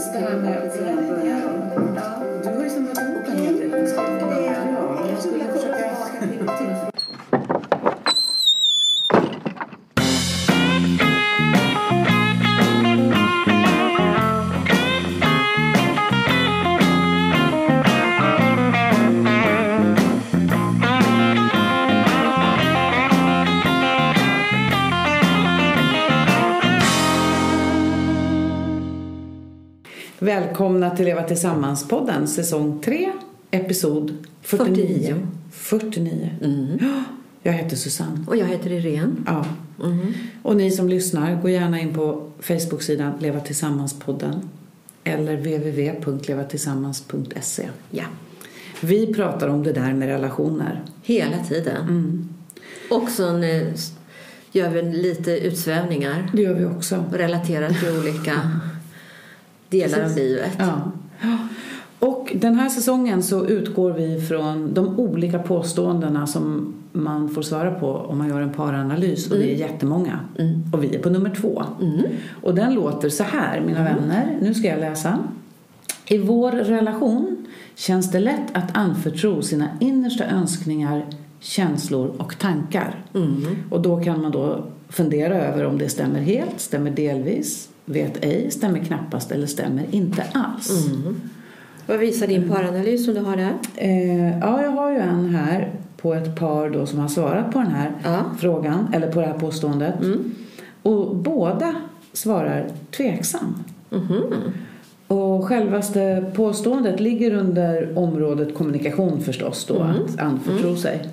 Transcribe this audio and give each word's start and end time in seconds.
precis. 0.00 0.12
Det 0.12 0.18
här 0.18 0.36
med 0.36 0.58
att 0.58 0.78
börja. 0.78 1.40
Du 2.42 2.48
har 2.48 2.64
ju 2.64 2.70
del. 4.30 4.54
Ja, 4.74 5.06
jag 5.10 5.22
skulle 5.22 5.44
försöka... 5.44 6.89
Till 31.00 31.06
Leva 31.06 31.22
Tillsammans-podden, 31.22 32.26
säsong 32.26 32.80
3, 32.84 33.12
episod 33.50 34.14
49. 34.42 35.16
49. 35.50 36.30
Ja, 36.80 37.02
Jag 37.42 37.52
heter 37.52 37.76
Susanne. 37.76 38.24
Och 38.26 38.36
jag 38.36 38.46
heter 38.46 38.72
Irene. 38.72 39.12
Ja. 39.26 39.44
Och 40.42 40.56
ni 40.56 40.70
som 40.70 40.88
lyssnar, 40.88 41.42
gå 41.42 41.48
gärna 41.48 41.80
in 41.80 41.94
på 41.94 42.30
Facebook-sidan 42.40 43.12
Leva 43.18 43.40
Tillsammans-podden 43.40 44.48
eller 45.04 45.36
www.levatillsammans.se. 45.36 47.68
Ja, 47.90 48.04
Vi 48.80 49.14
pratar 49.14 49.48
om 49.48 49.62
det 49.62 49.72
där 49.72 49.92
med 49.94 50.08
relationer. 50.08 50.82
hela 51.02 51.44
tiden. 51.44 52.28
Och 52.90 53.08
så 53.08 53.36
eh, 53.38 53.72
s- 53.74 53.92
gör 54.52 54.70
vi 54.70 54.82
lite 54.82 55.30
utsvävningar 55.30 56.30
Det 56.34 56.42
gör 56.42 56.54
vi 56.54 56.64
också. 56.64 57.04
relaterat 57.12 57.80
till 57.80 57.88
olika 57.98 58.34
delar 59.70 60.04
av 60.04 60.16
livet. 60.16 60.50
Ja. 60.58 60.80
Och 61.98 62.32
den 62.34 62.54
här 62.54 62.68
säsongen 62.68 63.22
så 63.22 63.46
utgår 63.46 63.92
vi 63.92 64.20
från 64.20 64.74
de 64.74 64.98
olika 64.98 65.38
påståendena 65.38 66.26
som 66.26 66.74
man 66.92 67.28
får 67.28 67.42
svara 67.42 67.70
på 67.70 67.86
om 67.86 68.18
man 68.18 68.28
gör 68.28 68.40
en 68.40 68.52
paranalys 68.52 69.30
och 69.30 69.36
det 69.36 69.54
är 69.54 69.56
jättemånga. 69.56 70.20
Och 70.72 70.84
vi 70.84 70.94
är 70.96 70.98
på 70.98 71.10
nummer 71.10 71.34
två. 71.40 71.62
Och 72.42 72.54
den 72.54 72.74
låter 72.74 73.08
så 73.08 73.24
här, 73.24 73.60
mina 73.60 73.84
vänner. 73.84 74.38
Nu 74.40 74.54
ska 74.54 74.68
jag 74.68 74.80
läsa. 74.80 75.18
I 76.06 76.18
vår 76.18 76.52
relation 76.52 77.46
känns 77.74 78.10
det 78.10 78.20
lätt 78.20 78.46
att 78.52 78.76
anförtro 78.76 79.42
sina 79.42 79.68
innersta 79.80 80.24
önskningar, 80.24 81.06
känslor 81.40 82.12
och 82.18 82.38
tankar. 82.38 83.04
Och 83.70 83.82
då 83.82 84.00
kan 84.00 84.22
man 84.22 84.32
då 84.32 84.64
fundera 84.88 85.34
över 85.34 85.64
om 85.64 85.78
det 85.78 85.88
stämmer 85.88 86.20
helt, 86.20 86.60
stämmer 86.60 86.90
delvis, 86.90 87.68
vet 87.84 88.24
ej, 88.24 88.50
stämmer 88.50 88.78
knappast 88.78 89.32
eller 89.32 89.46
stämmer 89.46 89.84
inte 89.90 90.24
alls. 90.32 90.88
Vad 91.86 91.98
visar 91.98 92.26
din 92.26 92.48
paranalys 92.48 93.04
som 93.04 93.14
du 93.14 93.20
har 93.20 93.36
där? 93.36 93.54
Eh, 93.76 94.38
ja, 94.38 94.62
jag 94.62 94.70
har 94.70 94.90
ju 94.90 94.98
en 94.98 95.34
här 95.34 95.72
på 95.96 96.14
ett 96.14 96.36
par 96.36 96.70
då 96.70 96.86
som 96.86 96.98
har 96.98 97.08
svarat 97.08 97.52
på 97.52 97.58
den 97.58 97.70
här 97.70 97.92
Ja. 98.04 98.24
frågan, 98.38 98.88
eller 98.94 99.12
på 99.12 99.20
det 99.20 99.26
här 99.26 99.38
påståendet. 99.38 99.94
Och 100.82 101.16
båda 101.16 101.74
svarar 102.12 102.66
tveksam. 102.96 103.54
Och 105.06 105.44
självaste 105.44 106.32
påståendet 106.34 107.00
ligger 107.00 107.34
under 107.34 107.98
området 107.98 108.54
kommunikation 108.54 109.20
förstås 109.20 109.64
då, 109.64 109.74
att 109.82 110.20
anförtro 110.20 110.76
sig. 110.76 111.08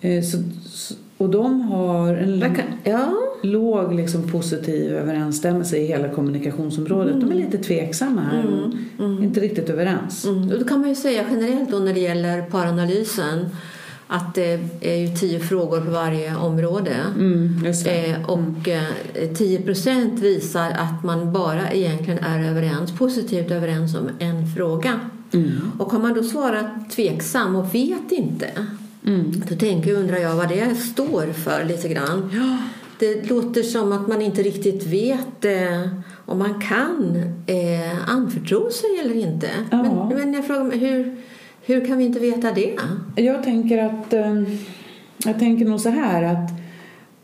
Eh, 0.00 0.22
så, 0.22 0.38
och 1.18 1.30
de 1.30 1.60
har 1.60 2.14
en 2.14 2.40
kan, 2.40 2.64
ja, 2.84 3.12
låg 3.42 3.94
liksom 3.94 4.30
positiv 4.30 4.92
överensstämmelse 4.92 5.76
i 5.76 5.86
hela 5.86 6.08
kommunikationsområdet. 6.08 7.20
De 7.20 7.30
är 7.30 7.34
lite 7.34 7.58
tveksamma 7.58 8.20
här 8.20 8.46
och 8.46 9.22
inte 9.22 9.40
riktigt 9.40 9.70
överens. 9.70 10.24
mm. 10.24 10.50
och 10.52 10.58
då 10.58 10.64
kan 10.64 10.80
man 10.80 10.88
ju 10.88 10.94
säga 10.94 11.24
generellt 11.30 11.70
då 11.70 11.78
när 11.78 11.94
det 11.94 12.00
gäller 12.00 12.42
paranalysen 12.42 13.46
att 14.06 14.34
det 14.34 14.60
är 14.80 14.94
ju 14.94 15.16
tio 15.16 15.40
frågor 15.40 15.80
på 15.80 15.90
varje 15.90 16.36
område. 16.36 16.96
Mm. 17.18 17.64
Eh, 17.86 18.30
och 18.30 18.68
eh, 18.68 19.34
10 19.34 19.62
procent 19.62 20.20
visar 20.20 20.70
att 20.70 21.04
man 21.04 21.32
bara 21.32 21.72
egentligen 21.72 22.18
är 22.18 22.50
överens, 22.50 22.98
positivt 22.98 23.50
överens 23.50 23.94
om 23.94 24.08
en 24.18 24.46
fråga. 24.56 25.00
Mm. 25.32 25.72
Och 25.78 25.92
har 25.92 25.98
man 25.98 26.14
då 26.14 26.22
svarat 26.22 26.90
tveksam 26.90 27.56
och 27.56 27.74
vet 27.74 28.12
inte 28.12 28.50
Mm. 29.06 29.42
då 29.48 29.56
tänker 29.56 29.92
undrar 29.92 30.16
jag 30.16 30.34
vad 30.34 30.48
det 30.48 30.74
står 30.74 31.32
för 31.32 31.64
lite 31.64 31.88
grann. 31.88 32.30
Ja. 32.34 32.58
Det 32.98 33.30
låter 33.30 33.62
som 33.62 33.92
att 33.92 34.08
man 34.08 34.22
inte 34.22 34.42
riktigt 34.42 34.86
vet 34.86 35.44
eh, 35.44 35.88
om 36.26 36.38
man 36.38 36.60
kan 36.60 37.16
eh, 37.46 38.10
anförtro 38.10 38.70
sig 38.70 39.00
eller 39.00 39.14
inte. 39.14 39.50
Ja. 39.70 39.82
Men, 39.82 40.18
men 40.18 40.34
jag 40.34 40.46
frågar 40.46 40.64
mig, 40.64 40.78
hur, 40.78 41.16
hur 41.62 41.86
kan 41.86 41.98
vi 41.98 42.04
inte 42.04 42.20
veta 42.20 42.52
det? 42.52 42.76
Jag 43.16 43.42
tänker 43.42 43.84
att 43.84 44.12
eh, 44.12 44.42
jag 45.24 45.38
tänker 45.38 45.64
nog 45.64 45.80
så 45.80 45.88
här 45.88 46.22
att 46.22 46.50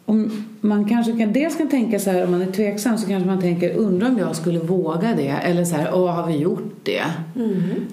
om 0.04 0.51
man 0.64 0.84
kanske 0.84 1.12
kan, 1.18 1.32
dels 1.32 1.56
kan 1.56 1.68
tänka 1.68 1.98
så 1.98 2.10
här 2.10 2.24
om 2.24 2.30
man 2.30 2.42
är 2.42 2.52
tveksam 2.52 2.98
så 2.98 3.06
kanske 3.06 3.28
man 3.28 3.40
tänker 3.40 3.74
undrar 3.76 4.08
om 4.08 4.18
jag 4.18 4.36
skulle 4.36 4.58
våga 4.58 5.14
det 5.14 5.28
eller 5.28 5.64
så 5.64 5.76
här, 5.76 5.90
åh 5.94 6.10
har 6.10 6.26
vi 6.26 6.36
gjort 6.36 6.74
det? 6.82 7.02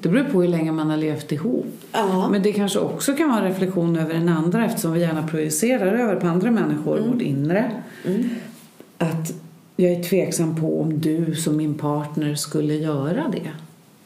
Det 0.02 0.09
beror 0.09 0.24
på 0.24 0.41
hur 0.41 0.50
länge 0.50 0.72
man 0.72 0.90
har 0.90 0.97
levt 0.97 1.31
ihop. 1.31 1.66
Ja. 1.91 2.29
Men 2.31 2.41
det 2.41 2.53
kanske 2.53 2.79
också 2.79 3.13
kan 3.13 3.29
vara 3.29 3.40
en 3.40 3.46
reflektion 3.46 3.96
över 3.96 4.13
den 4.13 4.29
andra 4.29 4.66
eftersom 4.66 4.94
vi 4.94 5.00
gärna 5.00 5.28
projicerar 5.28 5.94
över 5.94 6.16
på 6.16 6.28
andra 6.28 6.52
människor, 6.52 7.00
vårt 7.00 7.22
inre. 7.22 7.72
Att 8.97 9.34
jag 9.75 9.91
är 9.91 10.03
tveksam 10.03 10.56
på 10.56 10.81
om 10.81 11.00
du 11.00 11.35
som 11.35 11.58
min 11.58 11.74
partner 11.74 12.35
skulle 12.35 12.74
göra 12.74 13.24
det. 13.31 13.52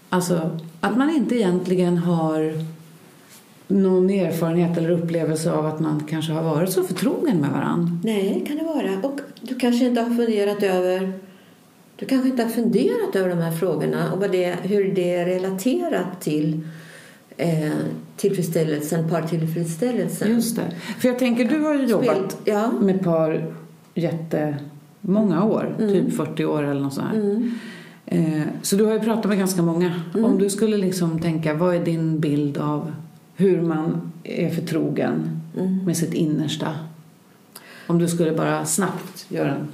Alltså 0.10 0.60
att 0.80 0.98
man 0.98 1.10
inte 1.10 1.36
egentligen 1.36 1.98
har 1.98 2.54
någon 3.68 4.10
erfarenhet 4.10 4.78
eller 4.78 4.90
upplevelse 4.90 5.52
av 5.52 5.66
att 5.66 5.80
man 5.80 6.04
kanske 6.10 6.34
har 6.34 6.44
varit 6.44 6.70
så 6.70 6.84
förtrogen 6.84 7.38
med 7.38 7.50
varandra. 7.50 7.98
Nej, 8.04 8.44
kan 8.48 8.58
det 8.58 8.64
vara. 8.64 9.08
Och 9.08 9.20
du 9.42 9.56
kanske 9.56 9.86
inte 9.86 10.02
har 10.02 10.10
funderat 10.10 10.64
över 10.64 11.14
du 11.96 12.06
kanske 12.06 12.30
inte 12.30 12.44
har 12.44 12.50
funderat 12.50 13.16
över 13.16 13.30
de 13.30 13.38
här 13.38 13.52
frågorna 13.52 14.14
och 14.14 14.20
vad 14.20 14.32
det, 14.32 14.56
hur 14.62 14.94
det 14.94 15.16
är 15.16 15.26
relaterat 15.26 16.22
till 16.22 16.62
eh, 17.38 17.72
tillfredsställelsen, 18.18 19.10
partillfredsställelsen. 19.10 20.32
Just 20.32 20.56
det. 20.56 20.72
För 21.00 21.08
jag 21.08 21.20
tänker, 21.20 21.46
du 21.46 21.60
har 21.60 21.74
ju 21.74 21.86
jobbat 21.86 22.38
ja. 22.46 22.72
med 22.72 23.04
par 23.04 23.54
jättemånga 23.94 25.44
år, 25.44 25.76
typ 25.78 26.14
40 26.14 26.46
år 26.46 26.64
eller 26.64 26.82
något 26.82 26.94
sånt 26.94 27.08
här. 27.08 27.52
Eh, 28.06 28.42
Så 28.62 28.76
du 28.76 28.86
har 28.86 28.94
ju 28.94 29.00
pratat 29.00 29.26
med 29.26 29.38
ganska 29.38 29.62
många. 29.62 29.94
Om 30.14 30.38
du 30.38 30.50
skulle 30.50 30.78
liksom 30.78 31.20
tänka, 31.20 31.54
vad 31.54 31.76
är 31.76 31.86
din 31.86 32.20
bild 32.20 32.58
av 32.58 32.92
hur 33.36 33.62
man 33.62 34.12
är 34.24 34.50
förtrogen 34.50 35.42
med 35.86 35.98
sitt 35.98 36.14
innersta? 36.14 36.68
Om 37.88 38.00
du 38.00 38.08
skulle 38.08 38.32
bara 38.32 38.66
snabbt 38.66 39.26
göra 39.30 39.56
en 39.56 39.68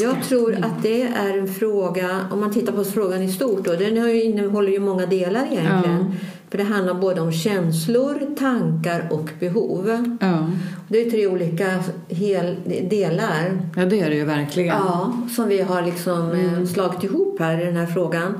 Jag 0.00 0.22
tror 0.22 0.54
att 0.54 0.82
det 0.82 1.02
är 1.02 1.38
en 1.38 1.54
fråga, 1.54 2.26
om 2.32 2.40
man 2.40 2.52
tittar 2.52 2.72
på 2.72 2.84
frågan 2.84 3.22
i 3.22 3.32
stort, 3.32 3.64
då, 3.64 3.72
den 3.72 3.96
innehåller 4.08 4.72
ju 4.72 4.80
många 4.80 5.06
delar 5.06 5.46
egentligen. 5.50 5.98
Ja. 5.98 6.28
För 6.50 6.58
det 6.58 6.64
handlar 6.64 6.94
både 6.94 7.20
om 7.20 7.32
känslor, 7.32 8.36
tankar 8.38 9.08
och 9.10 9.30
behov. 9.40 10.16
Ja. 10.20 10.50
Det 10.88 10.98
är 10.98 11.10
tre 11.10 11.26
olika 11.26 11.84
hel, 12.08 12.56
delar 12.90 13.60
ja, 13.76 13.84
det 13.84 14.00
är 14.00 14.10
det 14.10 14.16
ju 14.16 14.24
verkligen. 14.24 14.76
Ja, 14.76 15.12
som 15.36 15.48
vi 15.48 15.62
har 15.62 15.82
liksom 15.82 16.32
eh, 16.32 16.64
slagit 16.64 17.04
ihop 17.04 17.40
här 17.40 17.60
i 17.62 17.64
den 17.64 17.76
här 17.76 17.86
frågan. 17.86 18.34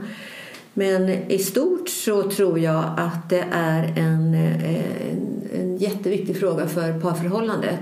Men 0.78 1.08
i 1.08 1.38
stort 1.38 1.88
så 1.88 2.30
tror 2.30 2.58
jag 2.58 2.84
att 2.96 3.30
det 3.30 3.44
är 3.50 3.82
en, 3.96 4.34
en, 4.34 5.40
en 5.54 5.76
jätteviktig 5.76 6.36
fråga 6.36 6.66
för 6.66 7.00
parförhållandet. 7.00 7.80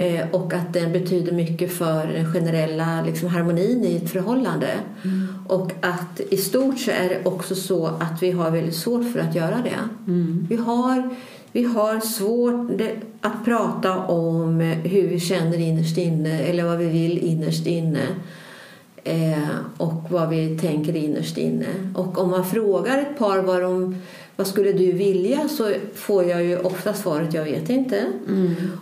Eh, 0.00 0.30
och 0.30 0.52
att 0.52 0.72
den 0.72 0.92
betyder 0.92 1.32
mycket 1.32 1.72
för 1.72 2.06
den 2.06 2.32
generella 2.32 3.02
liksom, 3.06 3.28
harmonin 3.28 3.84
i 3.84 3.96
ett 3.96 4.10
förhållande. 4.10 4.68
Och 5.48 5.72
att 5.80 6.20
i 6.30 6.36
stort 6.36 6.78
så 6.78 6.90
är 6.90 7.08
det 7.08 7.20
också 7.24 7.54
så 7.54 7.86
att 7.86 8.22
vi 8.22 8.30
har 8.30 8.50
väldigt 8.50 8.76
svårt 8.76 9.12
för 9.12 9.20
att 9.20 9.34
göra 9.34 9.56
det. 9.64 9.78
Vi 10.48 10.56
har 10.56 11.14
vi 11.52 11.64
har 11.64 12.00
svårt 12.00 12.80
att 13.20 13.44
prata 13.44 13.98
om 13.98 14.60
hur 14.84 15.08
vi 15.08 15.20
känner 15.20 15.58
innerst 15.58 15.98
inne 15.98 16.40
eller 16.40 16.64
vad 16.64 16.78
vi 16.78 16.86
vill 16.86 17.18
innerst 17.18 17.66
inne 17.66 18.06
eh, 19.04 19.58
och 19.76 20.10
vad 20.10 20.28
vi 20.28 20.58
tänker 20.58 20.96
innerst 20.96 21.38
inne. 21.38 21.66
Och 21.94 22.18
om 22.18 22.30
man 22.30 22.44
frågar 22.46 22.98
ett 22.98 23.18
par 23.18 23.38
vad, 23.38 23.62
de, 23.62 23.96
vad 24.36 24.46
skulle 24.46 24.72
du 24.72 24.92
vilja 24.92 25.48
så 25.48 25.72
får 25.94 26.24
jag 26.24 26.44
ju 26.44 26.58
ofta 26.58 26.94
svaret 26.94 27.34
jag 27.34 27.44
vet 27.44 27.70
inte. 27.70 28.06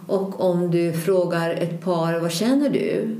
Och 0.06 0.40
om 0.40 0.70
du 0.70 0.92
frågar 0.92 1.50
ett 1.50 1.80
par 1.84 2.20
vad 2.20 2.32
känner 2.32 2.70
du 2.70 3.16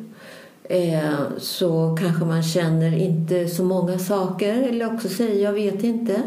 eh, 0.69 1.39
så 1.39 1.97
kanske 2.01 2.25
man 2.25 2.43
känner 2.43 2.99
inte 2.99 3.49
så 3.49 3.65
många 3.65 3.99
saker 3.99 4.63
eller 4.63 4.95
också 4.95 5.09
säger 5.09 5.45
jag 5.45 5.53
vet 5.53 5.85
inte. 5.85 6.23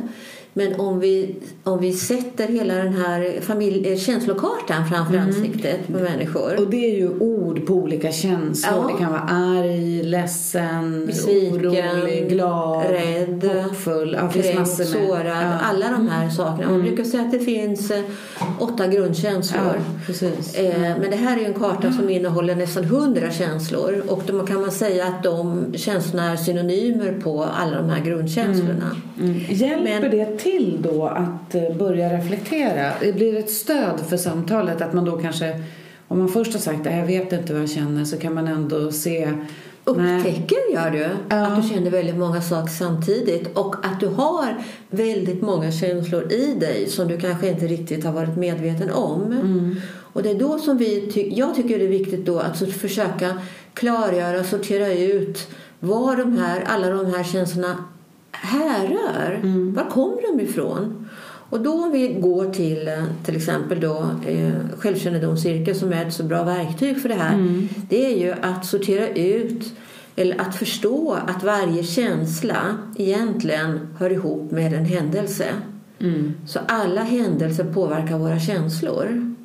Men 0.53 0.80
om 0.80 1.00
vi, 1.00 1.36
om 1.63 1.80
vi 1.80 1.94
sätter 1.94 2.48
hela 2.48 2.74
den 2.74 2.94
här 2.94 3.42
familj, 3.42 3.98
känslokartan 3.98 4.89
framför 4.89 5.13
mm. 5.13 5.27
ansiktet 5.27 5.88
på 5.88 5.94
människor. 5.94 6.59
Och 6.59 6.69
det 6.69 6.92
är 6.92 6.98
ju 6.98 7.09
ord 7.19 7.65
på 7.65 7.74
olika 7.74 8.12
känslor. 8.12 8.74
Ja. 8.75 8.88
Det 8.94 9.03
kan 9.03 9.12
vara 9.12 9.21
arg, 9.21 10.03
ledsen, 10.03 11.06
Besviken, 11.06 11.68
orolig, 11.68 12.30
glad, 12.30 12.86
rädd, 12.89 13.50
hoppfull, 13.63 14.18
ja, 14.21 14.30
kränkt, 14.30 14.88
sårad. 14.88 15.25
Ja. 15.25 15.59
Alla 15.62 15.89
de 15.89 16.07
här 16.07 16.30
sakerna. 16.30 16.69
Man 16.69 16.80
mm. 16.80 16.88
brukar 16.88 17.03
säga 17.03 17.24
att 17.24 17.31
det 17.31 17.39
finns 17.39 17.92
eh, 17.92 18.03
åtta 18.59 18.88
grundkänslor. 18.88 19.81
precis. 20.06 20.56
Eh, 20.56 20.98
men 21.00 21.09
det 21.09 21.18
här 21.18 21.39
är 21.42 21.45
en 21.45 21.53
karta 21.53 21.92
som 21.92 22.09
innehåller 22.09 22.56
nästan 22.56 22.83
hundra 22.83 23.31
känslor. 23.31 24.03
Och 24.07 24.21
då 24.25 24.45
kan 24.45 24.62
man 24.62 24.71
säga 24.71 25.06
att 25.06 25.24
de 25.24 25.65
känslorna 25.75 26.31
är 26.31 26.36
synonymer 26.36 27.19
på 27.24 27.44
alla 27.44 27.77
de 27.77 27.89
här 27.89 28.06
grundkänslorna. 28.06 28.95
Mm. 29.19 29.30
Mm. 29.30 29.42
Hjälper 29.50 30.01
men, 30.01 30.12
det 30.12 30.38
till 30.43 30.81
då 30.81 31.05
att 31.05 31.55
eh, 31.55 31.77
börja 31.77 32.17
reflektera? 32.17 32.91
Det 33.01 33.13
blir 33.13 33.38
ett 33.38 33.49
stöd 33.49 33.99
för 34.09 34.17
samtalet 34.17 34.81
att 34.81 34.93
man 34.93 35.05
då 35.05 35.17
kanske 35.17 35.63
om 36.07 36.19
man 36.19 36.29
först 36.29 36.53
har 36.53 36.59
sagt 36.59 36.88
att 36.88 36.95
jag 36.95 37.05
vet 37.05 37.33
inte 37.33 37.53
vad 37.53 37.61
jag 37.61 37.69
känner 37.69 38.05
så 38.05 38.17
kan 38.17 38.33
man 38.33 38.47
ändå 38.47 38.91
se 38.91 39.33
Upptäcker 39.83 40.73
gör 40.73 40.91
du 40.91 41.09
ja. 41.29 41.47
att 41.47 41.61
du 41.61 41.69
känner 41.69 41.91
väldigt 41.91 42.17
många 42.17 42.41
saker 42.41 42.69
samtidigt 42.69 43.57
och 43.57 43.75
att 43.85 43.99
du 43.99 44.07
har 44.07 44.63
väldigt 44.89 45.41
många 45.41 45.71
känslor 45.71 46.31
i 46.31 46.53
dig 46.53 46.89
som 46.89 47.07
du 47.07 47.19
kanske 47.19 47.49
inte 47.49 47.67
riktigt 47.67 48.03
har 48.05 48.11
varit 48.11 48.38
medveten 48.38 48.91
om. 48.91 49.23
Mm. 49.23 49.75
Och 50.13 50.23
det 50.23 50.29
är 50.29 50.39
då 50.39 50.59
som 50.59 50.77
vi 50.77 51.11
ty 51.13 51.29
jag 51.35 51.55
tycker 51.55 51.79
det 51.79 51.85
är 51.85 51.89
viktigt 51.89 52.25
då 52.25 52.39
att 52.39 52.57
försöka 52.57 53.38
klargöra, 53.73 54.43
sortera 54.43 54.93
ut 54.93 55.47
var 55.79 56.15
de 56.15 56.38
här, 56.38 56.63
alla 56.67 56.89
de 56.89 57.05
här 57.05 57.23
känslorna 57.23 57.85
härrör. 58.41 59.39
Mm. 59.43 59.73
Var 59.73 59.89
kommer 59.89 60.38
de 60.38 60.43
ifrån? 60.43 61.09
Och 61.49 61.61
då 61.61 61.83
om 61.83 61.91
vi 61.91 62.07
går 62.07 62.53
till 62.53 62.88
eh, 62.88 63.03
till 63.25 63.35
exempel 63.35 63.79
då 63.79 64.09
eh, 64.27 64.53
självkännedomscirkel 64.77 65.75
som 65.75 65.93
är 65.93 66.05
ett 66.05 66.13
så 66.13 66.23
bra 66.23 66.43
verktyg 66.43 67.01
för 67.01 67.09
det 67.09 67.15
här. 67.15 67.33
Mm. 67.33 67.69
Det 67.89 68.05
är 68.05 68.17
ju 68.17 68.33
att 68.41 68.65
sortera 68.65 69.07
ut 69.07 69.73
eller 70.15 70.41
att 70.41 70.55
förstå 70.55 71.17
att 71.27 71.43
varje 71.43 71.83
känsla 71.83 72.77
egentligen 72.97 73.88
hör 73.99 74.09
ihop 74.09 74.51
med 74.51 74.73
en 74.73 74.85
händelse. 74.85 75.45
Mm. 75.99 76.33
Så 76.47 76.59
alla 76.67 77.01
händelser 77.01 77.63
påverkar 77.63 78.17
våra 78.17 78.39
känslor. 78.39 79.35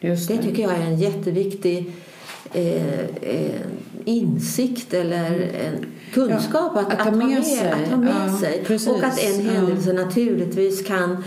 Just 0.00 0.28
det. 0.28 0.36
det 0.36 0.42
tycker 0.42 0.62
jag 0.62 0.72
är 0.72 0.84
en 0.84 0.98
jätteviktig 0.98 1.92
eh, 2.52 3.00
eh, 3.00 3.60
insikt 4.04 4.94
eller 4.94 5.30
en 5.40 5.86
kunskap 6.12 6.72
ja, 6.74 6.80
att, 6.80 6.92
att, 6.92 7.04
ta 7.04 7.10
med, 7.10 7.44
sig. 7.44 7.70
Att 7.70 7.90
ta 7.90 7.96
med 7.96 8.14
ja, 8.28 8.38
sig. 8.38 8.90
Och 8.90 9.04
att 9.04 9.18
en 9.18 9.46
händelse 9.46 9.92
naturligtvis 9.92 10.86
kan 10.86 11.24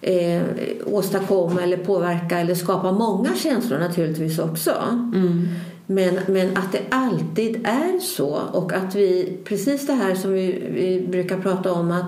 eh, 0.00 0.42
åstadkomma 0.86 1.62
eller 1.62 1.76
påverka 1.76 2.38
eller 2.38 2.54
skapa 2.54 2.92
många 2.92 3.34
känslor 3.34 3.78
naturligtvis 3.78 4.38
också. 4.38 4.74
Mm. 5.14 5.48
Men, 5.86 6.18
men 6.26 6.56
att 6.56 6.72
det 6.72 6.80
alltid 6.90 7.66
är 7.66 8.00
så 8.00 8.40
och 8.52 8.72
att 8.72 8.94
vi, 8.94 9.38
precis 9.44 9.86
det 9.86 9.92
här 9.92 10.14
som 10.14 10.32
vi, 10.32 10.68
vi 10.74 11.06
brukar 11.08 11.38
prata 11.40 11.72
om 11.72 11.90
att 11.90 12.06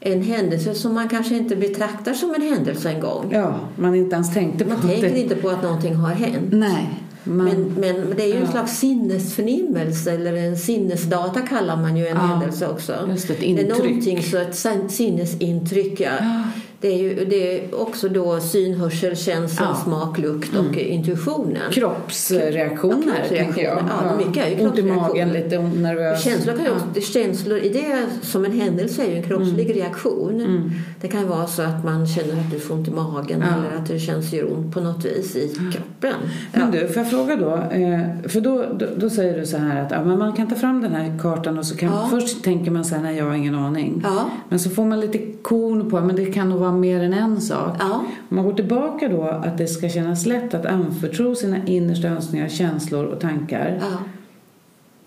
en 0.00 0.22
händelse 0.22 0.74
som 0.74 0.94
man 0.94 1.08
kanske 1.08 1.36
inte 1.36 1.56
betraktar 1.56 2.14
som 2.14 2.34
en 2.34 2.42
händelse 2.42 2.90
en 2.90 3.00
gång. 3.00 3.30
Ja, 3.32 3.54
man 3.76 3.94
inte 3.94 4.14
ens 4.14 4.34
tänkte 4.34 4.64
på 4.64 4.70
Man 4.70 4.80
tänker 4.80 5.10
det. 5.10 5.20
inte 5.20 5.36
på 5.36 5.48
att 5.48 5.62
någonting 5.62 5.94
har 5.94 6.10
hänt. 6.10 6.48
Nej. 6.50 7.05
Man, 7.26 7.46
men, 7.46 7.64
men 7.64 8.16
det 8.16 8.22
är 8.22 8.26
ju 8.26 8.34
ja. 8.34 8.40
en 8.40 8.50
slags 8.50 8.78
sinnesförnimmelse 8.78 10.12
eller 10.12 10.34
en 10.34 10.56
sinnesdata 10.56 11.40
kallar 11.40 11.76
man 11.76 11.96
ju 11.96 12.06
en 12.06 12.16
ja, 12.16 12.22
händelse 12.22 12.68
också. 12.68 13.08
Just 13.10 13.30
ett 13.30 13.42
intryck. 13.42 13.68
Det 13.68 13.74
är 13.74 13.78
någonting 13.78 14.22
så 14.22 14.38
ett 14.38 14.90
sinnesintryck. 14.90 16.00
Ja. 16.00 16.44
Det 16.80 16.88
är 16.88 16.98
ju 16.98 17.24
det 17.24 17.58
är 17.58 17.80
också 17.80 18.08
då 18.08 18.40
syn, 18.40 18.74
hörsel, 18.74 19.16
känsla, 19.16 19.66
ja. 19.70 19.74
smak, 19.84 20.18
lukt 20.18 20.56
och 20.56 20.64
mm. 20.64 20.78
intuitionen. 20.78 21.72
Kroppsreaktioner, 21.72 23.26
ja, 23.30 23.36
tänker 23.36 23.62
jag. 23.62 23.78
Ja, 23.88 24.16
mycket 24.26 24.46
är 24.46 24.58
ju 24.58 24.66
Ont 24.66 24.78
i 24.78 24.82
magen, 24.82 25.32
lite 25.32 25.58
nervös. 25.58 26.24
Känslor, 26.24 26.56
kan 26.56 26.64
ju 26.64 26.70
också, 26.70 27.12
känslor 27.12 27.58
i 27.58 27.68
det 27.68 28.06
som 28.22 28.44
en 28.44 28.52
händelse 28.52 29.04
är 29.04 29.10
ju 29.10 29.16
en 29.16 29.22
kroppslig 29.22 29.70
mm. 29.70 29.76
reaktion. 29.76 30.40
Mm. 30.40 30.70
Det 31.00 31.08
kan 31.08 31.28
vara 31.28 31.46
så 31.46 31.62
att 31.62 31.84
man 31.84 32.06
känner 32.06 32.32
att 32.32 32.50
du 32.50 32.58
får 32.58 32.74
ont 32.74 32.88
i 32.88 32.90
magen 32.90 33.42
eller 33.42 33.76
att 33.76 33.88
det 33.88 33.98
känns 33.98 34.32
gör 34.32 34.52
ont 34.52 34.74
på 34.74 34.80
något 34.80 35.04
vis 35.04 35.36
i 35.36 35.48
kroppen. 35.72 36.14
Men 36.52 36.70
du, 36.70 36.88
får 36.88 36.96
jag 36.96 37.10
fråga 37.10 37.36
då? 37.36 37.54
Eh, 37.54 38.28
för 38.28 38.40
då, 38.40 38.64
då, 38.78 38.86
då, 38.96 39.10
säger 39.10 39.38
du 39.40 39.46
så 39.46 39.56
här 39.56 39.82
att 39.82 39.90
ja, 39.90 40.04
man 40.04 40.32
kan 40.32 40.48
ta 40.48 40.54
fram 40.54 40.80
den 40.80 40.94
här 40.94 41.18
kartan 41.18 41.58
och 41.58 41.66
så 41.66 41.76
kan 41.76 42.10
först 42.10 42.44
tänker 42.44 42.70
man 42.70 42.84
så 42.84 42.94
här, 42.94 43.02
nej 43.02 43.16
jag 43.16 43.24
har 43.24 43.34
ingen 43.34 43.54
aning. 43.54 44.04
Men 44.48 44.58
så 44.58 44.70
får 44.70 44.84
man 44.84 45.00
lite 45.00 45.18
korn 45.42 45.90
på, 45.90 46.00
men 46.00 46.16
det 46.16 46.26
kan 46.26 46.48
nog 46.48 46.60
vara 46.60 46.65
mer 46.72 47.00
än 47.00 47.12
en 47.12 47.40
sak. 47.40 47.76
Ja. 47.78 48.04
Om 48.28 48.36
man 48.36 48.44
går 48.44 48.52
tillbaka 48.52 49.08
då 49.08 49.22
att 49.22 49.58
det 49.58 49.66
ska 49.66 49.88
kännas 49.88 50.26
lätt 50.26 50.54
att 50.54 50.66
anförtro 50.66 51.34
sina 51.34 51.66
innersta 51.66 52.08
önskningar, 52.08 52.48
känslor 52.48 53.04
och 53.04 53.20
tankar. 53.20 53.78
Ja. 53.80 53.98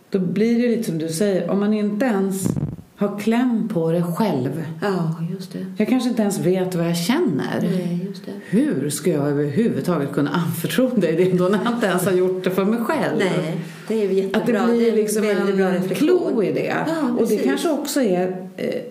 Då 0.10 0.20
blir 0.20 0.62
det 0.62 0.68
lite 0.68 0.84
som 0.84 0.98
du 0.98 1.10
säger, 1.10 1.50
om 1.50 1.60
man 1.60 1.74
inte 1.74 2.06
ens 2.06 2.48
har 2.96 3.20
kläm 3.20 3.70
på 3.74 3.92
det 3.92 4.04
själv. 4.04 4.64
Ja, 4.82 5.16
just 5.34 5.54
det. 5.54 5.66
Jag 5.78 5.88
kanske 5.88 6.10
inte 6.10 6.22
ens 6.22 6.40
vet 6.40 6.76
vad 6.76 6.88
jag 6.88 6.98
känner. 6.98 7.62
Nej, 7.62 8.06
just 8.08 8.26
det. 8.26 8.32
Hur 8.50 8.90
ska 8.90 9.12
jag 9.12 9.28
överhuvudtaget 9.28 10.12
kunna 10.12 10.30
anförtro 10.30 10.88
dig 10.88 11.16
det 11.16 11.38
då 11.38 11.44
när 11.44 11.60
jag 11.64 11.74
inte 11.74 11.88
ens 11.88 12.06
har 12.06 12.12
gjort 12.12 12.44
det 12.44 12.50
för 12.50 12.66
mig 12.66 12.80
själv? 12.80 13.18
Nej, 13.20 13.62
det 13.88 14.06
är 14.06 14.10
jättebra. 14.10 14.62
Att 14.62 14.68
det 14.68 14.74
blir 14.74 14.96
liksom 14.96 15.22
det 15.22 15.32
en, 15.32 15.60
en 15.62 15.90
klo 15.90 16.44
i 16.44 16.52
det. 16.52 16.76
Ja, 16.88 17.12
och 17.20 17.28
det 17.28 17.38
kanske 17.38 17.70
också 17.70 18.02
är 18.02 18.50
eh, 18.58 18.82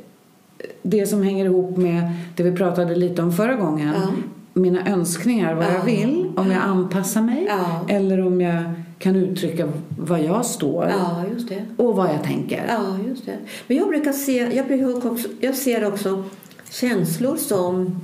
det 0.90 1.06
som 1.06 1.22
hänger 1.22 1.44
ihop 1.44 1.76
med 1.76 2.12
det 2.36 2.42
vi 2.42 2.52
pratade 2.52 2.94
lite 2.94 3.22
om 3.22 3.32
förra 3.32 3.54
gången. 3.54 3.94
Ja. 3.94 4.08
Mina 4.52 4.88
önskningar, 4.88 5.54
vad 5.54 5.64
ja. 5.64 5.72
jag 5.74 5.84
vill, 5.84 6.32
om 6.36 6.50
jag 6.50 6.62
anpassar 6.62 7.22
mig 7.22 7.50
eller 7.88 8.26
om 8.26 8.40
jag 8.40 8.62
kan 8.98 9.16
uttrycka 9.16 9.68
vad 9.98 10.20
jag 10.20 10.46
står 10.46 10.92
och 11.76 11.96
vad 11.96 12.08
jag 12.08 12.24
tänker. 12.24 12.64
Ja, 12.68 12.96
just 13.08 13.26
det. 13.26 13.36
Men 13.66 13.76
jag 13.76 13.88
brukar 13.88 14.12
se, 14.12 14.56
jag, 14.56 14.66
brukar 14.66 15.10
också, 15.12 15.28
jag 15.40 15.54
ser 15.54 15.88
också 15.88 16.24
känslor 16.70 17.36
som 17.36 18.00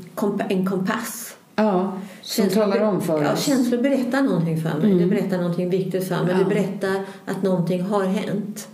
en 0.49 0.67
kompass. 0.67 1.37
Ja, 1.57 1.93
som 2.23 2.43
känslor, 2.43 2.65
talar 2.65 2.81
om 2.81 3.01
för 3.01 3.15
oss. 3.15 3.23
Ja, 3.25 3.37
känslor 3.37 3.83
berättar 3.83 4.23
någonting 4.23 4.63
för 4.63 4.79
mig. 4.79 4.93
Mm. 4.93 4.99
Det 4.99 5.07
berättar 5.17 5.37
någonting 5.37 5.71
viktigt 5.71 6.09
för 6.09 6.25
mig. 6.25 6.35
Ja. 6.39 6.39
Det 6.39 6.55
berättar 6.55 7.05
att 7.27 7.43
någonting 7.43 7.83
har 7.83 8.05
hänt. 8.05 8.69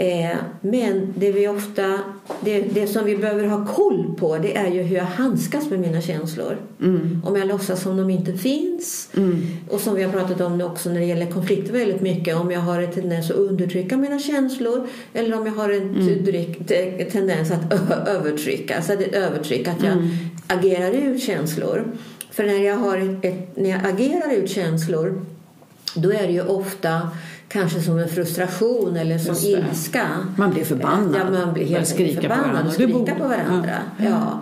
Eh, 0.00 0.36
men 0.60 1.14
det, 1.16 1.32
vi 1.32 1.48
ofta, 1.48 1.98
det, 2.40 2.60
det 2.60 2.86
som 2.86 3.04
vi 3.04 3.16
behöver 3.16 3.44
ha 3.44 3.66
koll 3.66 4.14
på 4.18 4.38
det 4.38 4.56
är 4.56 4.70
ju 4.70 4.82
hur 4.82 4.96
jag 4.96 5.04
handskas 5.04 5.70
med 5.70 5.80
mina 5.80 6.00
känslor. 6.00 6.56
Mm. 6.80 7.22
Om 7.26 7.36
jag 7.36 7.48
låtsas 7.48 7.82
som 7.82 7.96
de 7.96 8.10
inte 8.10 8.32
finns. 8.32 9.08
Mm. 9.16 9.46
Och 9.68 9.80
som 9.80 9.94
vi 9.94 10.02
har 10.02 10.12
pratat 10.12 10.40
om 10.40 10.60
också 10.60 10.90
när 10.90 11.00
det 11.00 11.06
gäller 11.06 11.26
konflikter 11.26 11.72
väldigt 11.72 12.00
mycket. 12.00 12.36
Om 12.36 12.50
jag 12.50 12.60
har 12.60 12.82
en 12.82 12.92
tendens 12.92 13.30
att 13.30 13.36
undertrycka 13.36 13.96
mina 13.96 14.18
känslor 14.18 14.86
eller 15.14 15.38
om 15.38 15.46
jag 15.46 15.52
har 15.52 15.70
en 15.70 15.96
mm. 15.96 17.10
tendens 17.10 17.50
att 17.50 18.08
övertrycka. 18.08 18.82
Så 18.82 18.92
att 18.92 19.00
ett 19.00 19.14
övertryck, 19.14 19.68
att 19.68 19.82
jag 19.82 19.92
mm. 19.92 20.08
agerar 20.46 20.92
ut 20.92 21.22
känslor. 21.22 21.92
För 22.30 22.44
när 22.44 22.64
jag, 22.64 22.76
har 22.76 22.98
ett, 22.98 23.24
ett, 23.24 23.56
när 23.56 23.70
jag 23.70 23.86
agerar 23.86 24.32
ut 24.32 24.50
känslor 24.50 25.24
då 25.94 26.12
är 26.12 26.26
det 26.26 26.32
ju 26.32 26.42
ofta 26.42 27.10
kanske 27.48 27.80
som 27.80 27.98
en 27.98 28.08
frustration 28.08 28.96
eller 28.96 29.18
som 29.18 29.36
ilska. 29.48 30.06
Man 30.36 30.50
blir 30.50 30.64
förbannad. 30.64 31.20
Ja, 31.20 31.44
man 31.44 31.54
blir 31.54 31.66
helt 31.66 31.88
skrika 31.88 32.20
förbannad 32.20 32.44
på 32.44 32.50
varandra. 32.50 32.68
och 32.68 32.74
skrika 32.74 33.14
på 33.14 33.28
varandra. 33.28 33.74
Ja. 33.98 34.04
ja. 34.04 34.40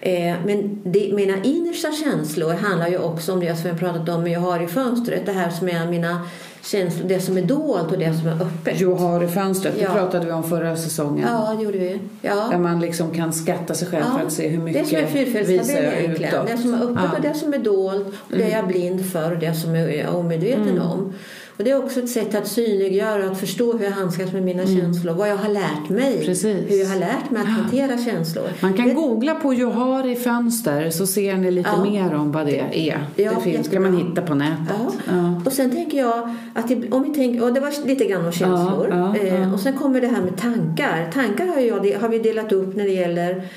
Eh, 0.00 0.34
men 0.46 0.80
det, 0.84 1.12
mina 1.14 1.42
innersta 1.42 1.92
känslor 1.92 2.52
handlar 2.52 2.88
ju 2.88 2.98
också 2.98 3.32
om 3.32 3.40
det 3.40 3.56
som 3.56 3.68
jag 3.68 3.78
pratat 3.78 4.08
om 4.08 4.26
jag 4.26 4.40
har 4.40 4.60
i 4.60 4.66
fönstret. 4.66 5.26
Det 5.26 5.32
här 5.32 5.50
som 5.50 5.68
är 5.68 5.86
mina 5.86 6.20
känslor, 6.62 7.08
det 7.08 7.20
som 7.20 7.36
är 7.38 7.42
dolt 7.42 7.92
och 7.92 7.98
det 7.98 8.14
som 8.14 8.28
är 8.28 8.42
öppet. 8.42 8.80
Jag 8.80 8.94
har 8.94 9.24
i 9.24 9.28
fönstret, 9.28 9.74
det 9.78 9.86
pratade 9.86 10.26
vi 10.26 10.32
om 10.32 10.48
förra 10.48 10.76
säsongen. 10.76 11.28
Ja, 11.32 11.54
det 11.58 11.64
gjorde 11.64 11.78
vi. 11.78 12.00
Ja. 12.22 12.48
Där 12.50 12.58
man 12.58 12.80
liksom 12.80 13.10
kan 13.10 13.32
skatta 13.32 13.74
sig 13.74 13.88
själv 13.88 14.04
ja. 14.08 14.18
för 14.18 14.26
att 14.26 14.32
se 14.32 14.48
hur 14.48 14.58
mycket 14.58 14.82
Det 14.82 14.88
som 14.88 14.98
är 14.98 15.06
fyrfältstabell 15.06 15.84
egentligen. 15.84 16.34
Utåt. 16.34 16.46
Det 16.46 16.58
som 16.58 16.74
är 16.74 16.78
öppet 16.78 17.04
ja. 17.04 17.16
och 17.16 17.22
det 17.22 17.34
som 17.34 17.54
är 17.54 17.58
dolt 17.58 18.06
och 18.06 18.36
det 18.36 18.48
jag 18.48 18.50
är 18.50 18.66
blind 18.66 19.06
för 19.06 19.32
och 19.32 19.38
det 19.38 19.54
som 19.54 19.74
jag 19.74 19.94
är 19.94 20.08
omedveten 20.08 20.68
mm. 20.68 20.82
om. 20.82 21.14
Och 21.58 21.64
det 21.64 21.70
är 21.70 21.84
också 21.84 22.00
ett 22.00 22.08
sätt 22.08 22.34
att 22.34 22.48
synliggöra 22.48 23.24
och 23.24 23.32
att 23.32 23.40
förstå 23.40 23.72
hur 23.72 23.84
jag 23.84 23.90
handskas 23.90 24.32
med 24.32 24.42
mina 24.42 24.62
mm. 24.62 24.80
känslor. 24.80 25.14
Vad 25.14 25.28
jag 25.28 25.36
har 25.36 25.48
lärt 25.48 25.88
mig. 25.88 26.24
Precis. 26.24 26.70
Hur 26.70 26.76
jag 26.76 26.88
har 26.88 26.96
lärt 26.96 27.30
mig 27.30 27.42
att 27.42 27.48
hantera 27.48 27.98
känslor. 27.98 28.48
Man 28.60 28.74
kan 28.74 28.88
det... 28.88 28.94
googla 28.94 29.34
på 29.34 29.54
Johari 29.54 30.16
fönster 30.16 30.90
så 30.90 31.06
ser 31.06 31.36
ni 31.36 31.50
lite 31.50 31.70
ja. 31.72 31.84
mer 31.84 32.14
om 32.14 32.32
vad 32.32 32.46
det 32.46 32.58
är. 32.58 33.06
Ja, 33.16 33.30
det 33.34 33.40
finns, 33.40 33.68
kan 33.68 33.82
man 33.82 33.96
hitta 33.96 34.22
på 34.22 34.34
nätet. 34.34 34.76
Ja. 35.06 35.42
Och 35.46 35.52
sen 35.52 35.70
tänker 35.70 35.98
jag 35.98 36.34
att 36.54 36.68
det, 36.68 36.90
om 36.90 37.02
vi 37.02 37.14
tänker, 37.14 37.44
och 37.44 37.52
det 37.52 37.60
var 37.60 37.86
lite 37.86 38.04
grann 38.04 38.26
om 38.26 38.32
känslor. 38.32 39.16
Eh, 39.22 39.54
och 39.54 39.60
sen 39.60 39.78
kommer 39.78 40.00
det 40.00 40.08
här 40.08 40.22
med 40.22 40.36
tankar. 40.36 41.10
Tankar 41.12 41.46
har, 41.46 41.60
jag, 41.60 42.00
har 42.00 42.08
vi 42.08 42.18
delat 42.18 42.52
upp 42.52 42.76
när 42.76 42.84
det 42.84 42.92
gäller 42.92 43.48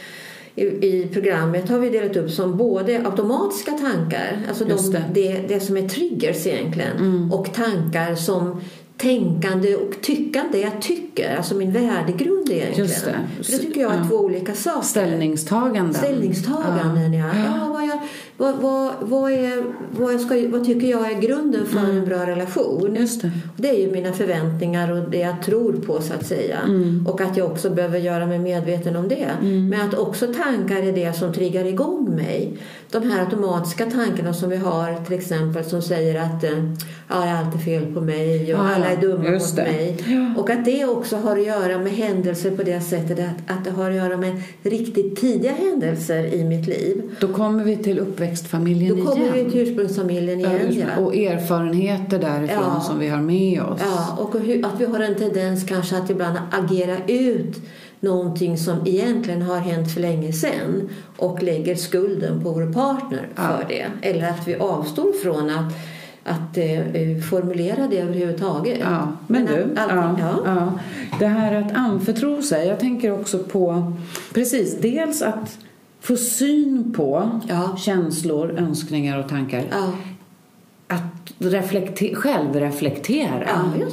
i, 0.56 0.64
i 0.64 1.08
programmet 1.14 1.70
har 1.70 1.80
vi 1.80 1.90
delat 1.90 2.16
upp 2.16 2.32
som 2.32 2.58
både 2.58 3.06
automatiska 3.06 3.72
tankar, 3.72 4.40
alltså 4.48 4.66
de, 4.66 4.92
det. 4.92 5.04
Det, 5.14 5.48
det. 5.48 5.60
som 5.60 5.78
är 5.78 5.90
triggers 5.90 6.48
egentligen, 6.48 6.98
mm. 6.98 7.32
och 7.32 7.54
tankar 7.54 8.16
som 8.16 8.62
tänkande 8.98 9.76
och 9.76 10.02
tyckande 10.02 10.60
jag 10.62 10.82
tycker, 10.82 11.36
alltså 11.38 11.56
min 11.56 11.72
värdegrund 11.72 12.50
egentligen. 12.50 12.88
Just 12.88 13.06
det. 13.06 13.44
För 13.44 13.52
det 13.52 13.58
tycker 13.58 13.82
jag 13.82 13.94
är 13.94 13.98
Ja. 13.98 14.08
två 14.10 14.16
olika 14.16 14.54
saker. 14.54 14.88
Ställningstaganden. 14.88 15.94
Ställningstaganden, 15.94 17.14
ja. 17.14 17.28
ja. 17.36 17.70
vad, 17.74 17.84
jag, 17.84 18.00
vad, 18.42 18.56
vad, 18.56 18.94
vad, 19.02 19.32
är, 19.32 19.64
vad, 19.92 20.22
ska, 20.22 20.48
vad 20.50 20.66
tycker 20.66 20.88
jag 20.88 21.12
är 21.12 21.22
grunden 21.22 21.66
för 21.66 21.80
en 21.80 22.06
bra 22.06 22.26
relation? 22.26 22.96
Just 22.96 23.22
det. 23.22 23.32
Det 23.58 23.70
är 23.70 23.80
ju 23.80 23.92
mina 23.92 24.14
förväntningar 24.14 24.92
och 24.92 25.10
det 25.10 25.18
jag 25.18 25.44
tror 25.44 25.74
på 25.74 26.02
så 26.02 26.14
att 26.14 26.26
säga. 26.26 26.60
Och 27.08 27.22
att 27.22 27.38
jag 27.38 27.52
också 27.52 27.70
behöver 27.70 28.00
göra 28.00 28.26
mig 28.26 28.40
medveten 28.40 28.96
om 28.96 29.08
det. 29.08 29.30
Men 29.42 29.82
att 29.82 29.94
också 29.94 30.34
tankar 30.34 30.76
är 30.76 30.92
det 30.92 31.14
som 31.14 31.34
triggar 31.34 31.66
igång 31.66 32.16
mig. 32.16 32.58
De 32.92 33.12
här 33.12 33.26
automatiska 33.26 33.86
tankarna 33.86 34.34
som 34.34 34.50
vi 34.50 34.58
har 34.58 35.06
till 35.06 35.14
exempel 35.14 35.64
som 35.64 35.82
säger 35.82 36.22
att 36.22 36.44
eh, 36.44 36.50
ja, 37.08 37.20
det 37.20 37.28
är 37.28 37.36
alltid 37.36 37.62
fel 37.62 37.94
på 37.94 38.02
mig 38.02 38.54
och 38.54 38.60
Ja, 38.60 38.76
alla 38.76 38.90
är 38.90 39.02
dumma 39.02 39.32
mot 39.32 39.56
mig. 39.56 39.98
Och 40.38 40.50
att 40.50 40.66
det 40.66 40.86
också 40.86 41.18
har 41.18 41.38
att 41.38 41.46
göra 41.46 41.78
med 41.78 41.92
händelser 41.92 42.52
på 42.52 42.64
det 42.64 42.82
sättet 42.82 43.20
att, 43.20 43.58
att 43.58 43.66
det 43.66 43.72
har 43.72 43.90
att 43.90 43.96
göra 43.96 44.18
med 44.18 44.42
riktigt 44.64 45.16
tidiga 45.16 45.52
händelser 45.52 46.34
i 46.34 46.44
mitt 46.44 46.68
liv. 46.68 47.02
Då 47.20 47.28
kommer 47.28 47.64
vi 47.64 47.78
till 47.78 48.00
uppväxtfamiljen 48.00 48.98
Då 48.98 49.06
kommer 49.06 49.36
igen. 49.36 49.46
vi 49.46 49.52
till 49.52 49.62
ursprungsfamiljen 49.62 50.40
igen. 50.40 50.86
Ja. 50.96 51.04
Och 51.04 51.16
erfarenheter 51.16 52.20
därifrån 52.20 52.82
som 52.82 53.00
vi 53.00 53.08
har 53.08 53.22
med 53.22 53.62
oss. 53.62 53.82
Ja, 53.84 54.18
och 54.20 54.40
hur, 54.40 54.66
att 54.66 54.82
vi 54.82 54.86
har 54.86 55.00
en 55.00 55.16
tendens 55.16 55.64
kanske 55.64 55.98
att 55.98 56.10
ibland 56.10 56.38
agera 56.52 56.98
ut 57.08 57.56
någonting 58.02 58.58
som 58.58 58.88
egentligen 58.88 59.42
har 59.42 59.58
hänt 59.58 59.92
för 59.94 60.02
länge 60.02 60.34
sedan 60.34 60.90
och 61.18 61.44
lägger 61.44 61.76
skulden 61.76 62.44
på 62.44 62.50
vår 62.52 62.74
partner 62.74 63.28
för 63.36 63.66
det. 63.68 63.86
Eller 64.02 64.30
att 64.30 64.48
vi 64.48 64.56
avstår 64.56 65.12
från 65.24 65.50
att, 65.50 65.74
att 66.24 66.58
eh, 66.58 67.18
formulera 67.30 67.88
det 67.88 68.00
överhuvudtaget. 68.00 68.78
Ja, 68.82 69.12
men 69.28 69.46
du, 69.46 69.68
att 69.78 69.92
allting, 69.92 70.26
ja, 70.26 70.42
ja. 70.46 70.56
ja. 70.56 70.80
det 71.20 71.28
här 71.28 71.56
att 71.62 71.72
anförtro 71.76 72.42
sig. 72.42 72.68
Jag 72.68 72.80
tänker 72.80 73.12
också 73.20 73.40
på, 73.40 73.94
precis, 74.34 74.78
dels 74.82 75.22
att 75.22 75.58
få 76.00 76.16
syn 76.18 76.94
på 76.98 77.40
Ja. 77.48 77.76
känslor, 77.78 78.52
önskningar 78.58 79.20
och 79.20 79.30
tankar. 79.30 79.64
Ja. 79.72 79.94
Att 80.88 81.34
reflekte- 81.40 82.16
självreflektera. 82.16 83.48
ja. 83.48 83.86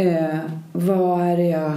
Eh, 0.00 0.38
vad 0.72 1.20
är 1.20 1.36
det 1.36 1.46
jag 1.48 1.72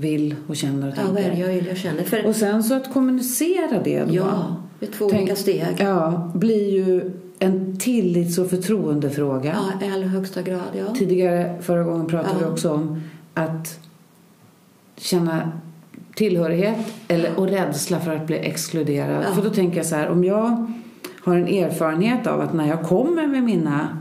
vill 0.00 0.34
och 0.46 0.56
känner 0.56 0.88
och 0.88 0.92
Ja, 0.92 0.96
tänker? 0.96 1.12
vad 1.12 1.22
är 1.56 1.60
det 1.62 1.68
jag 1.68 1.76
känner? 1.76 2.02
För, 2.02 2.26
Och 2.26 2.36
sen 2.36 2.62
så 2.62 2.74
att 2.74 2.92
kommunicera 2.92 3.80
det 3.84 4.04
då. 4.04 4.14
ja, 4.14 4.56
det 4.80 4.86
är 4.86 4.92
två 4.92 5.08
Tänk- 5.10 5.20
olika 5.22 5.36
steg. 5.36 5.66
Ja, 5.78 6.30
blir 6.34 6.70
ju 6.72 7.10
en 7.38 7.76
tillits 7.78 8.38
och 8.38 8.50
förtroendefråga. 8.50 9.56
Ja, 9.80 9.86
i 9.86 9.90
allra 9.90 10.08
högsta 10.08 10.42
grad. 10.42 10.60
Ja. 10.78 10.94
Tidigare, 10.94 11.56
förra 11.62 11.82
gången 11.82 12.06
pratade 12.06 12.34
Ja. 12.40 12.46
vi 12.46 12.52
också 12.54 12.72
om 12.72 13.00
att 13.34 13.78
känna 14.96 15.52
tillhörighet 16.14 16.78
eller, 17.08 17.38
och 17.38 17.48
rädsla 17.48 18.00
för 18.00 18.16
att 18.16 18.26
bli 18.26 18.36
exkluderad. 18.36 19.24
Ja. 19.28 19.34
För 19.34 19.42
då 19.42 19.50
tänker 19.50 19.76
jag 19.76 19.86
så 19.86 19.96
här, 19.96 20.08
om 20.08 20.24
jag 20.24 20.72
har 21.24 21.36
en 21.36 21.48
erfarenhet 21.48 22.26
av 22.26 22.40
att 22.40 22.52
när 22.54 22.68
jag 22.68 22.82
kommer 22.82 23.26
med 23.26 23.42
mina 23.42 23.98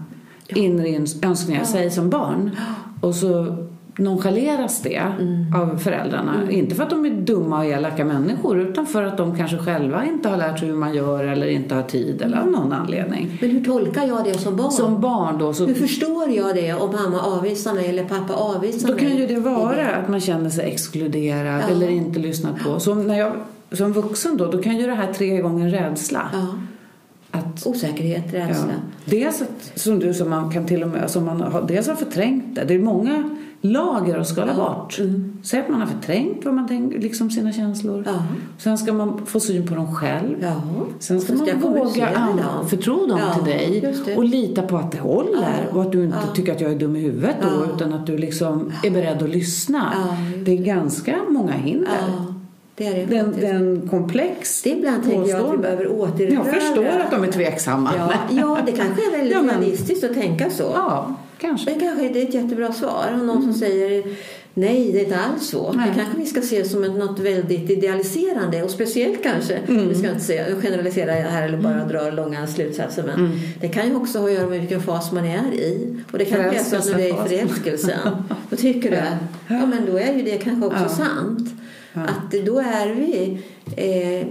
inre 0.48 0.88
ins- 0.88 1.26
önskningar, 1.26 1.64
säg 1.64 1.92
som 1.92 2.10
barn, 2.10 2.52
och 3.02 3.16
så 3.16 3.56
nonchaleras 3.98 4.82
det 4.82 4.96
Mm. 5.20 5.56
av 5.56 5.78
föräldrarna. 5.78 6.34
Inte 6.52 6.76
för 6.76 6.84
att 6.84 6.90
de 6.90 7.06
är 7.06 7.10
dumma 7.10 7.58
och 7.60 7.66
elaka 7.66 8.06
människor 8.06 8.60
utan 8.60 8.86
för 8.86 9.04
att 9.04 9.18
de 9.18 9.38
kanske 9.38 9.58
själva 9.58 10.06
inte 10.06 10.30
har 10.30 10.38
lärt 10.38 10.60
sig 10.60 10.68
hur 10.68 10.76
man 10.76 10.94
gör 10.94 11.24
eller 11.24 11.48
inte 11.48 11.76
har 11.76 11.84
tid 11.84 12.22
eller 12.22 12.38
av 12.38 12.48
någon 12.52 12.74
anledning. 12.74 13.38
Men 13.42 13.50
hur 13.50 13.64
tolkar 13.64 14.08
jag 14.08 14.24
det 14.24 14.34
som 14.40 14.56
barn? 14.56 14.72
Som 14.72 15.02
barn 15.02 15.38
då 15.38 15.54
så 15.54 15.66
Hur 15.66 15.74
förstår 15.74 16.30
jag 16.30 16.56
det 16.56 16.74
om 16.74 16.92
mamma 16.92 17.20
avvisar 17.22 17.74
mig 17.74 17.86
eller 17.90 18.04
pappa 18.04 18.34
avvisar 18.34 18.88
Då 18.88 18.94
mig? 18.96 19.04
kan 19.04 19.18
ju 19.18 19.28
det 19.28 19.40
vara 19.40 19.90
att 19.90 20.10
man 20.10 20.20
känner 20.20 20.50
sig 20.50 20.66
exkluderad 20.72 21.62
Ja. 21.68 21.68
eller 21.76 21.90
inte 21.90 22.20
lyssnat 22.20 22.60
på. 22.64 22.80
Så 22.80 22.96
när 22.96 23.20
jag, 23.20 23.32
som 23.72 23.94
vuxen 23.94 24.38
då, 24.38 24.46
då 24.52 24.62
kan 24.62 24.78
ju 24.78 24.88
det 24.88 24.94
här 24.96 25.14
tre 25.14 25.38
gånger 25.42 25.70
rädsla. 25.70 26.22
Ja. 26.34 26.48
Att, 27.32 27.68
Osäkerhet, 27.68 28.24
ja, 28.34 28.40
rädsla. 28.40 28.72
dels 29.06 29.42
att, 29.42 29.72
som 29.80 30.00
du 30.00 30.14
som 30.14 30.30
man 30.30 30.52
kan 30.52 30.66
till 30.66 30.84
och 30.84 30.90
med, 30.90 31.10
som 31.10 31.26
man 31.26 31.42
har, 31.42 31.62
dels 31.68 31.88
har 31.88 31.96
förträngt 31.96 32.56
det. 32.56 32.64
Det 32.64 32.74
är 32.74 32.80
många 32.80 33.30
lager 33.62 34.18
att 34.20 34.28
skala 34.28 34.54
Ja. 34.58 34.64
bort. 34.64 35.00
Säg 35.44 35.60
att 35.60 35.70
man 35.70 35.80
har 35.82 35.88
förträngt 35.88 36.46
vad 36.46 36.54
man 36.54 36.68
tänker, 36.68 37.00
liksom 37.00 37.32
sina 37.32 37.52
känslor. 37.54 38.04
Ja. 38.08 38.24
Sen 38.58 38.78
ska 38.78 38.94
man 38.94 39.26
få 39.26 39.40
syn 39.40 39.68
på 39.68 39.76
dem 39.76 39.96
själv. 39.96 40.36
Ja. 40.42 40.62
Sen 41.00 41.22
ska 41.22 41.36
ska 41.36 41.46
man 41.58 41.74
våga 41.74 42.06
med 42.06 42.46
dem. 42.46 43.20
Ja, 43.20 43.34
till 43.34 43.44
dig 43.46 43.94
och 44.18 44.24
lita 44.24 44.62
på 44.62 44.78
att 44.78 44.92
det 44.92 44.98
håller 45.00 45.66
Ja, 45.72 45.76
och 45.76 45.82
att 45.82 45.92
du 45.92 46.04
inte 46.06 46.18
tycker 46.36 46.52
att 46.56 46.62
jag 46.62 46.72
är 46.72 46.80
dum 46.80 46.96
i 46.96 47.00
huvudet 47.00 47.36
då 47.42 47.66
utan 47.76 47.94
att 47.94 48.06
du 48.08 48.18
liksom 48.18 48.72
är 48.84 48.90
beredd 48.92 49.24
att 49.24 49.30
lyssna. 49.30 49.94
Det 50.46 50.52
är 50.52 50.58
ganska 50.58 51.16
många 51.30 51.52
hinder. 51.52 51.98
Det 52.76 52.86
är 52.88 52.96
det 52.96 53.06
Den, 53.16 53.34
den 53.40 53.88
komplex 53.90 54.62
Det 54.62 54.70
ibland 54.70 55.04
tänker 55.04 55.30
jag 55.30 55.46
att 55.46 55.54
vi 55.54 55.58
behöver 55.58 55.92
återerövra. 55.92 56.46
Jag 56.46 56.62
förstår 56.62 56.86
att 56.86 57.12
de 57.12 57.24
är 57.24 57.32
tveksamma. 57.32 57.92
Ja, 57.98 58.14
ja, 58.30 58.58
det 58.66 58.72
kanske 58.72 59.08
är 59.08 59.12
väldigt 59.12 59.32
Ja, 59.32 59.42
men- 59.42 59.62
realistiskt 59.62 60.04
att 60.04 60.14
tänka 60.14 60.50
så. 60.50 60.72
Ja, 60.76 61.16
kanske. 61.42 61.74
Det 61.74 61.80
kanske 61.80 62.10
det 62.10 62.22
är 62.22 62.28
ett 62.28 62.34
jättebra 62.34 62.74
svar. 62.74 63.18
Och 63.20 63.26
någon 63.26 63.42
som 63.42 63.54
säger 63.54 64.04
nej, 64.54 64.92
det 64.92 65.00
är 65.00 65.04
inte 65.04 65.18
alls 65.20 65.48
så. 65.48 65.72
Nej. 65.74 65.90
Det 65.90 65.96
kanske 65.96 66.18
vi 66.20 66.26
ska 66.26 66.42
se 66.42 66.66
som 66.66 66.82
något 66.82 67.20
väldigt 67.20 67.70
idealiserande 67.70 68.64
och 68.64 68.70
speciellt 68.72 69.24
kanske. 69.24 69.60
Vi 69.68 69.96
ska 69.96 70.10
inte 70.10 70.20
säga, 70.24 70.46
generalisera 70.62 71.12
här 71.12 71.48
eller 71.48 71.58
bara 71.58 71.86
dra 71.86 72.10
långa 72.12 72.48
slutsatser. 72.48 73.04
Men 73.04 73.40
det 73.62 73.68
kan 73.68 73.88
ju 73.88 73.96
också 73.96 74.20
ha 74.20 74.26
att 74.28 74.34
göra 74.34 74.48
med 74.48 74.60
vilken 74.60 74.82
fas 74.82 75.12
man 75.12 75.26
är 75.26 75.54
i. 75.54 75.96
Och 76.12 76.18
det 76.18 76.26
kanske 76.26 76.60
är 76.60 76.64
så 76.64 76.76
att 76.76 76.86
när 76.86 76.94
du 76.98 77.04
är 77.04 77.26
i 77.26 77.30
förälskelsen 77.30 78.00
då 78.50 78.56
tycker 78.56 78.92
du 78.92 78.98
att 78.98 79.14
ja, 79.48 79.66
men 79.66 79.86
då 79.92 79.98
är 80.00 80.14
ju 80.14 80.22
det 80.24 80.38
kanske 80.38 80.66
också 80.68 80.84
Ja. 80.84 80.90
sant. 80.90 81.50
Att 81.94 82.32
då 82.46 82.60
är 82.60 82.94
vi 82.96 83.40
eh, 83.76 84.28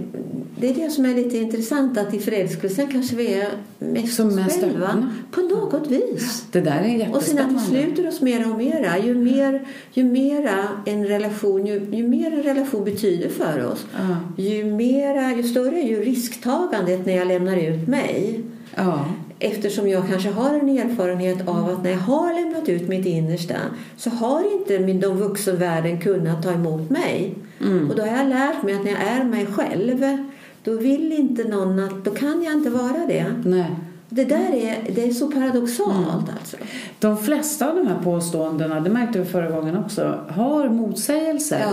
det 0.59 0.69
är 0.69 0.73
det 0.73 0.89
som 0.89 1.05
är 1.05 1.15
lite 1.15 1.37
intressant 1.37 1.97
att 1.97 2.13
i 2.13 2.19
förälskelsen 2.19 2.87
kanske 2.87 3.15
vi 3.15 3.33
är 3.33 3.47
mest 3.79 4.15
Som 4.15 4.35
mest 4.35 4.59
själva 4.61 4.87
öppna. 4.87 5.13
på 5.31 5.41
något 5.41 5.87
vis. 5.87 6.43
Det 6.51 6.61
där 6.61 6.81
är 6.83 7.15
Och 7.15 7.23
sen 7.23 7.39
att 7.39 7.51
vi 7.51 7.59
sluter 7.59 8.07
oss 8.07 8.21
mer 8.21 8.51
och 8.51 8.57
mera. 8.57 8.97
Ju 8.97 9.15
mer, 9.15 9.65
ju 9.93 10.03
mera 10.03 10.67
en 10.85 11.07
relation, 11.07 11.65
ju, 11.65 11.87
ju 11.91 12.07
mer 12.07 12.31
en 12.31 12.43
relation 12.43 12.83
betyder 12.83 13.29
för 13.29 13.65
oss, 13.71 13.85
Ja. 13.97 14.43
ju, 14.43 14.63
mera, 14.65 15.35
ju 15.35 15.43
större 15.43 15.79
är 15.81 15.87
ju 15.87 16.03
risktagandet 16.03 17.05
när 17.05 17.15
jag 17.15 17.27
lämnar 17.27 17.57
ut 17.57 17.87
mig. 17.87 18.39
Ja. 18.75 19.05
Eftersom 19.39 19.89
jag 19.89 20.07
kanske 20.07 20.29
har 20.29 20.53
en 20.53 20.69
erfarenhet 20.69 21.47
av 21.47 21.69
att 21.69 21.83
när 21.83 21.91
jag 21.91 21.97
har 21.97 22.33
lämnat 22.33 22.69
ut 22.69 22.87
mitt 22.87 23.05
innersta 23.05 23.55
så 23.97 24.09
har 24.09 24.53
inte 24.59 24.79
min, 24.79 24.99
de 24.99 25.17
vuxenvärlden 25.17 26.01
kunnat 26.01 26.43
ta 26.43 26.51
emot 26.51 26.89
mig. 26.89 27.35
Och 27.89 27.95
då 27.95 28.01
har 28.01 28.17
jag 28.17 28.27
lärt 28.29 28.63
mig 28.63 28.75
att 28.75 28.83
när 28.83 28.91
jag 28.91 29.01
är 29.01 29.23
mig 29.23 29.45
själv 29.45 30.17
då 30.63 30.77
vill 30.77 31.13
inte 31.13 31.43
någon 31.43 31.79
att, 31.79 32.05
då 32.05 32.11
kan 32.11 32.43
jag 32.43 32.53
inte 32.53 32.69
vara 32.69 33.05
det. 33.07 33.25
Nej. 33.45 33.75
Det 34.09 34.25
där 34.25 34.53
är, 34.53 34.91
det 34.95 35.03
är 35.03 35.11
så 35.11 35.31
paradoxalt 35.31 36.29
alltså. 36.39 36.57
De 36.99 37.17
flesta 37.17 37.69
av 37.69 37.75
de 37.75 37.87
här 37.87 37.99
påståendena, 38.03 38.79
det 38.79 38.89
märkte 38.89 39.19
vi 39.19 39.25
förra 39.25 39.51
gången 39.51 39.77
också, 39.77 40.19
har 40.29 40.69
motsägelser. 40.69 41.65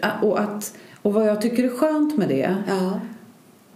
Ja. 0.00 0.10
Och, 0.22 0.40
att, 0.40 0.74
och 1.02 1.14
vad 1.14 1.26
jag 1.26 1.42
tycker 1.42 1.64
är 1.64 1.68
skönt 1.68 2.16
med 2.16 2.28
det, 2.28 2.56
Ja. 2.68 3.00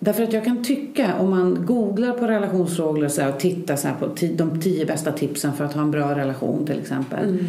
Därför 0.04 0.22
att 0.22 0.32
jag 0.32 0.44
kan 0.44 0.64
tycka 0.64 1.14
om 1.20 1.30
man 1.30 1.66
googlar 1.66 2.12
på 2.12 2.26
relationsfrågor 2.26 3.08
så 3.08 3.20
här, 3.20 3.28
och 3.28 3.40
tittar 3.40 3.76
så 3.76 3.88
på 4.00 4.08
de 4.34 4.60
tio 4.60 4.86
bästa 4.86 5.12
tipsen 5.12 5.52
för 5.52 5.64
att 5.64 5.72
ha 5.72 5.82
en 5.82 5.90
bra 5.90 6.14
relation 6.18 6.66
till 6.66 6.78
exempel. 6.78 7.24
Mm. 7.28 7.44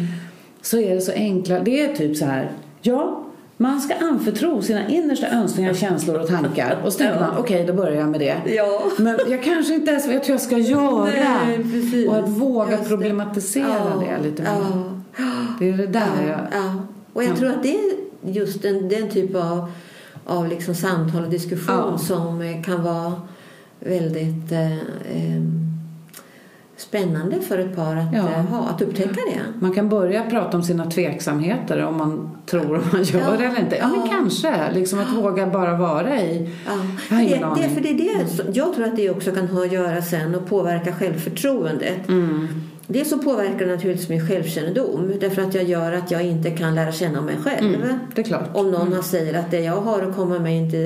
Så 0.62 0.78
är 0.78 0.94
det 0.94 1.00
så 1.00 1.12
enkla, 1.12 1.60
det 1.60 1.80
är 1.80 1.94
typ 1.94 2.16
så 2.16 2.24
här, 2.24 2.50
ja 2.82 3.20
man 3.56 3.80
ska 3.80 3.94
anförtro 3.94 4.62
sina 4.62 4.88
innersta 4.88 5.28
önskningar, 5.28 5.74
känslor 5.74 6.20
och 6.20 6.28
tankar. 6.28 6.78
Och 6.84 6.92
så 6.92 6.98
tänker 6.98 7.20
man, 7.20 7.38
okej 7.38 7.64
då 7.66 7.72
börjar 7.72 8.00
jag 8.00 8.08
med 8.08 8.20
det. 8.20 8.36
Ja. 8.46 8.82
Men 8.98 9.18
jag 9.28 9.42
kanske 9.42 9.74
inte 9.74 9.90
ens 9.90 10.08
vet 10.08 10.28
hur 10.28 10.34
jag 10.34 10.40
ska 10.40 10.58
göra. 10.58 11.04
Nej, 11.04 12.08
och 12.08 12.16
att 12.16 12.28
våga 12.28 12.78
problematisera 12.78 13.66
Ja. 13.68 14.06
det 14.06 14.28
lite 14.28 14.42
mer. 14.42 14.50
Ja. 14.50 15.24
Det 15.58 15.68
är 15.68 15.76
det 15.76 15.86
där 15.86 16.00
ja, 16.22 16.28
jag... 16.28 16.40
ja. 16.52 16.74
Och 17.12 17.24
jag 17.24 17.30
Ja. 17.30 17.36
tror 17.36 17.50
att 17.50 17.62
det 17.62 17.74
är 17.74 17.80
just 18.22 18.62
den, 18.62 18.88
den 18.88 19.10
typ 19.10 19.36
av, 19.36 19.70
av 20.26 20.48
liksom 20.48 20.74
samtal 20.74 21.22
och 21.24 21.30
diskussion 21.30 21.74
Ja. 21.92 21.98
som 21.98 22.42
eh, 22.42 22.62
kan 22.62 22.82
vara 22.82 23.12
väldigt 23.80 24.52
eh, 24.52 24.72
eh, 24.72 25.42
spännande 26.76 27.40
för 27.40 27.58
ett 27.58 27.76
par 27.76 27.96
att, 27.96 28.12
Ja. 28.12 28.18
eh, 28.30 28.44
ha, 28.46 28.68
att 28.68 28.82
upptäcka 28.82 29.10
det. 29.14 29.40
Man 29.60 29.74
kan 29.74 29.88
börja 29.88 30.22
prata 30.22 30.56
om 30.56 30.62
sina 30.62 30.90
tveksamheter 30.90 31.84
om 31.84 31.96
man 31.96 32.30
tror 32.46 32.74
om 32.76 32.82
man 32.92 33.02
gör 33.02 33.20
Ja. 33.20 33.36
det 33.38 33.44
eller 33.44 33.60
inte. 33.60 33.76
Ja, 33.76 33.88
men 33.88 34.08
kanske. 34.08 34.72
Liksom 34.72 34.98
att 34.98 35.12
våga 35.16 35.46
bara 35.46 35.76
vara 35.76 36.20
i... 36.20 36.50
Ja. 36.66 37.16
Det, 37.16 37.62
det, 37.62 37.68
för 37.68 37.80
det 37.80 37.90
är 37.90 37.94
det, 38.18 38.28
som- 38.28 38.52
jag 38.52 38.74
tror 38.74 38.84
att 38.84 38.96
det 38.96 39.10
också 39.10 39.30
kan 39.32 39.48
ha 39.48 39.64
att 39.64 39.72
göra 39.72 40.02
sen 40.02 40.34
och 40.34 40.46
påverka 40.46 40.92
självförtroendet. 40.92 42.08
Mm. 42.08 42.48
Det 42.86 43.04
så 43.04 43.18
påverkar 43.18 43.58
det 43.66 43.74
naturligtvis 43.74 44.08
min 44.08 44.28
självkännedom 44.28 45.12
därför 45.20 45.42
att 45.42 45.54
jag 45.54 45.64
gör 45.64 45.92
att 45.92 46.10
jag 46.10 46.22
inte 46.22 46.50
kan 46.50 46.74
lära 46.74 46.92
känna 46.92 47.20
mig 47.20 47.36
själv. 47.36 47.74
Mm, 47.74 47.98
det 48.14 48.20
är 48.20 48.24
klart. 48.24 48.50
Om 48.54 48.70
någon 48.70 49.02
säger 49.02 49.34
att 49.38 49.50
det 49.50 49.60
jag 49.60 49.80
har 49.80 50.02
att 50.02 50.16
komma 50.16 50.38
med 50.38 50.56
inte 50.56 50.76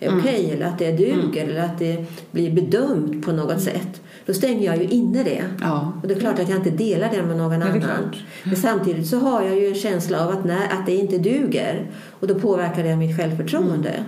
är 0.00 0.18
okej 0.18 0.44
Mm. 0.44 0.56
eller 0.56 0.66
att 0.66 0.78
det 0.78 0.92
duger 0.92 1.48
eller 1.48 1.60
att 1.60 1.78
det 1.78 2.04
blir 2.30 2.50
bedömt 2.50 3.24
på 3.26 3.32
något 3.32 3.60
sätt 3.60 4.00
då 4.26 4.34
stänger 4.34 4.66
jag 4.66 4.76
ju 4.76 4.88
inne 4.88 5.22
det. 5.22 5.44
Ja. 5.60 5.92
Och 6.02 6.08
det 6.08 6.14
är 6.14 6.20
klart 6.20 6.38
att 6.38 6.48
jag 6.48 6.58
inte 6.58 6.70
delar 6.70 7.08
det 7.12 7.22
med 7.22 7.36
någon 7.36 7.60
det 7.60 7.66
annan. 7.66 7.80
klart. 7.80 8.16
Men 8.44 8.56
samtidigt 8.56 9.06
så 9.06 9.18
har 9.18 9.42
jag 9.42 9.58
ju 9.58 9.68
en 9.68 9.74
känsla 9.74 10.24
av 10.24 10.30
att, 10.30 10.44
när, 10.44 10.56
att 10.56 10.86
det 10.86 10.94
inte 10.94 11.18
duger. 11.18 11.86
Och 12.20 12.26
då 12.26 12.34
påverkar 12.34 12.82
det 12.82 12.96
mitt 12.96 13.16
självförtroende. 13.16 13.88
Mm. 13.90 14.04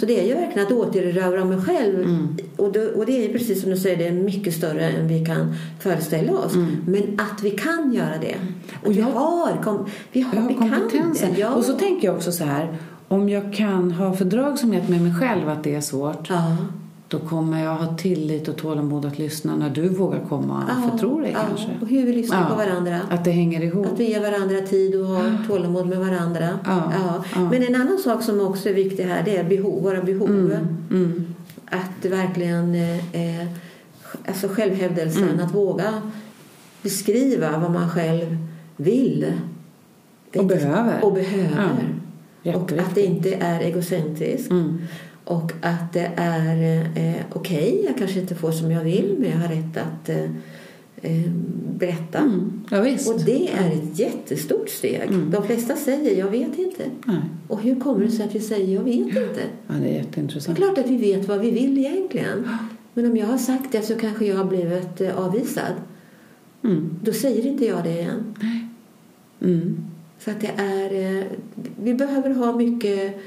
Så 0.00 0.06
det 0.06 0.20
är 0.20 0.26
ju 0.28 0.34
verkligen 0.34 0.66
att 0.66 0.72
återerövra 0.72 1.44
mig 1.44 1.58
själv. 1.62 2.28
Och, 2.56 2.72
då, 2.72 2.80
och 2.80 3.06
det 3.06 3.24
är 3.24 3.32
precis 3.32 3.60
som 3.62 3.70
du 3.70 3.76
säger, 3.76 3.96
det 3.96 4.06
är 4.06 4.12
mycket 4.12 4.54
större 4.54 4.84
än 4.90 5.08
vi 5.08 5.24
kan 5.26 5.54
föreställa 5.80 6.32
oss. 6.32 6.54
Men 6.86 7.02
att 7.20 7.42
vi 7.42 7.50
kan 7.50 7.92
göra 7.92 8.14
det. 8.20 8.34
Att 8.34 8.38
Mm. 8.38 8.54
Och 8.84 8.92
vi 8.92 8.98
jag- 9.00 9.06
har, 9.06 9.62
kom, 9.62 9.86
vi 10.12 10.20
har, 10.20 10.36
har 10.40 10.48
vi 10.48 10.54
kompetensen. 10.54 11.28
det. 11.34 11.40
Ja. 11.40 11.50
Och 11.54 11.64
så 11.64 11.72
tänker 11.72 12.08
jag 12.08 12.16
också 12.16 12.32
så 12.32 12.44
här, 12.44 12.76
om 13.08 13.28
jag 13.28 13.52
kan 13.54 13.92
ha 13.92 14.12
fördragsamhet 14.16 14.88
med 14.88 15.02
mig 15.02 15.14
själv 15.20 15.48
att 15.48 15.64
det 15.64 15.74
är 15.74 15.80
svårt, 15.80 16.26
ja. 16.30 16.56
Då 17.08 17.18
kommer 17.18 17.64
jag 17.64 17.74
ha 17.76 17.96
tillit 17.96 18.48
och 18.48 18.56
tålamod 18.56 19.04
att 19.04 19.18
lyssna 19.18 19.56
när 19.56 19.70
du 19.70 19.88
vågar 19.88 20.20
komma 20.28 20.64
och 20.84 20.90
förtro 20.92 21.20
dig 21.20 21.30
ja. 21.32 21.40
kanske. 21.48 21.70
Och 21.80 21.88
hur 21.88 22.06
vi 22.06 22.12
lyssnar 22.12 22.40
Ja. 22.42 22.48
på 22.48 22.54
varandra. 22.54 23.00
Att 23.10 23.24
det 23.24 23.30
hänger 23.30 23.60
ihop. 23.64 23.86
Att 23.86 24.00
vi 24.00 24.10
ger 24.10 24.20
varandra 24.20 24.60
tid 24.66 24.94
och 25.00 25.06
har 25.06 25.46
tålamod 25.48 25.86
med 25.86 25.98
varandra. 25.98 26.58
Ja, 26.64 26.92
ja. 27.34 27.50
Men 27.50 27.62
en 27.62 27.74
annan 27.74 27.98
sak 27.98 28.22
som 28.22 28.40
också 28.40 28.68
är 28.68 28.74
viktig 28.74 29.04
här 29.04 29.22
det 29.24 29.36
är 29.36 29.44
behov, 29.44 29.82
våra 29.82 30.02
behov. 30.02 30.56
Mm. 30.90 31.34
Att 31.66 32.04
verkligen, 32.04 32.74
eh, 32.74 33.46
alltså 34.28 34.48
självhävdelsen, 34.48 35.28
Mm. 35.28 35.44
att 35.46 35.54
våga 35.54 36.02
beskriva 36.82 37.58
vad 37.58 37.70
man 37.70 37.90
själv 37.90 38.36
vill. 38.76 39.32
Och 40.36 40.46
behöver. 40.46 41.04
Och 41.04 41.12
behöver. 41.12 41.94
Ja, 42.42 42.56
och 42.56 42.72
att 42.72 42.94
det 42.94 43.04
inte 43.04 43.34
är 43.34 43.60
egocentriskt. 43.60 44.50
Och 45.28 45.52
att 45.60 45.92
det 45.92 46.10
är 46.16 46.80
eh, 46.96 47.22
okej, 47.32 47.82
jag 47.86 47.98
kanske 47.98 48.20
inte 48.20 48.34
får 48.34 48.52
som 48.52 48.70
jag 48.70 48.84
vill 48.84 49.16
men 49.18 49.30
jag 49.30 49.38
har 49.38 49.48
rätt 49.48 49.76
att 49.76 50.08
eh, 50.08 50.24
eh, 51.02 51.30
berätta. 51.78 52.18
Mm. 52.18 52.64
Ja, 52.70 52.80
visst. 52.80 53.08
Och 53.10 53.20
det 53.20 53.52
är 53.52 53.70
ett 53.70 53.98
jättestort 53.98 54.68
steg. 54.68 55.02
Mm. 55.08 55.30
De 55.30 55.46
flesta 55.46 55.76
säger 55.76 56.18
jag 56.18 56.30
vet 56.30 56.58
inte. 56.58 56.84
Nej. 57.04 57.20
Och 57.48 57.62
hur 57.62 57.80
kommer 57.80 58.04
det 58.04 58.10
sig 58.10 58.24
att 58.26 58.34
vi 58.34 58.40
säger 58.40 58.74
jag 58.74 58.82
vet 58.82 58.94
inte? 58.94 59.42
Ja, 59.66 59.74
det 59.74 59.74
är 59.74 59.80
Det 59.80 59.88
är 59.88 59.94
jätteintressant. 59.94 60.58
klart 60.58 60.78
att 60.78 60.86
vi 60.86 60.96
vet 60.96 61.28
vad 61.28 61.40
vi 61.40 61.50
vill 61.50 61.78
egentligen. 61.78 62.48
Men 62.94 63.10
om 63.10 63.16
jag 63.16 63.26
har 63.26 63.38
sagt 63.38 63.72
det 63.72 63.82
så 63.82 63.94
kanske 63.94 64.26
jag 64.26 64.36
har 64.36 64.44
blivit 64.44 65.00
eh, 65.00 65.18
avvisad. 65.18 65.72
Mm. 66.64 66.90
Då 67.02 67.12
säger 67.12 67.46
inte 67.46 67.64
jag 67.64 67.84
det 67.84 67.90
igen. 68.00 68.34
Mm. 69.42 69.84
Så 70.18 70.30
att 70.30 70.40
det 70.40 70.52
är, 70.56 71.18
eh, 71.18 71.24
vi 71.82 71.94
behöver 71.94 72.30
ha 72.30 72.56
mycket 72.56 73.20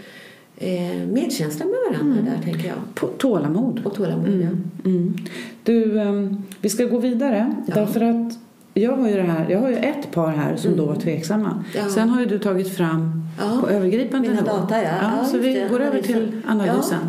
eh, 0.61 1.07
medkänsla 1.07 1.65
med 1.65 1.75
varandra 1.91 2.21
där 2.21 2.43
tänker 2.43 2.67
jag. 2.67 2.77
På 2.95 3.07
tålamod. 3.07 3.81
Och 3.85 3.95
tålamod. 3.95 4.27
ja. 4.29 4.33
Mm. 4.33 4.71
Mm. 4.85 5.15
Du, 5.63 5.99
ehm, 5.99 6.43
vi 6.61 6.69
ska 6.69 6.85
gå 6.85 6.97
vidare. 6.99 7.55
Ja. 7.67 7.73
Därför 7.75 8.01
att 8.01 8.37
jag 8.73 8.97
har 8.97 9.09
ju 9.09 9.15
det 9.15 9.21
här, 9.21 9.49
jag 9.49 9.59
har 9.59 9.69
ju 9.69 9.75
ett 9.75 10.11
par 10.11 10.27
här 10.31 10.55
som 10.55 10.77
då 10.77 10.85
var 10.85 10.95
tveksamma. 10.95 11.49
Mm. 11.49 11.63
Ja. 11.75 11.89
Sen 11.89 12.09
har 12.09 12.19
ju 12.19 12.25
du 12.25 12.39
tagit 12.39 12.75
fram 12.75 13.23
på 13.61 13.69
övergripande 13.69 14.29
Mina 14.29 14.41
nivå. 14.41 14.53
data, 14.53 14.83
ja. 14.83 15.25
Så 15.31 15.37
vi 15.37 15.65
går 15.69 15.79
över 15.79 16.01
till 16.01 16.31
analysen. 16.47 16.99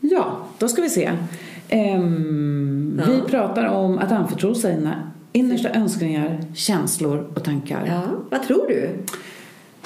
Ja, 0.00 0.38
då 0.58 0.68
ska 0.68 0.82
vi 0.82 0.88
se. 0.90 1.10
Ehm, 1.68 2.67
Ja. 3.06 3.12
Vi 3.12 3.30
pratar 3.30 3.64
om 3.68 3.98
att 3.98 4.12
anförtro 4.12 4.54
sina 4.54 4.94
innersta 5.32 5.68
önskningar, 5.70 6.40
känslor 6.54 7.26
och 7.34 7.44
tankar. 7.44 7.82
Ja, 7.86 8.02
vad 8.30 8.42
tror 8.42 8.66
du? 8.68 8.90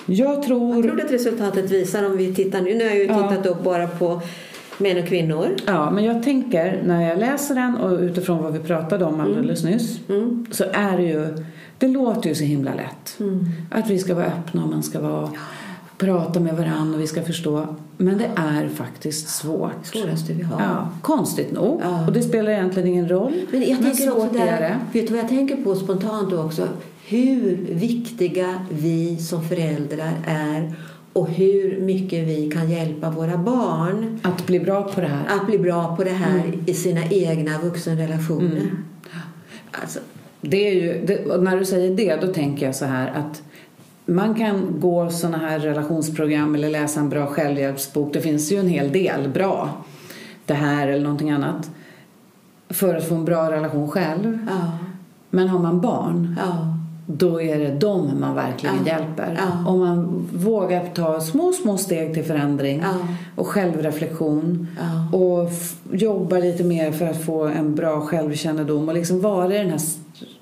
Jag 0.07 0.43
tror... 0.43 0.75
Vad 0.75 0.83
tror 0.83 1.01
att 1.05 1.13
resultatet 1.13 1.71
visar 1.71 2.07
om 2.07 2.17
vi 2.17 2.35
tittar 2.35 2.61
nu? 2.61 2.75
Nu 2.75 2.85
har 2.85 2.91
jag 2.91 2.99
ju 2.99 3.05
Ja. 3.07 3.29
tittat 3.31 3.47
upp 3.47 3.65
bara 3.65 3.87
på 3.87 4.21
män 4.79 4.99
och 4.99 5.09
kvinnor. 5.09 5.47
Ja, 5.67 5.91
men 5.91 6.05
jag 6.05 6.23
tänker 6.23 6.83
när 6.87 7.09
jag 7.09 7.19
läser 7.19 7.55
den 7.55 7.77
och 7.77 7.99
utifrån 8.01 8.43
vad 8.43 8.53
vi 8.53 8.59
pratade 8.59 9.05
om 9.05 9.21
alldeles 9.21 9.65
nyss 9.65 10.01
Mm. 10.09 10.47
så 10.51 10.65
är 10.73 10.97
det 10.97 11.03
ju, 11.03 11.45
det 11.79 11.89
låter 11.89 12.29
ju 12.29 12.35
så 12.35 12.45
himla 12.45 12.71
lätt. 12.75 13.17
Mm. 13.21 13.45
Att 13.71 13.91
vi 13.91 13.99
ska 13.99 14.15
vara 14.15 14.27
öppna 14.27 14.63
och 14.65 14.71
man 14.71 14.83
ska 14.83 15.01
vara, 15.01 15.29
prata 16.07 16.41
med 16.41 16.57
varandra 16.57 16.95
och 16.97 17.03
vi 17.03 17.07
ska 17.07 17.23
förstå. 17.23 17.67
Men 17.97 18.19
det 18.19 18.31
är 18.37 18.69
faktiskt 18.69 19.29
svårt. 19.29 19.87
Svåraste 19.87 20.33
vi 20.33 20.43
har. 20.43 20.61
Ja, 20.61 20.89
konstigt 21.03 21.53
nog. 21.53 21.81
Ja. 21.85 22.07
Och 22.07 22.13
det 22.13 22.23
spelar 22.23 22.51
egentligen 22.51 22.89
ingen 22.89 23.09
roll. 23.09 23.33
Men 23.51 23.61
jag 23.61 23.69
tänker 23.83 24.11
också 24.11 24.21
svårt 24.21 24.33
är 24.37 24.47
där, 24.47 24.79
vet 24.93 25.07
du 25.07 25.13
vad 25.13 25.23
jag 25.23 25.29
tänker 25.29 25.57
på 25.57 25.75
spontant 25.75 26.33
också? 26.33 26.69
Hur 27.07 27.57
viktiga 27.71 28.55
vi 28.71 29.17
som 29.17 29.45
föräldrar 29.49 30.13
är 30.27 30.75
och 31.13 31.29
hur 31.31 31.81
mycket 31.81 32.29
vi 32.29 32.51
kan 32.51 32.71
hjälpa 32.71 33.11
våra 33.11 33.37
barn 33.39 34.21
Att 34.23 34.47
bli 34.47 34.61
bra 34.61 34.83
på 34.83 35.01
det 35.01 35.07
här. 35.07 35.37
att 35.41 35.47
bli 35.47 35.59
bra 35.59 35.97
på 35.97 36.05
det 36.05 36.11
här 36.11 36.45
Mm. 36.45 36.61
i 36.67 36.75
sina 36.75 37.05
egna 37.11 37.59
vuxenrelationer. 37.63 38.71
Alltså, 39.71 39.99
Det 40.41 40.69
är 40.69 40.75
ju, 40.75 41.07
det, 41.07 41.37
när 41.41 41.57
du 41.59 41.65
säger 41.65 41.97
det, 41.97 42.17
då 42.27 42.33
tänker 42.33 42.67
jag 42.67 42.75
så 42.77 42.85
här 42.85 43.09
att 43.17 43.43
man 44.07 44.35
kan 44.35 44.81
gå 44.81 45.11
såna 45.11 45.39
här 45.39 45.59
relationsprogram 45.59 46.55
eller 46.55 46.71
läsa 46.71 47.01
en 47.01 47.09
bra 47.09 47.27
självhjälpsbok. 47.27 48.13
Det 48.13 48.21
finns 48.21 48.53
ju 48.53 48.57
en 48.57 48.69
hel 48.69 48.93
del 48.93 49.29
bra. 49.29 49.69
Det 50.47 50.55
här 50.55 50.89
eller 50.89 51.03
någonting 51.05 51.31
annat. 51.31 51.71
För 52.69 52.95
att 52.97 53.09
få 53.09 53.15
en 53.15 53.25
bra 53.25 53.51
relation 53.51 53.89
själv. 53.91 54.39
ja, 54.51 54.79
Men 55.31 55.49
har 55.49 55.59
man 55.59 55.81
barn, 55.81 56.37
ja, 56.39 56.77
då 57.07 57.43
är 57.43 57.59
det 57.59 57.75
dem 57.75 58.11
man 58.21 58.35
verkligen 58.35 58.75
Ja. 58.87 58.93
hjälper. 58.93 59.39
Om 59.67 59.79
man 59.81 60.27
vågar 60.35 60.87
ta 60.95 61.21
små, 61.21 61.53
små 61.53 61.77
steg 61.79 62.15
till 62.15 62.25
förändring 62.25 62.83
och 63.37 63.47
självreflektion 63.47 64.67
och 65.13 65.51
jobba 65.93 66.39
lite 66.39 66.65
mer 66.65 66.93
för 66.93 67.07
att 67.07 67.25
få 67.25 67.45
en 67.45 67.75
bra 67.75 68.01
självkännedom 68.01 68.89
och 68.89 68.95
liksom 68.95 69.21
vara 69.21 69.55
i 69.55 69.59
den 69.59 69.71
här 69.71 69.81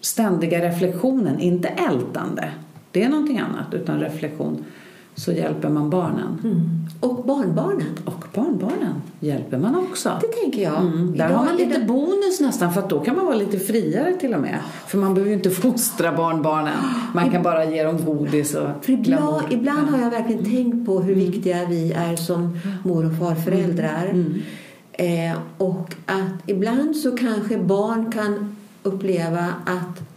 ständiga 0.00 0.64
reflektionen, 0.64 1.38
inte 1.40 1.68
ältande. 1.68 2.48
Det 2.92 3.02
är 3.02 3.08
någonting 3.08 3.38
annat, 3.38 3.74
utan 3.74 4.00
reflektion. 4.00 4.64
Så 5.14 5.32
hjälper 5.32 5.68
man 5.68 5.90
barnen. 5.90 6.38
Mm. 6.44 6.60
Och 7.00 7.24
barnbarnen. 7.24 7.86
Och 8.04 8.24
barnbarnen 8.34 8.94
hjälper 9.20 9.58
man 9.58 9.76
också. 9.76 10.10
Det 10.20 10.26
tänker 10.26 10.62
jag. 10.62 10.80
Mm, 10.80 11.16
där 11.16 11.26
Idag 11.26 11.36
har 11.38 11.44
man 11.44 11.56
lite 11.56 11.78
det- 11.78 11.84
bonus 11.86 12.40
nästan 12.40 12.72
för 12.72 12.80
att 12.80 12.90
då 12.90 13.00
kan 13.00 13.16
man 13.16 13.26
vara 13.26 13.36
lite 13.36 13.58
friare 13.58 14.14
till 14.14 14.34
och 14.34 14.40
med. 14.40 14.58
För 14.86 14.98
man 14.98 15.14
behöver 15.14 15.30
ju 15.30 15.36
inte 15.36 15.50
fostra 15.66 16.12
barnbarnen. 16.12 16.74
Man 17.14 17.30
kan 17.30 17.42
bara 17.42 17.64
ge 17.64 17.82
dem 17.84 18.04
godis 18.04 18.54
och 18.54 18.68
För 18.84 18.92
ibland, 18.92 19.42
ibland 19.50 19.88
har 19.88 19.98
jag 19.98 20.10
verkligen 20.10 20.44
tänkt 20.44 20.86
på 20.86 21.00
hur 21.00 21.14
viktiga 21.14 21.66
vi 21.68 21.92
är 21.92 22.16
som 22.16 22.58
mor 22.84 23.06
och 23.06 23.18
farföräldrar. 23.18 24.06
Mm. 24.12 24.34
Eh, 24.92 25.38
och 25.58 25.94
att 26.06 26.42
ibland 26.50 26.96
så 26.96 27.16
kanske 27.16 27.58
barn 27.58 28.12
kan 28.12 28.56
uppleva 28.82 29.44
att 29.66 30.09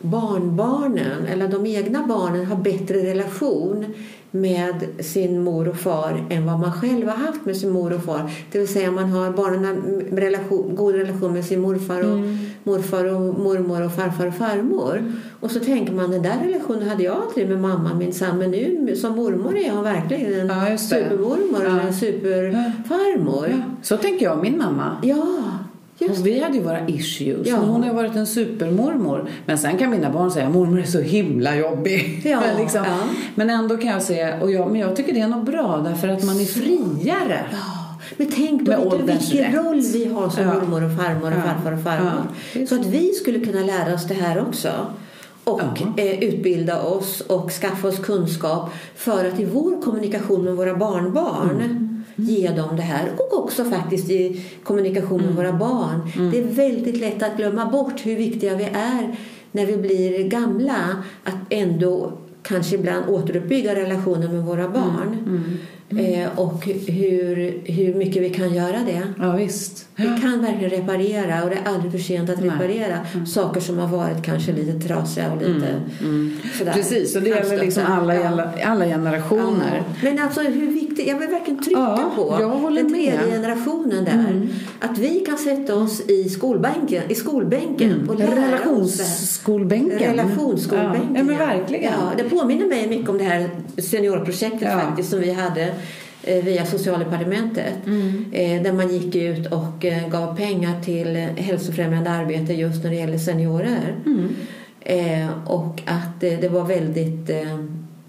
barnbarnen 0.00 1.26
eller 1.26 1.48
de 1.48 1.66
egna 1.66 2.06
barnen 2.06 2.46
har 2.46 2.56
bättre 2.56 2.96
relation 3.02 3.84
med 4.30 4.74
sin 5.00 5.40
mor 5.42 5.68
och 5.68 5.76
far 5.76 6.24
än 6.30 6.46
vad 6.46 6.58
man 6.60 6.72
själv 6.72 7.08
har 7.08 7.16
haft 7.26 7.44
med 7.44 7.56
sin 7.56 7.70
mor 7.70 7.92
och 7.92 8.04
far. 8.04 8.30
Det 8.52 8.58
vill 8.58 8.68
säga 8.68 8.90
man 8.90 9.10
har 9.10 9.30
barnen 9.30 9.64
har 9.64 10.16
relation, 10.20 10.74
god 10.76 10.94
relation 10.94 11.32
med 11.32 11.44
sin 11.44 11.60
morfar 11.60 12.00
och, 12.00 12.16
Mm. 12.18 12.38
morfar 12.64 13.04
och 13.04 13.38
mormor 13.38 13.82
och 13.84 13.92
farfar 13.94 14.26
och 14.26 14.34
farmor. 14.34 15.12
Och 15.40 15.50
så 15.50 15.60
tänker 15.60 15.92
man 15.92 16.10
den 16.10 16.22
där 16.22 16.36
relationen 16.44 16.88
hade 16.88 17.02
jag 17.02 17.16
aldrig 17.28 17.48
med 17.48 17.60
mamma 17.60 17.94
minsann 17.94 18.38
men 18.38 18.50
nu 18.50 18.96
som 18.96 19.16
mormor 19.16 19.56
är 19.56 19.70
hon 19.70 19.84
verkligen 19.84 20.40
en 20.50 20.70
Ja, 20.70 20.78
supermormor 20.78 21.60
Ja. 21.64 21.70
eller 21.70 21.80
en 21.80 21.94
superfarmor. 21.94 23.46
Ja, 23.50 23.56
så 23.82 23.96
tänker 23.96 24.24
jag 24.26 24.34
om 24.34 24.40
min 24.42 24.58
mamma. 24.58 24.96
Ja, 25.02 25.26
Och 26.00 26.26
vi 26.26 26.40
hade 26.40 26.54
ju 26.54 26.62
våra 26.62 26.88
issues. 26.88 27.48
Ja. 27.48 27.56
Hon 27.56 27.82
har 27.82 27.88
ju 27.88 27.94
varit 27.94 28.16
en 28.16 28.26
supermormor. 28.26 29.30
Men 29.46 29.58
sen 29.58 29.78
kan 29.78 29.90
mina 29.90 30.10
barn 30.10 30.30
säga 30.30 30.48
mormor 30.48 30.80
är 30.80 30.84
så 30.84 31.00
himla 31.00 31.56
jobbig. 31.56 32.22
Ja, 32.24 32.40
men, 32.40 32.56
liksom, 32.62 32.84
ja. 32.86 32.98
men 33.34 33.50
ändå 33.50 33.76
kan 33.76 33.90
jag 33.90 34.02
säga, 34.02 34.40
och 34.40 34.52
jag, 34.52 34.70
men 34.70 34.80
jag 34.80 34.96
tycker 34.96 35.12
det 35.12 35.20
är 35.20 35.28
något 35.28 35.46
bra 35.46 35.80
därför 35.84 36.08
att 36.08 36.24
man 36.24 36.40
är 36.40 36.44
friare. 36.44 37.46
Ja, 37.52 37.98
men 38.16 38.32
tänk 38.34 38.62
då 38.62 38.98
vilken, 39.06 39.52
roll 39.52 39.80
vi 39.80 40.04
har 40.04 40.28
som 40.30 40.46
mormor 40.46 40.84
och 40.84 40.96
farmor 40.96 41.36
och 41.36 41.42
farfar 41.42 41.72
och 41.72 41.82
farmor. 41.82 42.66
Så 42.68 42.74
att 42.74 42.86
vi 42.86 43.12
skulle 43.12 43.40
kunna 43.40 43.60
lära 43.60 43.94
oss 43.94 44.08
det 44.08 44.14
här 44.14 44.40
också. 44.48 44.70
Och 45.44 46.00
eh, 46.00 46.22
utbilda 46.24 46.82
oss 46.82 47.20
och 47.20 47.50
skaffa 47.50 47.88
oss 47.88 47.98
kunskap 47.98 48.70
för 48.96 49.28
att 49.28 49.40
i 49.40 49.44
vår 49.44 49.82
kommunikation 49.82 50.44
med 50.44 50.56
våra 50.56 50.74
barnbarn 50.74 51.50
Mm. 51.50 51.95
Ge 52.16 52.48
dem 52.48 52.76
det 52.76 52.82
här. 52.82 53.08
Och 53.18 53.38
också 53.44 53.64
faktiskt 53.64 54.10
i 54.10 54.40
kommunikation 54.64 55.20
Mm. 55.20 55.26
med 55.34 55.36
våra 55.44 55.52
barn. 55.52 56.30
Det 56.32 56.38
är 56.38 56.44
väldigt 56.44 56.96
lätt 57.00 57.22
att 57.22 57.36
glömma 57.36 57.66
bort 57.66 58.06
hur 58.06 58.16
viktiga 58.16 58.56
vi 58.56 58.64
är 58.64 59.16
när 59.52 59.66
vi 59.66 59.76
blir 59.76 60.28
gamla. 60.28 61.02
Att 61.24 61.34
ändå 61.50 62.12
kanske 62.42 62.74
ibland 62.74 63.04
återuppbygga 63.08 63.74
relationen 63.74 64.32
med 64.36 64.44
våra 64.44 64.68
barn. 64.68 65.16
Mm. 65.26 65.42
Eh, 66.22 66.38
och 66.38 66.66
hur, 66.66 67.60
hur 67.72 67.94
mycket 67.94 68.22
vi 68.22 68.30
kan 68.30 68.54
göra 68.54 68.76
det. 68.86 69.02
Ja, 69.18 69.32
visst. 69.32 69.88
Vi 69.96 70.04
kan 70.04 70.40
verkligen 70.42 70.70
reparera 70.70 71.42
och 71.44 71.50
det 71.50 71.56
är 71.64 71.72
aldrig 71.74 71.92
för 71.92 71.98
sent 71.98 72.30
att 72.30 72.42
reparera 72.42 72.98
saker 73.26 73.60
som 73.60 73.78
har 73.78 73.88
varit 73.88 74.22
kanske 74.24 74.52
lite 74.52 74.88
trasiga 74.88 75.32
och 75.32 75.38
lite 75.42 75.80
sådär. 76.58 76.72
Precis, 76.72 77.16
och 77.16 77.22
det 77.22 77.28
gäller 77.28 77.58
liksom 77.60 77.82
alla, 77.86 78.14
Ja. 78.14 78.48
alla 78.64 78.84
generationer. 78.84 79.76
Ja. 79.76 79.94
Men 80.02 80.18
alltså 80.18 80.40
hur 80.40 80.70
viktigt, 80.96 81.12
jag 81.12 81.18
vill 81.18 81.28
verkligen 81.28 81.62
trycka 81.62 82.10
på 82.16 82.36
jag 82.40 82.48
håller 82.48 82.82
den 82.82 82.92
tredje 82.92 83.12
med. 83.12 83.24
Mm. 83.24 83.42
generationen 83.42 84.04
där. 84.04 84.48
Att 84.80 84.98
vi 84.98 85.20
kan 85.20 85.38
sätta 85.38 85.74
oss 85.74 86.00
i 86.00 86.28
skolbänken, 86.28 87.02
i 87.08 87.14
skolbänken 87.14 88.08
och 88.08 88.18
lära. 88.18 88.30
Relationsskolbänken. 88.30 89.98
Relationsskolbänken. 89.98 91.14
Ja, 91.14 91.18
ja 91.18 91.24
men 91.24 91.38
verkligen. 91.38 91.92
Ja, 91.92 92.12
det 92.16 92.30
påminner 92.30 92.66
mig 92.66 92.88
mycket 92.88 93.08
om 93.08 93.18
det 93.18 93.24
här 93.24 93.50
seniorprojektet 93.78 94.62
Ja. 94.62 94.80
faktiskt 94.80 95.10
som 95.10 95.20
vi 95.20 95.32
hade 95.32 95.74
eh, 96.22 96.44
via 96.44 96.66
socialdepartementet. 96.66 97.86
Mm. 97.86 98.24
Eh, 98.32 98.62
där 98.62 98.72
man 98.72 98.88
gick 98.88 99.14
ut 99.14 99.46
och 99.46 99.84
eh, 99.84 100.08
gav 100.08 100.36
pengar 100.36 100.80
till 100.80 101.16
hälsofrämjande 101.36 102.10
arbete 102.10 102.52
just 102.52 102.84
när 102.84 102.90
det 102.90 102.96
gäller 102.96 103.18
seniorer. 103.18 103.94
Mm. 104.06 104.28
Och 105.46 105.82
att 105.86 106.20
det 106.20 106.52
var 106.52 106.64
väldigt 106.64 107.30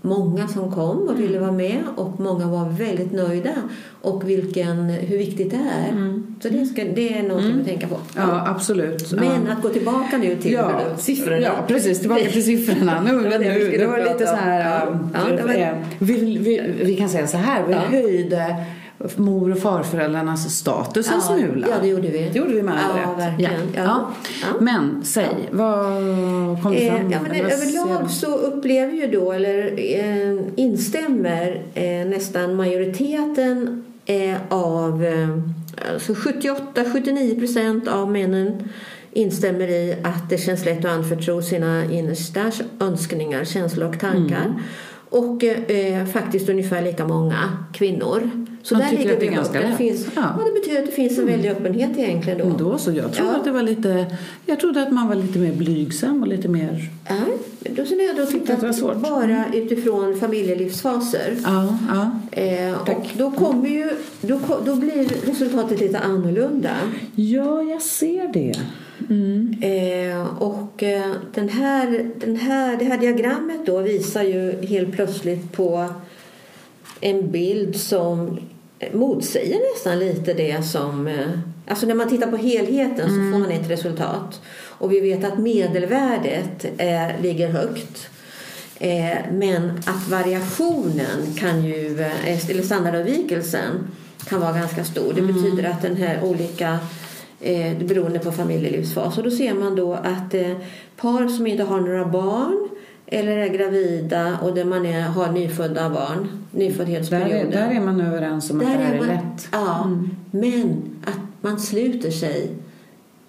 många 0.07 0.47
som 0.47 0.71
kom 0.71 0.97
och 0.97 1.09
Mm. 1.09 1.21
ville 1.21 1.39
vara 1.39 1.51
med 1.51 1.77
och 1.95 2.19
många 2.19 2.47
var 2.47 2.69
väldigt 2.69 3.11
nöjda 3.11 3.49
och 4.01 4.29
vilken, 4.29 4.89
hur 4.89 5.17
viktigt 5.17 5.49
det 5.51 5.57
är. 5.57 6.21
Så 6.41 6.49
det, 6.49 6.65
ska, 6.65 6.83
det 6.83 7.17
är 7.19 7.23
något 7.23 7.59
att 7.59 7.65
tänka 7.67 7.87
på. 7.87 7.95
Mm. 7.95 8.29
Ja, 8.29 8.47
absolut. 8.47 9.11
Men 9.11 9.25
ja. 9.25 9.53
att 9.57 9.61
gå 9.61 9.69
tillbaka 9.69 10.17
nu 10.17 10.35
till 10.35 10.51
Ja, 10.53 10.81
siffrorna. 10.97 11.39
Ja, 11.41 11.51
precis. 11.67 11.99
Tillbaka 11.99 12.21
till 12.23 12.43
siffrorna. 12.43 13.01
Nu, 13.05 13.29
Det 13.29 13.37
nu, 13.39 13.75
det 13.77 13.85
var 13.87 13.97
lite 13.97 14.27
så 14.27 14.35
här... 14.35 14.85
Ja. 14.85 14.91
var- 15.45 15.83
vi, 15.99 16.37
vi, 16.37 16.61
vi 16.83 16.95
kan 16.95 17.09
säga 17.09 17.27
så 17.27 17.37
här. 17.37 17.63
Vi 17.67 17.73
höjde 17.73 18.55
mor 19.15 19.51
och 19.51 19.57
farföräldrarnas 19.59 20.49
status 20.55 21.07
en 21.07 21.13
Ja, 21.15 21.21
smula. 21.21 21.67
ja, 21.69 21.75
det 21.81 21.87
gjorde 21.87 22.07
vi. 22.07 22.29
Det 22.33 22.39
gjorde 22.39 22.53
vi 22.53 22.61
med 22.61 22.73
all 22.85 22.97
Ja, 22.97 23.11
rätt. 23.11 23.19
verkligen. 23.19 23.51
Ja. 23.75 23.83
Ja. 23.83 24.11
Ja. 24.41 24.47
Men 24.59 25.01
säg, 25.05 25.49
vad 25.51 25.83
kom 26.63 26.71
du 26.71 26.77
Eh, 26.77 26.95
fram 26.95 27.11
ja, 27.11 27.19
men 27.21 27.31
överlag 27.31 28.09
så 28.11 28.35
upplever 28.37 28.93
ju 28.93 29.07
då, 29.07 29.31
eller 29.31 29.73
eh, 29.77 30.39
instämmer 30.55 31.61
eh, 31.73 32.07
nästan 32.07 32.55
majoriteten 32.55 33.83
eh, 34.05 34.35
av, 34.49 35.05
eh, 35.05 35.29
alltså 35.93 36.13
78-79 36.13 37.39
procent 37.39 37.87
av 37.87 38.11
männen 38.11 38.69
instämmer 39.11 39.67
i 39.67 39.95
att 40.03 40.29
det 40.29 40.37
känns 40.37 40.65
lätt 40.65 40.85
att 40.85 40.91
anförtro 40.91 41.41
sina 41.41 41.85
innersta 41.91 42.51
önskningar, 42.79 43.43
känslor 43.45 43.89
och 43.89 43.99
tankar. 43.99 44.45
Mm. 44.45 44.59
Och 45.09 45.43
eh, 45.43 46.05
faktiskt 46.05 46.49
ungefär 46.49 46.81
lika 46.81 47.07
många 47.07 47.57
kvinnor. 47.73 48.29
Så 48.67 48.73
Man 48.75 48.81
där 48.81 48.89
tycker 48.89 49.03
ligger 49.03 49.13
att 49.13 49.19
det 49.19 49.27
är 49.27 49.31
ganska. 49.31 49.61
Det 49.61 49.67
lätt. 49.67 49.77
finns, 49.77 50.05
Ja. 50.15 50.35
ja. 50.37 50.43
det 50.45 50.59
betyder 50.59 50.79
att 50.79 50.85
det 50.85 50.91
finns 50.91 51.17
en 51.17 51.25
väldig 51.25 51.49
öppenhet 51.49 51.97
egentligen 51.97 52.39
då. 52.39 52.69
Då 52.69 52.77
så. 52.77 52.91
Jag 52.91 53.13
trodde 53.13 53.31
Ja. 53.31 53.37
att 53.37 53.43
det 53.43 53.51
var 53.51 53.63
lite... 53.63 54.05
Jag 54.45 54.59
trodde 54.59 54.81
att 54.81 54.91
man 54.91 55.07
var 55.07 55.15
lite 55.15 55.39
mer 55.39 55.53
blygsam 55.53 56.21
och 56.21 56.27
lite 56.27 56.47
mer... 56.47 56.89
Nej, 57.09 57.19
då 57.75 57.85
så 57.85 57.95
när 57.95 58.03
jag 58.03 58.15
då 58.15 58.21
att 58.23 58.31
det 58.31 58.37
var 58.37 58.73
tittat 58.73 59.01
bara 59.01 59.45
utifrån 59.53 60.19
familjelivsfaser. 60.19 61.37
Ja, 61.43 61.77
ja. 61.93 62.11
Eh, 62.41 62.79
och 62.79 62.85
Tack. 62.85 63.13
då, 63.17 63.31
kommer 63.31 63.69
ju, 63.69 63.89
då, 64.21 64.39
då 64.65 64.75
blir 64.75 65.25
resultatet 65.25 65.79
lite 65.79 65.99
annorlunda. 65.99 66.75
Ja, 67.15 67.63
jag 67.63 67.81
ser 67.81 68.33
det. 68.33 68.53
Mm. 69.09 69.55
Eh, 69.61 70.41
och 70.41 70.83
eh, 70.83 71.11
den 71.33 71.49
här, 71.49 72.11
den 72.17 72.35
här, 72.35 72.77
det 72.77 72.85
här 72.85 72.97
diagrammet 72.97 73.65
då 73.65 73.79
visar 73.81 74.23
ju 74.23 74.65
helt 74.65 74.91
plötsligt 74.91 75.51
på 75.51 75.85
en 77.01 77.31
bild 77.31 77.75
som 77.75 78.39
motsäger 78.93 79.73
nästan 79.73 79.99
lite 79.99 80.33
det 80.33 80.65
som... 80.65 81.07
Eh, 81.07 81.29
alltså 81.67 81.85
när 81.85 81.95
man 81.95 82.09
tittar 82.09 82.31
på 82.31 82.37
helheten 82.37 83.09
så 83.09 83.15
får 83.15 83.39
man 83.39 83.51
ett 83.51 83.69
resultat. 83.69 84.41
Och 84.63 84.91
vi 84.91 84.99
vet 84.99 85.23
att 85.23 85.39
medelvärdet 85.39 86.65
är, 86.77 87.21
ligger 87.21 87.49
högt. 87.49 88.09
Eh, 88.79 89.17
men 89.31 89.71
att 89.85 90.09
variationen 90.09 91.35
kan 91.37 91.65
ju, 91.65 92.01
eh, 92.01 92.49
eller 92.49 92.63
standardavvikelsen 92.63 93.87
kan 94.29 94.41
vara 94.41 94.53
ganska 94.53 94.83
stor. 94.83 95.13
Det 95.13 95.21
betyder 95.21 95.63
att 95.69 95.81
den 95.81 95.95
här 95.95 96.23
olika 96.23 96.79
eh, 97.41 97.77
beroende 97.77 98.19
på 98.19 98.31
familjelivsfas. 98.31 99.17
Och 99.17 99.23
då 99.23 99.31
ser 99.31 99.53
man 99.53 99.75
då 99.75 99.93
att 99.93 100.33
eh, 100.33 100.57
par 100.97 101.27
som 101.27 101.47
inte 101.47 101.63
har 101.63 101.79
några 101.79 102.05
barn 102.05 102.66
eller 103.07 103.37
är 103.37 103.47
gravida 103.47 104.37
och 104.41 104.55
där 104.55 104.65
man 104.65 104.85
är, 104.85 105.01
har 105.01 105.31
nyfödda 105.31 105.89
barn, 105.89 106.27
Där, 106.51 106.59
nyföddhetsperioden. 106.59 107.47
är, 107.47 107.51
där 107.51 107.71
är 107.75 107.79
man 107.81 108.01
överens 108.01 108.51
om 108.51 108.57
att 108.59 108.65
det 108.65 108.71
här 108.71 108.93
är 108.93 108.99
man, 108.99 109.07
lätt. 109.07 109.47
Ja, 109.51 109.91
men 110.31 110.81
att 111.05 111.19
man 111.41 111.59
sluter 111.59 112.11
sig 112.11 112.49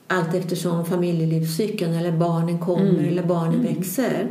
allt 0.06 0.34
eftersom 0.34 0.84
familjelivscykeln 0.84 1.94
eller 1.94 2.12
barnen 2.12 2.58
kommer 2.58 2.88
Mm. 2.90 3.04
eller 3.08 3.22
barnen 3.22 3.62
växer. 3.62 4.26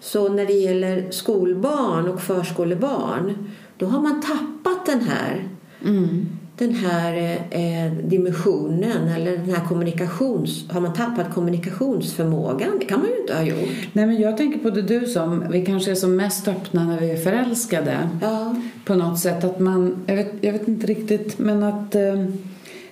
Så 0.00 0.28
när 0.28 0.46
det 0.46 0.52
gäller 0.52 1.10
skolbarn 1.10 2.08
och 2.08 2.20
förskolebarn 2.20 3.48
då 3.78 3.86
har 3.86 4.00
man 4.00 4.20
tappat 4.22 4.86
den 4.86 5.00
här 5.00 5.48
Mm. 5.86 6.26
Den 6.58 6.74
här 6.74 7.38
eh, 7.50 7.92
dimensionen 7.92 9.08
eller 9.08 9.36
den 9.36 9.50
här 9.50 9.64
kommunikations... 9.68 10.70
Har 10.70 10.80
man 10.80 10.92
tappat 10.92 11.34
kommunikationsförmågan? 11.34 12.78
Det 12.78 12.84
kan 12.84 13.00
man 13.00 13.08
ju 13.08 13.20
inte 13.20 13.34
ha 13.34 13.42
gjort. 13.42 13.88
Nej, 13.92 14.06
men 14.06 14.20
jag 14.20 14.36
tänker 14.36 14.58
på 14.58 14.70
det 14.70 14.82
du 14.82 15.06
som, 15.06 15.44
vi 15.50 15.66
kanske 15.66 15.90
är 15.90 15.94
som 15.94 16.16
mest 16.16 16.48
öppna 16.48 16.84
när 16.84 17.00
vi 17.00 17.10
är 17.10 17.16
förälskade. 17.16 18.08
Ja. 18.22 18.56
På 18.84 18.94
något 18.94 19.18
sätt 19.18 19.44
att 19.44 19.60
man, 19.60 19.96
jag 20.06 20.16
vet, 20.16 20.32
jag 20.40 20.52
vet 20.52 20.68
inte 20.68 20.86
riktigt, 20.86 21.38
men 21.38 21.62
att 21.62 21.94
eh, 21.94 22.24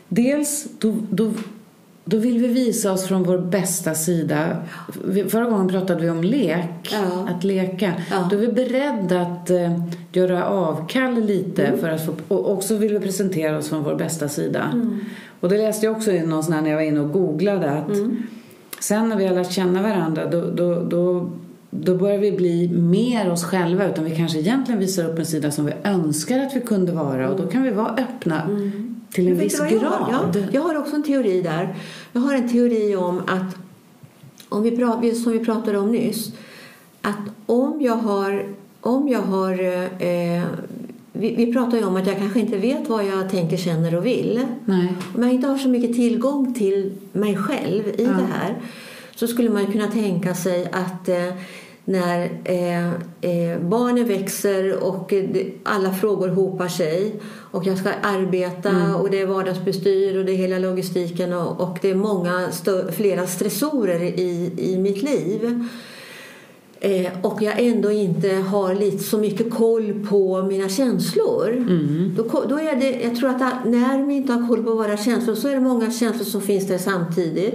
dels 0.08 0.66
då, 0.78 0.94
då, 1.10 1.32
då 2.08 2.16
vill 2.16 2.38
vi 2.38 2.48
visa 2.48 2.92
oss 2.92 3.06
från 3.06 3.22
vår 3.22 3.38
bästa 3.38 3.94
sida. 3.94 4.56
Förra 5.28 5.44
gången 5.44 5.68
pratade 5.68 6.00
vi 6.02 6.10
om 6.10 6.24
lek, 6.24 6.88
Ja. 6.92 7.28
att 7.36 7.44
leka. 7.44 7.92
Ja. 8.10 8.28
Då 8.30 8.36
är 8.36 8.40
vi 8.40 8.48
beredda 8.48 9.20
att 9.20 9.50
eh, 9.50 9.80
göra 10.12 10.44
avkall 10.44 11.14
lite 11.24 11.64
Mm. 11.66 11.80
för 11.80 11.88
att 11.88 12.06
få, 12.06 12.12
och 12.28 12.52
också 12.52 12.76
vill 12.76 12.92
vi 12.92 13.00
presentera 13.00 13.58
oss 13.58 13.68
från 13.68 13.82
vår 13.82 13.94
bästa 13.94 14.28
sida. 14.28 14.70
Mm. 14.72 14.98
Och 15.40 15.48
det 15.48 15.56
läste 15.58 15.86
jag 15.86 15.96
också 15.96 16.12
i 16.12 16.26
någon 16.26 16.44
när 16.50 16.66
jag 16.70 16.76
var 16.76 16.82
inne 16.82 17.00
och 17.00 17.12
googlade 17.12 17.70
att 17.70 17.88
Mm. 17.88 18.22
sen 18.80 19.08
när 19.08 19.16
vi 19.16 19.26
har 19.26 19.34
lärt 19.34 19.52
känna 19.52 19.82
varandra 19.82 20.30
då, 20.30 20.40
då, 20.50 20.82
då, 20.82 21.30
då 21.70 21.94
börjar 21.96 22.18
vi 22.18 22.32
bli 22.32 22.68
mer 22.68 23.30
oss 23.30 23.44
själva 23.44 23.86
utan 23.86 24.04
vi 24.04 24.16
kanske 24.16 24.38
egentligen 24.38 24.80
visar 24.80 25.10
upp 25.12 25.18
en 25.18 25.26
sida 25.26 25.50
som 25.50 25.64
vi 25.66 25.72
önskar 25.84 26.38
att 26.38 26.56
vi 26.56 26.60
kunde 26.60 26.92
vara 26.92 27.30
och 27.30 27.36
då 27.40 27.46
kan 27.46 27.62
vi 27.62 27.70
vara 27.70 27.94
öppna 27.98 28.42
till 29.12 29.28
en 29.28 29.38
viss 29.38 29.58
vad 29.60 29.72
jag 29.72 29.80
har? 29.80 30.10
grad. 30.12 30.36
Ja, 30.36 30.48
jag 30.52 30.62
har 30.62 30.78
också 30.78 30.96
en 30.96 31.02
teori 31.02 31.42
där. 31.42 31.74
Jag 32.12 32.20
har 32.20 32.34
en 32.34 32.48
teori 32.48 32.96
om 32.96 33.18
att, 33.26 33.56
om 34.48 34.62
vi 34.62 34.76
pratar, 34.76 35.10
som 35.14 35.32
vi 35.32 35.44
pratade 35.44 35.78
om 35.78 35.90
nyss, 35.92 36.32
att 37.02 37.16
om 37.46 37.80
jag 37.80 37.96
har, 37.96 38.44
om 38.80 39.08
jag 39.08 39.22
har 39.22 39.52
eh, 40.02 40.44
vi, 41.12 41.34
vi 41.34 41.52
pratar 41.52 41.78
ju 41.78 41.84
om 41.84 41.96
att 41.96 42.06
jag 42.06 42.16
kanske 42.18 42.40
inte 42.40 42.58
vet 42.58 42.88
vad 42.88 43.04
jag 43.06 43.30
tänker, 43.30 43.56
känner 43.56 43.94
och 43.96 44.06
vill. 44.06 44.46
Nej. 44.64 44.92
Om 45.14 45.22
jag 45.22 45.32
inte 45.32 45.46
har 45.48 45.58
så 45.58 45.68
mycket 45.68 45.96
tillgång 45.96 46.54
till 46.54 46.92
mig 47.12 47.36
själv 47.36 47.88
i 47.88 47.94
Ja. 48.04 48.04
det 48.10 48.26
här 48.32 48.54
så 49.14 49.26
skulle 49.26 49.50
man 49.50 49.72
kunna 49.72 49.86
tänka 49.88 50.34
sig 50.34 50.68
att 50.72 51.08
eh, 51.08 51.34
när 51.88 52.30
eh, 52.44 52.88
eh, 53.20 53.58
barnen 53.60 54.08
växer 54.08 54.84
och 54.84 55.12
alla 55.62 55.92
frågor 55.92 56.28
hopar 56.28 56.68
sig 56.68 57.14
och 57.50 57.66
jag 57.66 57.78
ska 57.78 57.88
arbeta 58.02 58.96
och 58.96 59.10
det 59.10 59.20
är 59.20 59.26
vardagsbestyr 59.26 60.18
och 60.18 60.24
det 60.24 60.32
är 60.32 60.36
hela 60.36 60.58
logistiken 60.58 61.32
och, 61.32 61.60
och 61.60 61.78
det 61.82 61.90
är 61.90 61.94
många 61.94 62.48
flera 62.92 63.26
stressorer 63.26 64.02
i, 64.02 64.52
i 64.58 64.78
mitt 64.78 65.02
liv 65.02 65.64
eh, 66.80 67.06
och 67.22 67.42
jag 67.42 67.58
ändå 67.60 67.90
inte 67.92 68.28
har 68.34 68.74
lite 68.74 68.98
så 69.04 69.18
mycket 69.18 69.54
koll 69.54 70.06
på 70.10 70.42
mina 70.42 70.68
känslor. 70.68 71.66
Då, 72.16 72.24
ko- 72.24 72.44
då 72.48 72.58
är 72.60 72.76
det, 72.76 72.90
jag 73.04 73.16
tror 73.16 73.30
att 73.30 73.64
när 73.66 74.06
vi 74.06 74.14
inte 74.14 74.32
har 74.32 74.48
koll 74.48 74.64
på 74.64 74.74
våra 74.74 74.96
känslor 74.96 75.34
så 75.34 75.48
är 75.48 75.54
det 75.54 75.60
många 75.60 75.90
känslor 75.90 76.24
som 76.24 76.40
finns 76.40 76.66
där 76.68 76.78
samtidigt. 76.78 77.54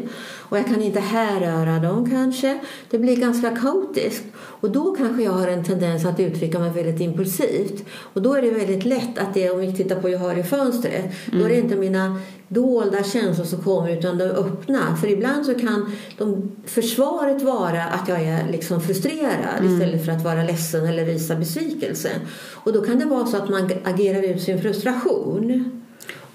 Och 0.52 0.58
jag 0.58 0.66
kan 0.66 0.82
inte 0.82 1.00
härröra 1.00 1.80
dem 1.80 2.10
kanske. 2.10 2.60
Det 2.90 2.98
blir 2.98 3.16
ganska 3.16 3.56
kaotiskt. 3.56 4.24
Och 4.36 4.72
då 4.72 4.96
kanske 4.96 5.24
jag 5.24 5.32
har 5.32 5.48
en 5.48 5.64
tendens 5.64 6.06
att 6.06 6.20
uttrycka 6.20 6.60
mig 6.60 6.72
väldigt 6.72 7.02
impulsivt. 7.02 7.84
Och 8.14 8.22
då 8.22 8.34
är 8.34 8.42
det 8.42 8.52
väldigt 8.52 8.86
lätt 8.86 9.18
att 9.18 9.34
det, 9.34 9.50
om 9.50 9.60
vi 9.60 9.74
tittar 9.74 10.02
på 10.02 10.10
jag 10.10 10.20
har 10.20 10.36
i 10.36 10.44
fönstret, 10.44 11.06
då 11.32 11.46
är 11.46 11.50
det 11.50 11.58
inte 11.58 11.76
mina 11.76 12.20
dolda 12.48 13.04
känslor 13.04 13.46
som 13.46 13.64
kommer 13.64 13.98
utan 13.98 14.18
de 14.18 14.24
öppna. 14.24 14.96
För 14.96 15.08
ibland 15.08 15.46
så 15.46 15.54
kan 15.56 15.92
de, 16.18 16.52
försvaret 16.66 17.42
vara 17.42 17.84
att 17.84 18.08
jag 18.08 18.22
är 18.22 18.52
liksom 18.52 18.82
frustrerad 18.82 19.66
istället 19.66 20.06
för 20.06 20.12
att 20.12 20.24
vara 20.24 20.44
ledsen 20.44 20.86
eller 20.86 21.06
visa 21.06 21.36
besvikelse. 21.36 22.10
Och 22.54 22.74
då 22.74 22.82
kan 22.82 23.00
det 23.00 23.06
vara 23.06 23.26
så 23.26 23.38
att 23.38 23.50
man 23.50 23.72
agerar 23.84 24.24
ut 24.24 24.42
sin 24.42 24.62
frustration. 24.62 25.72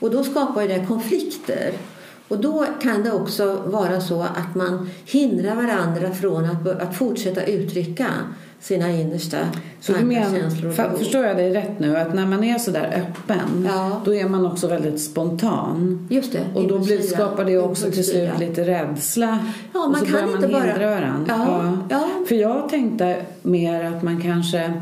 Och 0.00 0.10
då 0.10 0.24
skapar 0.24 0.68
det 0.68 0.86
konflikter. 0.88 1.72
Och 2.28 2.38
då 2.38 2.66
kan 2.82 3.02
det 3.02 3.12
också 3.12 3.62
vara 3.66 4.00
så 4.00 4.22
att 4.22 4.54
man 4.54 4.90
hindrar 5.06 5.54
varandra 5.54 6.10
från 6.14 6.44
att, 6.44 6.82
att 6.82 6.96
fortsätta 6.96 7.44
uttrycka 7.44 8.06
sina 8.60 8.90
innersta 8.90 9.36
Så 9.80 9.92
tankar, 9.92 10.06
menar, 10.08 10.30
känslor 10.40 10.68
och 10.70 10.76
för, 10.76 10.82
behov. 10.82 10.98
förstår 10.98 11.24
jag 11.24 11.36
dig 11.36 11.52
rätt 11.54 11.78
nu? 11.80 11.96
Att 11.96 12.14
när 12.14 12.26
man 12.26 12.44
är 12.44 12.58
så 12.58 12.70
där 12.70 12.84
öppen 13.06 13.68
Ja. 13.68 14.00
då 14.04 14.14
är 14.14 14.28
man 14.28 14.46
också 14.46 14.68
väldigt 14.68 15.00
spontan. 15.00 16.08
Just 16.10 16.32
det. 16.32 16.44
Och 16.54 16.68
då 16.68 16.78
blir, 16.78 17.00
skapar 17.02 17.44
det 17.44 17.58
också 17.58 17.90
till 17.90 18.04
slut 18.04 18.30
lite 18.38 18.64
rädsla. 18.64 19.38
Ja, 19.74 19.84
och 19.84 19.90
man 19.90 20.00
så 20.00 20.06
kan 20.06 20.28
inte 20.30 20.40
man 20.40 20.52
bara- 20.52 20.62
hindra 20.62 20.90
varandra. 20.90 21.24
Ja, 21.28 21.78
ja. 21.90 22.08
För 22.28 22.34
jag 22.34 22.68
tänkte 22.68 23.16
mer 23.42 23.84
att 23.84 24.02
man 24.02 24.22
kanske... 24.22 24.72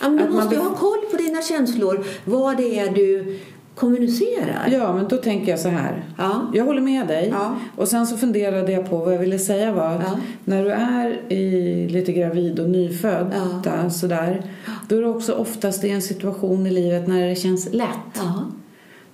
Ja, 0.00 0.08
men 0.08 0.16
du 0.16 0.24
man 0.24 0.32
måste 0.32 0.56
be- 0.56 0.62
ha 0.62 0.70
koll 0.74 0.98
på 1.10 1.16
dina 1.16 1.42
känslor. 1.42 2.04
Vad 2.24 2.56
det 2.56 2.78
är 2.78 2.90
du 2.94 3.38
kommunicerar. 3.74 4.68
Ja, 4.72 4.92
men 4.94 5.08
då 5.08 5.16
tänker 5.16 5.50
jag 5.50 5.60
så 5.60 5.68
här. 5.68 6.04
Ja. 6.18 6.50
Jag 6.54 6.64
håller 6.64 6.80
med 6.80 7.06
dig. 7.08 7.28
Ja. 7.32 7.56
Och 7.76 7.88
sen 7.88 8.06
så 8.06 8.16
funderade 8.16 8.72
jag 8.72 8.90
på 8.90 8.96
vad 8.98 9.14
jag 9.14 9.18
ville 9.18 9.38
säga 9.38 9.72
var 9.72 9.86
att 9.88 10.02
Ja. 10.06 10.18
när 10.44 10.64
du 10.64 10.70
är 10.70 11.32
i, 11.32 11.88
lite 11.88 12.12
gravid 12.12 12.58
och 12.60 12.70
nyfödd 12.70 13.32
Ja. 13.64 13.90
sådär, 13.90 14.42
då 14.88 14.96
är 14.96 15.00
det 15.00 15.08
också 15.08 15.32
oftast 15.32 15.84
i 15.84 15.90
en 15.90 16.02
situation 16.02 16.66
i 16.66 16.70
livet 16.70 17.08
när 17.08 17.28
det 17.28 17.34
känns 17.34 17.72
lätt. 17.72 18.20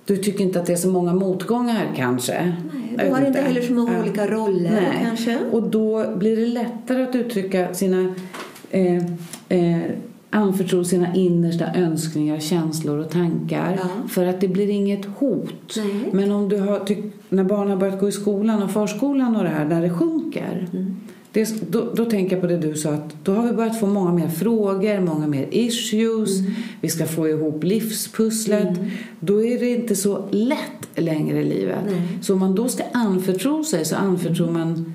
Du 0.05 0.17
tycker 0.17 0.43
inte 0.43 0.59
att 0.59 0.65
det 0.65 0.73
är 0.73 0.77
så 0.77 0.89
många 0.89 1.13
motgångar 1.13 1.87
kanske? 1.95 2.53
Nej, 2.95 3.05
du 3.07 3.11
har 3.15 3.25
inte 3.27 3.41
heller 3.41 3.61
så 3.61 3.73
många 3.73 3.99
olika 4.01 4.27
roller 4.27 4.71
Nej. 4.71 5.05
kanske. 5.05 5.37
Och 5.51 5.63
då 5.63 6.15
blir 6.15 6.37
det 6.37 6.45
lättare 6.45 7.03
att 7.03 7.15
uttrycka 7.15 7.73
sina 7.73 8.13
eh, 8.71 8.95
eh, 9.49 9.81
anförtro 10.29 10.83
sina 10.83 11.15
innersta 11.15 11.65
önskningar, 11.75 12.39
känslor 12.39 12.97
och 12.97 13.09
tankar 13.09 13.79
Ja. 13.81 14.07
för 14.09 14.25
att 14.25 14.41
det 14.41 14.47
blir 14.47 14.69
inget 14.69 15.05
hot. 15.05 15.75
Nej. 15.77 16.09
Men 16.11 16.31
om 16.31 16.49
du 16.49 16.57
har 16.59 16.81
när 17.29 17.43
barnen 17.43 17.69
har 17.69 17.77
börjat 17.77 17.99
gå 17.99 18.07
i 18.09 18.11
skolan 18.11 18.63
och 18.63 18.71
förskolan 18.71 19.35
och 19.35 19.43
det 19.43 19.49
här, 19.49 19.65
när 19.65 19.81
det 19.81 19.89
sjunker 19.89 20.67
Mm. 20.73 20.95
det, 21.31 21.71
då, 21.71 21.93
då 21.95 22.05
tänker 22.05 22.35
jag 22.35 22.41
på 22.41 22.47
det 22.47 22.57
du 22.57 22.75
sa 22.75 22.89
att 22.89 23.15
då 23.23 23.33
har 23.33 23.43
vi 23.47 23.53
börjat 23.53 23.79
få 23.79 23.87
många 23.87 24.13
mer 24.13 24.27
frågor, 24.27 24.99
många 25.01 25.27
mer 25.27 25.47
issues. 25.51 26.39
Mm. 26.39 26.51
Vi 26.81 26.89
ska 26.89 27.05
få 27.05 27.29
ihop 27.29 27.63
livspusslet. 27.63 28.79
Då 29.19 29.43
är 29.45 29.59
det 29.59 29.69
inte 29.69 29.95
så 29.95 30.25
lätt 30.31 30.87
längre 30.95 31.39
i 31.41 31.43
livet. 31.43 31.79
Nej. 31.89 32.01
Så 32.21 32.33
om 32.33 32.39
man 32.39 32.55
då 32.55 32.67
ska 32.67 32.83
anförtro 32.93 33.63
sig 33.63 33.85
så 33.85 33.95
anförtror 33.95 34.51
man 34.51 34.93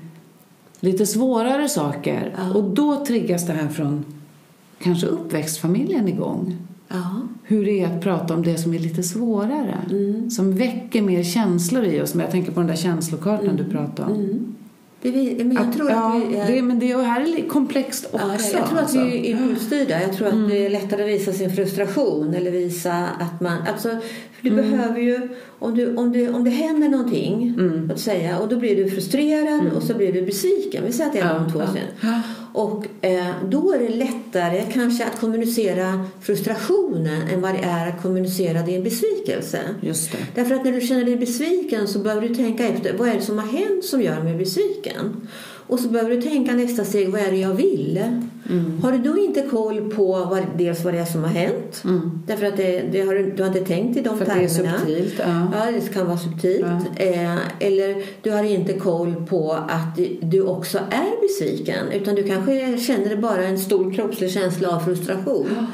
lite 0.79 1.05
svårare 1.05 1.69
saker. 1.69 2.35
Ja. 2.37 2.53
Och 2.53 2.63
då 2.63 3.05
triggas 3.05 3.47
det 3.47 3.53
här 3.53 3.67
från 3.67 4.05
kanske 4.79 5.07
uppväxtfamiljen 5.07 6.07
igång. 6.07 6.57
Ja. 6.87 7.21
Hur 7.43 7.65
det 7.65 7.81
är 7.81 7.85
att 7.95 8.01
prata 8.01 8.33
om 8.33 8.43
det 8.43 8.57
som 8.57 8.73
är 8.73 8.79
lite 8.79 9.03
svårare. 9.03 9.77
Mm. 9.91 10.29
Som 10.29 10.55
väcker 10.57 11.01
mer 11.01 11.23
känslor 11.23 11.83
i 11.83 12.01
oss. 12.01 12.13
Men 12.13 12.21
Jag 12.23 12.31
tänker 12.31 12.51
på 12.51 12.59
den 12.59 12.67
där 12.67 12.75
känslokartan 12.75 13.55
du 13.55 13.63
pratade 13.63 14.11
om. 14.13 14.19
Mm. 14.19 14.55
Det 15.01 15.11
vi, 15.11 15.35
men 15.43 15.51
jag 15.51 15.67
Att- 15.69 15.75
tror 15.75 15.89
ja, 15.89 16.15
att 16.17 16.29
vi 16.29 16.35
är... 16.35 16.51
det, 16.51 16.61
men 16.61 16.79
det 16.79 16.97
här 16.97 17.21
är 17.39 17.47
komplext 17.49 18.05
också. 18.11 18.25
Ja, 18.27 18.33
jag 18.53 18.67
tror 18.67 18.77
att 18.77 18.83
alltså. 18.83 18.97
Mm. 18.97 19.09
vi 19.11 19.17
är 19.31 19.35
impulsstyrda. 19.41 20.01
Jag 20.01 20.13
tror 20.13 20.27
att 20.27 20.49
det 20.49 20.65
är 20.65 20.69
lättare 20.69 21.03
att 21.03 21.09
visa 21.09 21.31
sin 21.33 21.49
frustration 21.55 22.33
eller 22.33 22.51
visa 22.51 23.07
att 23.19 23.41
man... 23.41 23.57
Alltså, 23.73 23.89
du 24.41 24.49
Mm. 24.49 24.71
behöver 24.71 24.99
ju... 24.99 25.29
Om, 25.59 25.75
du, 25.75 25.95
om, 25.95 26.11
det, 26.11 26.29
om 26.29 26.43
det 26.43 26.49
händer 26.49 26.89
någonting, 26.89 27.53
Mm. 27.59 27.91
att 27.91 27.99
säga, 27.99 28.39
och 28.39 28.47
då 28.49 28.59
blir 28.59 28.75
du 28.75 28.89
frustrerad 28.89 29.71
och 29.75 29.83
så 29.83 29.93
blir 29.93 30.13
du 30.13 30.21
besviken. 30.21 30.83
Vi 30.85 30.91
säger 30.91 31.09
att 31.09 31.13
det 31.15 31.19
är 31.19 31.33
Ja, 31.33 31.39
de 31.39 31.51
två 31.51 31.59
ja. 31.59 31.67
sen. 31.73 32.21
Och 32.55 32.85
eh, 33.01 33.31
då 33.49 33.73
är 33.73 33.79
det 33.79 33.89
lättare 33.89 34.63
kanske 34.73 35.05
att 35.05 35.19
kommunicera 35.19 36.05
frustrationen 36.21 37.21
än 37.33 37.41
vad 37.41 37.53
det 37.53 37.59
är 37.63 37.87
att 37.87 38.01
kommunicera 38.01 38.61
din 38.61 38.83
besvikelse. 38.83 39.59
Just 39.81 40.11
det. 40.11 40.17
Därför 40.35 40.55
att 40.55 40.65
när 40.65 40.71
du 40.71 40.81
känner 40.81 41.05
dig 41.05 41.15
besviken 41.15 41.87
så 41.87 41.99
behöver 41.99 42.27
du 42.27 42.35
tänka 42.35 42.67
efter 42.67 42.97
vad 42.97 43.09
är 43.09 43.13
det 43.13 43.21
som 43.21 43.39
har 43.39 43.47
hänt 43.47 43.85
som 43.85 44.01
gör 44.01 44.23
mig 44.23 44.35
besviken. 44.35 45.27
Och 45.67 45.79
så 45.79 45.87
behöver 45.87 46.15
du 46.15 46.21
tänka 46.21 46.53
nästa 46.53 46.85
steg, 46.85 47.09
vad 47.09 47.21
är 47.21 47.31
det 47.31 47.37
jag 47.37 47.53
vill? 47.53 48.03
Mm. 48.49 48.79
Har 48.83 48.91
du 48.91 48.97
då 48.97 49.17
inte 49.17 49.41
koll 49.41 49.91
på 49.95 50.05
vad, 50.11 50.43
dels 50.57 50.83
vad 50.83 50.93
det 50.93 50.99
är 50.99 51.05
som 51.05 51.23
har 51.23 51.29
hänt? 51.29 51.83
Därför 52.27 52.45
att 52.45 52.57
det, 52.57 52.81
det 52.91 53.01
har, 53.01 53.13
du- 53.15 53.43
har 53.43 53.47
inte 53.57 53.65
tänkt 53.65 53.97
i 53.97 54.01
de 54.01 54.09
Mm. 54.09 54.25
För 54.25 54.31
att 54.31 54.37
det 54.39 54.43
är 54.45 54.47
termerna. 54.49 54.77
subtilt. 54.79 55.13
Ja. 55.19 55.47
Ja, 55.53 55.71
det 55.71 55.93
kan 55.93 56.07
vara 56.07 56.17
subtilt. 56.17 56.65
Eh, 56.95 57.35
eller 57.59 58.03
du 58.21 58.31
har 58.31 58.43
inte 58.43 58.73
koll 58.73 59.25
på 59.29 59.51
att 59.53 59.99
du, 60.21 60.41
också 60.41 60.77
är 60.77 61.21
besviken. 61.21 61.91
Utan 61.93 62.15
du 62.15 62.23
kanske 62.23 62.77
känner 62.77 63.15
bara 63.15 63.43
en 63.43 63.59
stor 63.59 63.93
kroppslig 63.93 64.31
känsla 64.31 64.75
av 64.75 64.79
frustration. 64.79 65.67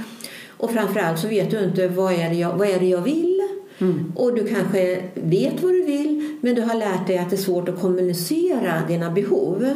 Och 0.57 0.71
framförallt 0.71 1.19
så 1.19 1.27
vet 1.27 1.51
du 1.51 1.63
inte 1.63 1.87
vad 1.87 2.13
är 2.13 2.29
det 2.29 2.35
jag, 2.35 2.57
vad 2.57 2.67
är 2.69 2.79
det 2.79 2.85
jag 2.87 3.01
vill. 3.01 3.41
Mm. 3.79 4.11
Och 4.15 4.35
du 4.35 4.47
kanske 4.47 5.01
vet 5.13 5.63
vad 5.63 5.71
du 5.71 5.83
vill 5.83 6.37
men 6.41 6.55
du 6.55 6.61
har 6.61 6.75
lärt 6.75 7.07
dig 7.07 7.17
att 7.17 7.29
det 7.29 7.35
är 7.35 7.41
svårt 7.41 7.69
att 7.69 7.81
kommunicera 7.81 8.73
dina 8.87 9.09
behov. 9.11 9.69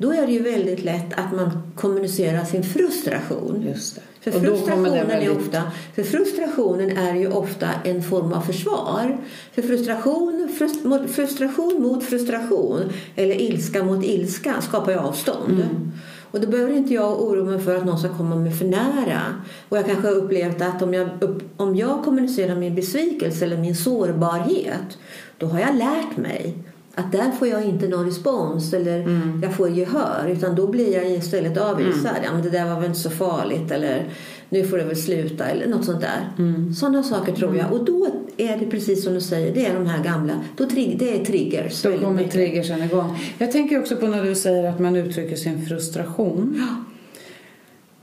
Då 0.00 0.12
är 0.12 0.26
det 0.26 0.32
ju 0.32 0.42
väldigt 0.42 0.84
lätt 0.84 1.12
att 1.12 1.32
man 1.36 1.50
kommunicerar 1.76 2.44
sin 2.44 2.62
frustration. 2.62 3.64
Just 3.68 3.94
det. 3.94 4.30
För 4.30 4.40
frustrationen, 4.40 5.08
väldigt- 5.08 5.28
är 5.28 5.36
ofta, 5.36 5.62
för 5.94 6.02
frustrationen 6.02 6.96
är 6.96 7.14
ju 7.14 7.32
ofta 7.32 7.66
en 7.84 8.02
form 8.02 8.32
av 8.32 8.40
försvar. 8.40 9.18
För 9.52 9.62
frustration, 9.62 10.48
frust, 10.58 10.84
mot, 10.84 11.10
frustration 11.10 11.82
mot 11.82 12.04
frustration 12.04 12.80
eller 13.16 13.40
ilska 13.40 13.84
mot 13.84 14.04
ilska 14.04 14.60
skapar 14.60 14.92
ju 14.92 14.98
avstånd. 14.98 15.52
Mm. 15.52 15.92
Och 16.30 16.40
då 16.40 16.46
behöver 16.46 16.72
inte 16.72 16.94
jag 16.94 17.22
oroa 17.22 17.44
mig 17.44 17.60
för 17.60 17.76
att 17.76 17.84
någon 17.84 17.98
ska 17.98 18.16
komma 18.16 18.36
mig 18.36 18.52
för 18.52 18.64
nära. 18.64 19.20
Och 19.68 19.76
jag 19.76 19.86
kanske 19.86 20.08
har 20.08 20.14
upplevt 20.14 20.62
att 20.62 20.82
om 20.82 20.94
jag, 20.94 21.08
om 21.56 21.76
jag 21.76 22.04
kommunicerar 22.04 22.54
min 22.56 22.74
besvikelse 22.74 23.44
eller 23.44 23.56
min 23.58 23.76
sårbarhet 23.76 24.98
då 25.38 25.46
har 25.46 25.60
jag 25.60 25.76
lärt 25.76 26.16
mig 26.16 26.54
att 26.94 27.12
där 27.12 27.30
får 27.30 27.48
jag 27.48 27.64
inte 27.64 27.88
någon 27.88 28.06
respons 28.06 28.72
eller 28.72 29.00
Mm. 29.00 29.40
jag 29.42 29.54
får 29.54 29.68
gehör 29.68 30.28
utan 30.32 30.54
då 30.54 30.66
blir 30.66 30.94
jag 30.94 31.10
istället 31.10 31.58
avvisad. 31.58 32.16
Ja, 32.24 32.32
men 32.32 32.42
det 32.42 32.50
där 32.50 32.64
var 32.68 32.74
väl 32.74 32.84
inte 32.84 32.98
så 32.98 33.10
farligt 33.10 33.70
eller 33.70 34.08
nu 34.48 34.64
får 34.64 34.78
det 34.78 34.84
väl 34.84 34.96
sluta 34.96 35.44
eller 35.44 35.66
något 35.66 35.84
sånt 35.84 36.00
där. 36.00 36.28
Mm. 36.38 36.74
Sådana 36.74 37.02
saker 37.02 37.32
tror 37.32 37.56
jag. 37.56 37.72
Och 37.72 37.84
då 37.84 38.08
är 38.36 38.58
det 38.58 38.66
precis 38.66 39.04
som 39.04 39.14
du 39.14 39.20
säger, 39.20 39.54
det 39.54 39.66
är 39.66 39.74
de 39.74 39.86
här 39.86 40.04
gamla, 40.04 40.32
då 40.56 40.66
trig, 40.68 40.98
det 40.98 41.20
är 41.20 41.24
triggers. 41.24 41.82
Då 41.82 41.92
kommer 41.98 42.10
mycket. 42.12 42.32
triggersen 42.32 42.82
igång. 42.82 43.18
Jag 43.38 43.52
tänker 43.52 43.80
också 43.80 43.96
på 43.96 44.06
när 44.06 44.24
du 44.24 44.34
säger 44.34 44.68
att 44.68 44.78
man 44.78 44.96
uttrycker 44.96 45.36
sin 45.36 45.66
frustration. 45.66 46.62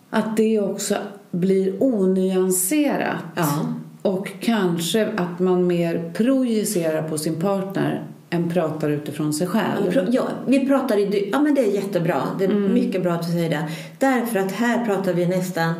Att 0.09 0.37
det 0.37 0.59
också 0.59 0.95
blir 1.31 1.83
onyanserat. 1.83 3.23
Ja. 3.35 3.73
Och 4.01 4.31
kanske 4.41 5.07
att 5.07 5.39
man 5.39 5.67
mer 5.67 6.11
projicerar 6.15 7.09
på 7.09 7.17
sin 7.17 7.35
partner 7.35 8.03
än 8.29 8.49
pratar 8.49 8.89
utifrån 8.89 9.33
sig 9.33 9.47
själv. 9.47 10.07
Ja, 10.11 10.27
vi 10.47 10.67
pratar 10.67 10.97
i 10.97 11.05
du. 11.05 11.29
Ja, 11.31 11.41
men 11.41 11.55
det 11.55 11.61
är 11.61 11.71
jättebra. 11.75 12.21
Det 12.39 12.45
är 12.45 12.49
Mm. 12.49 12.73
mycket 12.73 13.03
bra 13.03 13.13
att 13.13 13.27
du 13.27 13.31
säger 13.31 13.49
det. 13.49 13.67
Därför 13.99 14.39
att 14.39 14.51
här 14.51 14.85
pratar 14.85 15.13
vi 15.13 15.25
nästan 15.25 15.73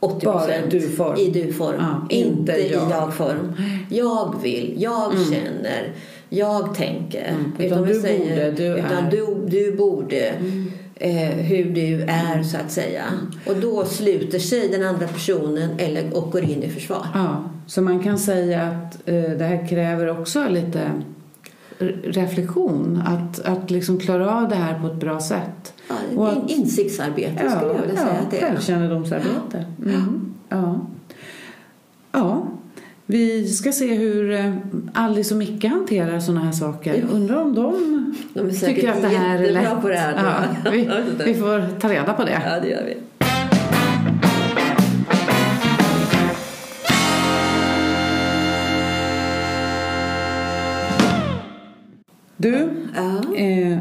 80 0.00 0.26
Bara 0.26 0.56
i 0.56 0.60
du-form. 0.70 1.16
i 1.18 1.30
du-form. 1.30 1.76
Ja, 1.78 2.06
inte 2.16 2.28
inte 2.28 2.52
i 2.52 2.72
jag. 2.72 2.90
jag-form. 2.90 3.52
Jag 3.90 4.34
vill, 4.42 4.74
jag 4.78 5.12
känner, 5.12 5.92
jag 6.28 6.74
tänker. 6.74 7.24
Mm. 7.28 7.52
Utan 7.58 7.84
vi 7.84 7.92
du 7.92 8.00
borde, 8.00 8.50
du 8.50 8.64
utan. 8.66 8.92
Mm. 8.98 9.10
du, 9.10 9.26
du 9.48 9.76
borde. 9.76 10.32
Eh, 11.00 11.28
hur 11.36 11.64
du 11.74 12.02
är, 12.02 12.42
så 12.42 12.56
att 12.56 12.70
säga. 12.70 13.02
Och 13.46 13.56
då 13.56 13.84
sluter 13.84 14.38
sig 14.38 14.68
den 14.68 14.86
andra 14.86 15.06
personen 15.08 15.70
eller, 15.78 16.16
och 16.16 16.32
går 16.32 16.42
in 16.44 16.62
i 16.62 16.68
försvar. 16.68 17.06
Ja, 17.14 17.44
så 17.66 17.82
man 17.82 18.00
kan 18.02 18.18
säga 18.18 18.62
att 18.62 19.08
eh, 19.08 19.14
det 19.38 19.44
här 19.44 19.66
kräver 19.68 20.20
också 20.20 20.48
lite 20.48 20.90
re- 21.78 22.02
reflektion. 22.12 23.02
Att, 23.06 23.40
att 23.40 23.70
liksom 23.70 23.98
klara 24.00 24.36
av 24.36 24.48
det 24.48 24.54
här 24.54 24.80
på 24.80 24.86
ett 24.86 24.94
bra 25.00 25.20
sätt. 25.20 25.74
Ja, 25.88 25.94
Och 26.16 26.28
att- 26.32 26.50
insiktsarbete 26.50 27.50
skulle 27.50 27.72
jag 27.72 27.80
vilja 27.80 27.96
säga 27.96 28.12
att 28.22 28.30
det 28.30 28.36
är. 28.40 28.48
självkännedomsarbete. 28.48 29.64
Mm. 29.84 30.34
Ja. 30.48 30.80
ja. 32.12 32.46
Vi 33.08 33.48
ska 33.48 33.72
se 33.72 33.94
hur 33.94 34.30
eh, 34.32 34.52
Alice 34.94 35.34
och 35.34 35.38
Micke 35.38 35.64
hanterar 35.64 36.20
sådana 36.20 36.44
här 36.44 36.52
saker. 36.52 37.04
Undrar 37.12 37.36
om 37.42 37.54
de, 37.54 38.14
De 38.34 38.50
tycker 38.50 38.92
att 38.92 39.02
det 39.02 39.08
här 39.08 39.38
är 39.42 39.50
lätt. 39.52 39.80
på 39.82 39.88
det 39.88 39.96
här, 39.96 40.14
ja, 40.64 40.70
vi, 40.70 40.88
vi 41.24 41.34
får 41.34 41.80
ta 41.80 41.88
reda 41.92 42.12
på 42.12 42.24
det. 42.24 42.42
Ja, 42.46 42.60
det 42.60 42.68
gör 42.68 42.84
vi. 42.84 42.96
Du, 52.36 52.68
Ja. 52.94 53.34
eh, 53.36 53.78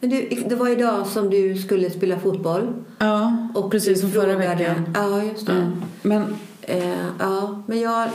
Men 0.00 0.10
du, 0.10 0.28
det 0.48 0.54
var 0.54 0.68
idag 0.68 1.06
som 1.06 1.30
du 1.30 1.54
skulle 1.56 1.90
spela 1.90 2.18
fotboll. 2.18 2.68
ja, 2.98 3.48
Och 3.54 3.70
precis 3.70 4.00
som 4.00 4.10
förra 4.10 4.22
frågade- 4.32 4.56
veckan. 4.56 4.94
Ja, 4.94 5.22
just 5.22 5.46
det. 5.46 5.52
Mm. 5.52 5.72
Men, 6.02 6.24
Eh, 6.68 7.06
ja, 7.18 7.62
men 7.66 7.80
jag, 7.80 8.08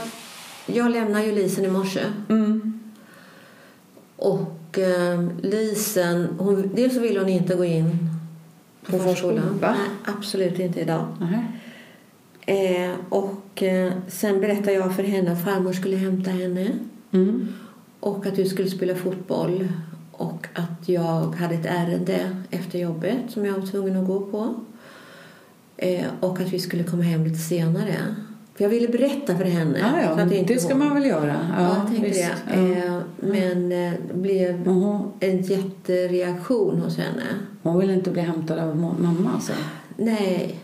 jag 0.66 0.90
lämnade 0.90 1.24
ju 1.26 1.32
Lisen 1.34 1.64
i 1.64 1.68
morse. 1.68 2.00
mm, 2.28 2.80
Och 4.16 4.78
eh, 4.78 5.28
Lisen, 5.42 6.28
hon, 6.38 6.70
dels 6.74 6.94
så 6.94 7.00
ville 7.00 7.20
hon 7.20 7.28
inte 7.28 7.54
gå 7.54 7.64
in 7.64 8.08
på, 8.86 8.92
På 8.92 8.98
förskolan, 8.98 9.14
förskolan. 9.42 9.58
va? 9.60 9.70
Nej, 9.78 10.14
absolut 10.16 10.58
inte 10.58 10.80
idag. 10.80 11.06
nähä. 11.20 11.44
Eh, 12.46 12.94
och 13.08 13.62
eh, 13.62 13.92
sen 14.08 14.40
berättade 14.40 14.72
jag 14.72 14.96
för 14.96 15.02
henne 15.02 15.32
att 15.32 15.44
farmor 15.44 15.72
skulle 15.72 15.96
hämta 15.96 16.30
henne. 16.30 16.70
mm, 17.12 17.48
och 18.00 18.26
att 18.26 18.36
du 18.36 18.44
skulle 18.44 18.70
spela 18.70 18.94
fotboll 18.94 19.68
och 20.12 20.46
att 20.54 20.88
jag 20.88 21.34
hade 21.34 21.54
ett 21.54 21.66
ärende 21.66 22.36
efter 22.50 22.78
jobbet 22.78 23.16
som 23.28 23.44
jag 23.46 23.54
var 23.58 23.66
tvungen 23.66 23.96
att 23.96 24.06
gå 24.06 24.20
på. 24.20 24.54
Eh, 25.76 26.06
och 26.20 26.40
att 26.40 26.48
vi 26.52 26.58
skulle 26.58 26.84
komma 26.84 27.02
hem 27.02 27.24
lite 27.24 27.38
senare. 27.38 27.96
För 28.54 28.64
jag 28.64 28.68
ville 28.70 28.88
berätta 28.88 29.36
för 29.38 29.44
henne. 29.44 29.78
Ja, 29.78 30.00
ja, 30.02 30.08
att 30.22 30.32
inte 30.32 30.52
det 30.54 30.60
ska 30.60 30.74
hon- 30.74 30.78
man 30.78 30.94
väl 30.94 31.06
göra. 31.06 31.36
Ja, 31.58 31.62
Ja, 31.94 32.02
visst. 32.02 32.32
det. 32.48 32.54
Eh, 32.54 33.00
men 33.16 33.72
eh, 33.72 33.92
det 34.08 34.14
blev 34.14 34.66
Mhm. 34.68 35.02
en 35.20 35.42
jättereaktion 35.42 36.78
hos 36.80 36.96
henne. 36.98 37.22
Hon 37.62 37.78
vill 37.78 37.90
inte 37.90 38.10
bli 38.10 38.22
hämtad 38.22 38.58
av 38.58 38.76
mamma 38.76 39.30
alltså? 39.34 39.52
Nej. 39.96 40.58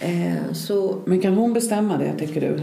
Eh, 0.00 0.52
så 0.52 0.98
Men 1.04 1.20
kan 1.20 1.34
hon 1.34 1.52
bestämma 1.52 1.98
det, 1.98 2.12
tycker 2.18 2.40
du? 2.40 2.60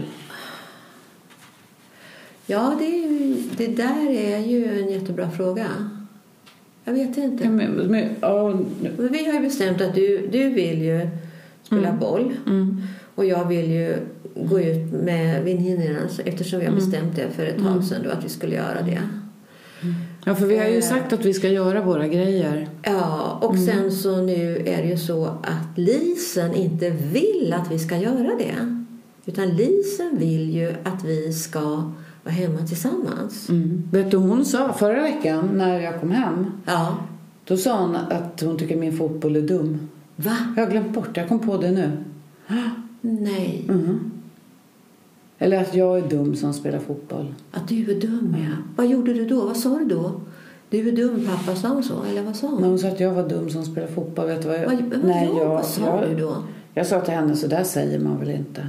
ja, 2.46 2.76
det, 2.78 2.84
ju, 2.86 3.34
det 3.56 3.66
där 3.66 4.10
är 4.10 4.38
ju 4.38 4.82
en 4.82 4.88
jättebra 4.90 5.30
fråga. 5.30 5.66
Jag 6.84 6.92
vet 6.92 7.16
inte. 7.16 7.48
Men, 7.48 7.70
men, 7.72 8.08
ja, 8.20 8.48
nu- 8.82 8.92
Men 8.98 9.12
vi 9.12 9.24
har 9.26 9.32
ju 9.32 9.40
bestämt 9.40 9.80
att 9.80 9.94
du, 9.94 10.28
du 10.32 10.48
vill 10.50 10.82
ju 10.82 11.08
spela 11.66 11.92
boll 11.92 12.32
mm. 12.46 12.82
och 13.14 13.24
jag 13.24 13.44
vill 13.44 13.70
ju 13.70 13.96
gå 14.34 14.60
ut 14.60 14.92
med 14.92 15.44
väninnorna 15.44 16.00
eftersom 16.24 16.60
vi 16.60 16.66
har 16.66 16.74
bestämt 16.74 17.16
det 17.16 17.30
för 17.36 17.46
ett 17.46 17.58
tag 17.62 17.84
sedan 17.84 18.00
då, 18.04 18.10
att 18.10 18.24
vi 18.24 18.28
skulle 18.28 18.54
göra 18.54 18.82
det. 18.82 19.00
ja, 20.24 20.34
för 20.34 20.46
vi 20.46 20.58
har 20.58 20.66
ju 20.66 20.76
Eh. 20.76 20.82
sagt 20.82 21.12
att 21.12 21.24
vi 21.24 21.34
ska 21.34 21.48
göra 21.48 21.82
våra 21.82 22.08
grejer. 22.08 22.68
Ja, 22.82 23.38
och 23.42 23.58
sen 23.58 23.92
så 23.92 24.16
nu 24.22 24.56
är 24.66 24.82
det 24.82 24.88
ju 24.88 24.96
så 24.96 25.24
att 25.26 25.78
Lisen 25.78 26.54
inte 26.54 26.90
vill 26.90 27.54
att 27.56 27.72
vi 27.72 27.78
ska 27.78 27.96
göra 27.96 28.30
det. 28.38 28.54
Utan 29.26 29.48
Lisen 29.48 30.18
vill 30.18 30.50
ju 30.54 30.74
att 30.84 31.04
vi 31.04 31.32
ska 31.32 31.92
vara 32.22 32.34
hemma 32.34 32.58
tillsammans. 32.66 33.48
Mm. 33.48 33.88
Vet 33.92 34.10
du, 34.10 34.16
hon 34.16 34.44
sa 34.44 34.72
förra 34.72 35.02
veckan 35.02 35.50
när 35.54 35.80
jag 35.80 36.00
kom 36.00 36.10
hem, 36.10 36.46
Ja. 36.66 36.96
då 37.44 37.56
sa 37.56 37.80
hon 37.80 37.96
att 37.96 38.40
hon 38.40 38.58
tycker 38.58 38.76
min 38.76 38.96
fotboll 38.98 39.36
är 39.36 39.40
dum. 39.42 39.88
Va? 40.16 40.36
Jag 40.56 40.64
har 40.64 40.70
glömt 40.70 40.92
bort, 40.94 41.16
jag 41.16 41.28
kom 41.28 41.38
på 41.38 41.56
det 41.56 41.70
nu. 41.70 41.92
Nej. 43.00 43.64
Mhm. 43.68 44.12
Eller 45.38 45.60
att 45.60 45.74
jag 45.74 45.98
är 45.98 46.08
dum 46.08 46.36
som 46.36 46.52
spelar 46.52 46.78
fotboll. 46.78 47.34
Att 47.50 47.68
du 47.68 47.90
är 47.90 48.00
dum, 48.00 48.36
ja. 48.38 48.56
Vad 48.76 48.86
gjorde 48.86 49.14
du 49.14 49.26
då? 49.26 49.46
Vad 49.46 49.56
sa 49.56 49.78
du 49.78 49.84
då? 49.84 50.20
Du 50.70 50.88
är 50.88 50.92
dum, 50.92 51.26
pappa, 51.26 51.56
sa 51.56 51.68
hon 51.68 51.82
så? 51.82 52.02
Eller 52.02 52.22
vad 52.22 52.36
sa 52.36 52.46
hon? 52.46 52.60
Men 52.60 52.70
hon 52.70 52.78
sa 52.78 52.88
att 52.88 53.00
jag 53.00 53.14
var 53.14 53.28
dum 53.28 53.50
som 53.50 53.64
spelar 53.64 53.88
fotboll. 53.88 54.26
Vet 54.26 54.42
du 54.42 54.48
vad 54.48 54.58
jag... 54.58 54.66
Vad, 54.66 54.82
vad, 54.82 55.04
Nej, 55.04 55.28
ja, 55.32 55.38
jag, 55.38 55.48
vad 55.48 55.64
sa 55.64 56.00
jag, 56.00 56.10
du 56.10 56.16
då? 56.16 56.36
jag 56.74 56.86
sa 56.86 57.00
till 57.00 57.14
henne, 57.14 57.36
så 57.36 57.46
där 57.46 57.64
säger 57.64 57.98
man 57.98 58.18
väl 58.18 58.30
inte. 58.30 58.68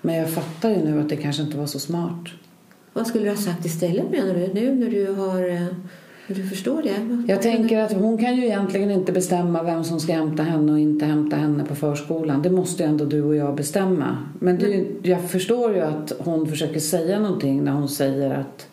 Men 0.00 0.14
jag 0.14 0.30
fattar 0.30 0.70
ju 0.70 0.76
nu 0.76 1.00
att 1.00 1.08
det 1.08 1.16
kanske 1.16 1.42
inte 1.42 1.56
var 1.58 1.66
så 1.66 1.78
smart. 1.78 2.28
Vad 2.92 3.06
skulle 3.06 3.24
du 3.24 3.30
ha 3.30 3.36
sagt 3.36 3.64
istället 3.64 4.10
menar 4.10 4.34
du? 4.34 4.50
Nu 4.54 4.74
när 4.74 4.90
du 4.90 5.12
har... 5.12 5.68
du 6.34 6.46
förstår 6.48 6.82
det? 6.82 7.22
Jag 7.32 7.42
tänker 7.42 7.78
att 7.80 7.92
hon 7.92 8.18
kan 8.18 8.36
ju 8.36 8.44
egentligen 8.44 8.90
inte 8.90 9.12
bestämma 9.12 9.62
vem 9.62 9.84
som 9.84 10.00
ska 10.00 10.12
hämta 10.12 10.42
henne 10.42 10.72
och 10.72 10.78
inte 10.78 11.04
hämta 11.04 11.36
henne 11.36 11.64
på 11.64 11.74
förskolan. 11.74 12.42
Det 12.42 12.50
måste 12.50 12.82
ju 12.82 12.88
ändå 12.88 13.04
du 13.04 13.22
och 13.22 13.36
jag 13.36 13.54
bestämma. 13.54 14.16
Men 14.38 14.58
det, 14.58 14.66
ju- 14.66 14.94
jag 15.02 15.30
förstår 15.30 15.74
ju 15.74 15.80
att 15.80 16.12
hon 16.18 16.46
försöker 16.46 16.80
säga 16.80 17.20
någonting 17.20 17.64
när 17.64 17.72
hon 17.72 17.88
säger 17.88 18.30
att, 18.30 18.66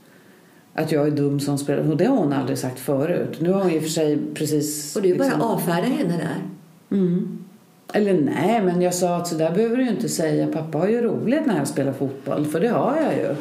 att 0.73 0.91
jag 0.91 1.07
är 1.07 1.11
dum 1.11 1.39
som 1.39 1.57
spelar. 1.57 1.89
Och 1.91 1.97
det 1.97 2.05
har 2.05 2.17
hon 2.17 2.33
aldrig 2.33 2.57
sagt 2.57 2.79
förut. 2.79 3.37
Nu 3.41 3.51
har 3.51 3.63
hon 3.63 3.77
och 3.77 3.81
för 3.83 3.89
sig 3.89 4.17
precis... 4.33 4.95
Och 4.95 5.01
du 5.01 5.15
bara 5.15 5.23
liksom- 5.23 5.41
avfärdar 5.41 5.81
henne 5.87 6.13
där? 6.17 6.97
Mm. 6.97 7.37
Eller 7.93 8.13
nej, 8.13 8.61
men 8.63 8.81
jag 8.81 8.93
sa 8.93 9.15
att 9.17 9.27
så 9.27 9.35
där 9.35 9.51
behöver 9.51 9.77
du 9.77 9.83
ju 9.83 9.89
inte 9.89 10.09
säga. 10.09 10.47
Pappa 10.47 10.77
har 10.77 10.87
ju 10.87 11.01
roligt 11.01 11.45
när 11.45 11.57
jag 11.57 11.67
spelar 11.67 11.91
fotboll, 11.93 12.45
för 12.45 12.59
det 12.59 12.67
har 12.67 12.97
jag 12.97 13.13
ju. 13.13 13.35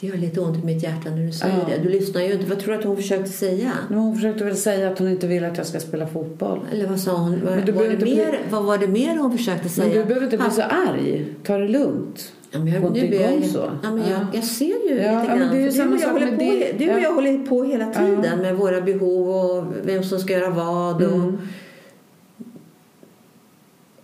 Det 0.00 0.06
gör 0.06 0.16
lite 0.16 0.40
ont 0.40 0.62
i 0.62 0.66
mitt 0.66 0.82
hjärta 0.82 1.10
när 1.10 1.26
du 1.26 1.32
säger 1.32 1.58
Ja. 1.58 1.76
det. 1.76 1.82
Du 1.82 1.88
lyssnar 1.88 2.20
ju 2.22 2.32
inte. 2.32 2.46
Vad 2.46 2.58
tror 2.58 2.72
du 2.72 2.78
att 2.78 2.84
hon 2.84 2.96
försökte 2.96 3.30
säga? 3.30 3.72
Men 3.88 3.98
hon 3.98 4.14
försökte 4.14 4.44
väl 4.44 4.56
säga 4.56 4.88
att 4.90 4.98
hon 4.98 5.08
inte 5.08 5.26
vill 5.26 5.44
att 5.44 5.56
jag 5.56 5.66
ska 5.66 5.80
spela 5.80 6.06
fotboll. 6.06 6.60
Eller 6.72 6.86
vad 6.86 7.00
sa 7.00 7.16
hon? 7.16 7.44
Var, 7.44 7.56
Men 7.56 7.64
du 7.66 7.72
var, 7.72 7.84
det 7.84 7.92
inte 7.92 8.04
mer, 8.04 8.40
vad 8.50 8.64
var 8.64 8.78
det 8.78 8.86
mer 8.88 9.16
hon 9.16 9.36
försökte 9.38 9.68
säga? 9.68 9.88
Men 9.88 9.98
du 9.98 10.04
behöver 10.04 10.24
inte 10.26 10.36
bli 10.36 10.50
så 10.50 10.62
arg. 10.62 11.26
Ta 11.44 11.58
det 11.58 11.68
lugnt. 11.68 12.32
Ja, 12.50 12.58
men 12.58 12.68
jag, 12.72 12.82
nu 12.82 12.90
blir 13.08 13.20
jag, 13.20 13.44
så. 13.44 13.70
Ja, 13.82 13.90
men 13.90 13.98
jag, 13.98 14.10
Ja. 14.10 14.26
jag 14.34 14.44
ser 14.44 14.64
ju 14.66 14.72
Ja, 14.88 14.94
lite 14.94 15.02
ja, 15.32 15.36
grann. 15.36 15.50
det 15.54 15.56
är 15.60 15.64
ju 15.64 15.72
samma 15.72 15.98
sak 15.98 16.12
med 16.20 16.38
det. 16.38 16.74
Och 16.74 16.82
Ja. 16.98 16.98
jag 16.98 17.14
håller 17.14 17.46
på 17.46 17.64
hela 17.64 17.86
tiden 17.92 18.38
med 18.42 18.56
våra 18.56 18.80
behov 18.80 19.28
och 19.30 19.64
vem 19.84 20.02
som 20.04 20.18
ska 20.20 20.32
göra 20.32 20.50
vad. 20.50 21.02
Och 21.02 21.12
Mm. 21.12 21.38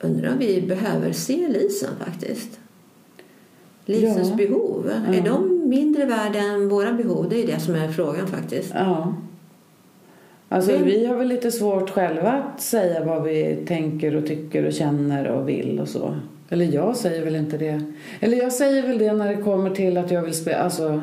Undrar 0.01 0.33
om 0.33 0.39
vi 0.39 0.61
behöver 0.69 1.13
se 1.13 1.49
Lisen 1.49 1.91
faktiskt. 2.05 2.59
Lisens 3.85 4.37
behov. 4.37 4.91
Är 5.15 5.21
de 5.21 5.56
mindre 5.69 6.05
värda 6.05 6.39
än 6.39 6.69
våra 6.69 6.93
behov? 6.93 7.27
Det 7.31 7.43
är 7.43 7.47
det 7.47 7.61
som 7.61 7.75
är 7.75 7.89
frågan 7.89 8.27
faktiskt. 8.27 8.71
Ja. 8.75 9.15
Alltså, 10.49 10.73
Vem- 10.73 10.85
vi 10.85 11.07
har 11.07 11.17
väl 11.17 11.29
lite 11.29 11.51
svårt 11.51 11.91
själva 11.91 12.31
att 12.33 12.61
säga 12.63 13.05
vad 13.05 13.23
vi 13.23 13.57
tänker 13.67 14.17
och 14.17 14.27
tycker 14.27 14.67
och 14.67 14.73
känner 14.73 15.29
och 15.29 15.49
vill 15.49 15.81
och 15.81 15.89
så. 15.89 16.15
Eller 16.49 16.65
jag 16.75 16.97
säger 16.97 17.25
väl 17.25 17.37
inte 17.37 17.57
det. 17.59 17.83
Eller 18.21 18.37
jag 18.37 18.53
säger 18.53 18.87
väl 18.89 18.99
det 18.99 19.13
när 19.13 19.37
det 19.37 19.43
kommer 19.43 19.71
till 19.71 19.97
att 19.99 20.11
jag 20.11 20.23
vill 20.23 20.35
spela, 20.35 20.57
alltså 20.59 21.01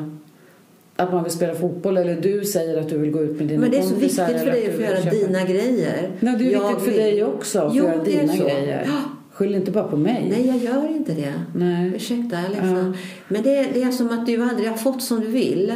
att 0.96 1.12
man 1.12 1.22
vill 1.24 1.32
spela 1.32 1.54
fotboll 1.54 1.96
eller 1.96 2.16
du 2.20 2.44
säger 2.44 2.80
att 2.80 2.88
du 2.88 2.98
vill 2.98 3.10
gå 3.10 3.22
ut 3.22 3.38
med 3.38 3.48
dina 3.48 3.60
Men 3.60 3.70
det 3.70 3.78
är 3.78 3.82
så 3.82 3.94
viktigt 3.94 4.16
för 4.16 4.46
dig 4.50 4.66
att 4.68 4.74
få 4.74 4.82
göra 4.82 4.96
köpa- 4.96 5.10
dina 5.16 5.44
grejer. 5.44 6.10
Nej, 6.20 6.36
det 6.38 6.44
är 6.48 6.52
Jag 6.52 6.60
viktigt 6.68 6.84
för 6.84 6.90
vill- 6.90 7.00
dig 7.00 7.24
också 7.24 7.58
att 7.60 7.74
Jo, 7.74 7.84
göra 7.84 8.04
dina 8.04 8.36
grejer. 8.36 8.88
Ja. 9.34 9.38
Skyll 9.38 9.54
inte 9.54 9.70
bara 9.70 9.84
på 9.84 9.96
mig. 9.96 10.26
Nej, 10.30 10.46
jag 10.46 10.56
gör 10.56 10.88
inte 10.96 11.12
det. 11.14 11.32
Nej. 11.54 11.92
Ursäkta, 11.96 12.36
är 12.38 12.48
ledsen. 12.48 12.96
Men 13.28 13.42
det 13.42 13.56
är, 13.56 13.66
det 13.74 13.82
är 13.82 13.90
som 13.90 14.10
att 14.10 14.26
du 14.26 14.42
aldrig 14.42 14.68
har 14.68 14.76
fått 14.76 15.02
som 15.02 15.20
du 15.20 15.26
vill 15.26 15.72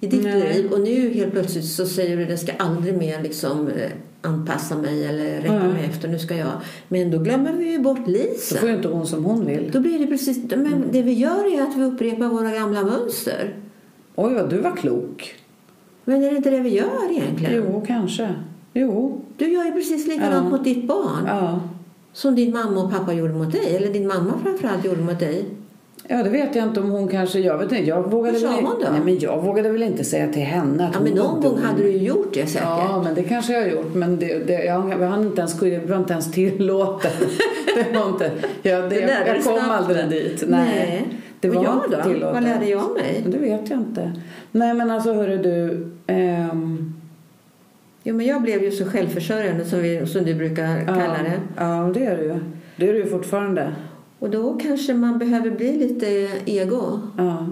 i 0.00 0.06
ditt 0.06 0.22
Nej. 0.22 0.54
liv. 0.54 0.72
Och 0.72 0.80
nu 0.80 1.10
helt 1.14 1.32
plötsligt 1.32 1.64
så 1.64 1.86
säger 1.86 2.16
du 2.16 2.22
att 2.22 2.30
jag 2.30 2.38
ska 2.38 2.52
aldrig 2.58 2.96
mer 2.96 3.22
liksom 3.22 3.68
eh, 3.68 3.90
anpassa 4.22 4.76
mig 4.78 5.06
eller 5.06 5.40
rätta 5.40 5.58
Nej. 5.58 5.72
mig 5.72 5.84
efter. 5.84 6.08
Nu 6.08 6.18
ska 6.18 6.36
jag. 6.36 6.52
Men 6.88 7.10
då 7.10 7.18
glömmer 7.18 7.52
vi 7.52 7.72
ju 7.72 7.78
bort 7.78 8.04
Då 8.04 8.10
Lisa. 8.10 8.56
får 8.58 8.68
ju 8.68 8.74
inte 8.76 8.88
hon 8.88 9.06
som 9.06 9.24
hon 9.24 9.46
vill. 9.46 9.70
Då 9.72 9.80
blir 9.80 9.98
det 9.98 10.06
precis... 10.06 10.50
Men 10.50 10.84
det 10.92 11.02
vi 11.02 11.12
gör 11.12 11.58
är 11.58 11.62
att 11.62 11.76
vi 11.76 11.82
upprepar 11.84 12.28
våra 12.28 12.50
gamla 12.50 12.82
mönster. 12.84 13.54
Oj, 14.14 14.34
vad 14.34 14.50
du 14.50 14.58
var 14.58 14.76
klok. 14.76 15.34
Men 16.04 16.22
är 16.22 16.30
det 16.30 16.36
inte 16.36 16.50
det 16.50 16.60
vi 16.60 16.68
gör 16.74 17.10
egentligen? 17.10 17.52
Jo, 17.66 17.84
kanske. 17.86 18.34
Jo. 18.74 19.20
Du 19.36 19.52
gör 19.52 19.64
ju 19.64 19.72
precis 19.72 20.06
likadant 20.06 20.44
Ja. 20.44 20.50
mot 20.50 20.64
ditt 20.64 20.84
barn. 20.88 21.24
Ja. 21.26 21.60
Som 22.16 22.34
din 22.34 22.52
mamma 22.52 22.82
och 22.82 22.90
pappa 22.90 23.12
gjorde 23.12 23.32
mot 23.32 23.52
dig. 23.52 23.76
Eller 23.76 23.92
din 23.92 24.06
mamma 24.06 24.32
framförallt 24.42 24.84
gjorde 24.84 25.00
mot 25.00 25.18
dig. 25.18 25.44
Ja, 26.08 26.22
det 26.22 26.30
vet 26.30 26.54
jag 26.56 26.64
inte 26.64 26.80
om 26.80 26.90
hon 26.90 27.08
kanske... 27.08 27.40
Jag 27.40 27.58
vet 27.58 27.72
inte. 27.72 27.84
Jag 27.84 28.10
vågade 28.10 28.38
väl? 28.38 28.52
Nej, 28.92 29.00
men 29.04 29.18
jag 29.18 29.42
vågade 29.42 29.68
väl 29.68 29.82
inte 29.82 30.04
säga 30.04 30.32
till 30.32 30.42
henne 30.42 30.86
att 30.88 30.94
Ja, 30.94 31.00
men 31.00 31.12
någon 31.12 31.40
gång 31.40 31.58
hade 31.58 31.82
du 31.82 31.90
gjort 31.90 32.34
det 32.34 32.46
säkert. 32.46 32.68
Ja, 32.68 33.02
men 33.04 33.14
det 33.14 33.22
kanske 33.22 33.52
jag 33.52 33.60
har 33.60 33.68
gjort. 33.68 33.94
Men 33.94 34.18
det, 34.18 34.38
det, 34.46 34.64
jag, 34.64 34.90
jag 35.00 35.08
hann 35.08 35.22
inte 35.26 35.40
ens, 35.40 35.54
det 35.60 35.86
var 35.90 35.96
inte 35.96 36.12
ens 36.12 36.32
tillåtet. 36.32 37.16
det 37.74 37.98
var 37.98 38.08
inte... 38.08 38.30
Jag, 38.62 38.82
det, 38.82 38.88
Det 38.88 39.00
jag 39.00 39.34
dig 39.36 39.42
kom 39.42 39.70
aldrig 39.70 40.08
dit. 40.08 40.44
Nej. 40.48 41.06
Det 41.40 41.48
Och 41.48 41.54
var 41.54 41.64
jag 41.64 41.82
då? 41.90 42.02
tillåtet. 42.02 42.34
Vad 42.34 42.42
lärde 42.42 42.66
jag 42.66 42.92
mig? 42.94 43.24
Det 43.26 43.38
vet 43.38 43.70
jag 43.70 43.78
inte. 43.78 44.12
Nej, 44.52 44.74
men 44.74 44.90
alltså 44.90 45.12
hörru 45.12 45.38
du... 45.38 45.86
ehm, 46.06 46.95
Jo, 48.08 48.14
men 48.16 48.26
jag 48.26 48.42
blev 48.42 48.62
ju 48.62 48.70
så 48.70 48.84
självförsörjande 48.84 49.64
som, 49.64 49.82
vi, 49.82 50.06
som 50.06 50.24
du 50.24 50.34
brukar 50.34 50.84
kalla 50.86 51.18
det. 51.22 51.40
Ja, 51.56 51.90
det 51.94 52.04
är 52.04 52.16
du 52.16 52.24
ju. 52.24 52.38
Det 52.76 52.88
är 52.88 52.92
du 52.92 53.06
fortfarande. 53.06 53.72
Och 54.18 54.30
då 54.30 54.58
kanske 54.62 54.94
man 54.94 55.18
behöver 55.18 55.50
bli 55.50 55.78
lite 55.78 56.06
ego. 56.44 57.00
Ja. 57.18 57.46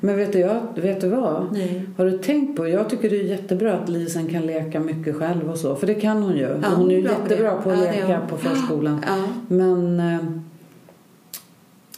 Men 0.00 0.16
vet 0.16 0.32
du, 0.32 0.38
jag, 0.38 0.60
vet 0.74 1.00
du 1.00 1.08
vad? 1.08 1.46
Nej. 1.52 1.82
Har 1.96 2.04
du 2.04 2.18
tänkt 2.18 2.56
på, 2.56 2.68
jag 2.68 2.90
tycker 2.90 3.10
det 3.10 3.16
är 3.20 3.24
jättebra 3.24 3.72
att 3.72 3.88
Lisen 3.88 4.28
kan 4.28 4.46
leka 4.46 4.80
mycket 4.80 5.16
själv 5.16 5.50
och 5.50 5.58
så. 5.58 5.76
För 5.76 5.86
det 5.86 5.94
kan 5.94 6.22
hon 6.22 6.36
ju. 6.36 6.42
Ja, 6.62 6.68
hon 6.76 6.90
är 6.90 6.94
ju 6.96 7.02
på 7.02 7.08
jättebra 7.08 7.56
på 7.62 7.70
att 7.70 7.78
Ja, 7.84 7.92
leka 7.92 8.20
på 8.28 8.36
förskolan. 8.36 9.04
Ja. 9.08 9.24
Men 9.48 10.00
eh, 10.00 10.18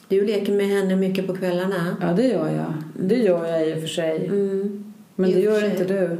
Du 0.08 0.26
leker 0.26 0.52
med 0.52 0.66
henne 0.66 0.96
mycket 0.96 1.26
på 1.26 1.34
kvällarna. 1.34 1.96
ja, 2.00 2.06
det 2.16 2.26
gör 2.28 2.48
jag. 2.48 2.72
Det 3.08 3.16
gör 3.16 3.46
jag 3.46 3.68
i 3.68 3.74
och 3.74 3.80
för 3.80 3.88
sig. 3.88 4.26
Mm. 4.26 4.84
Men 5.16 5.30
det 5.30 5.40
gör 5.40 5.64
inte 5.64 5.84
du. 5.84 6.16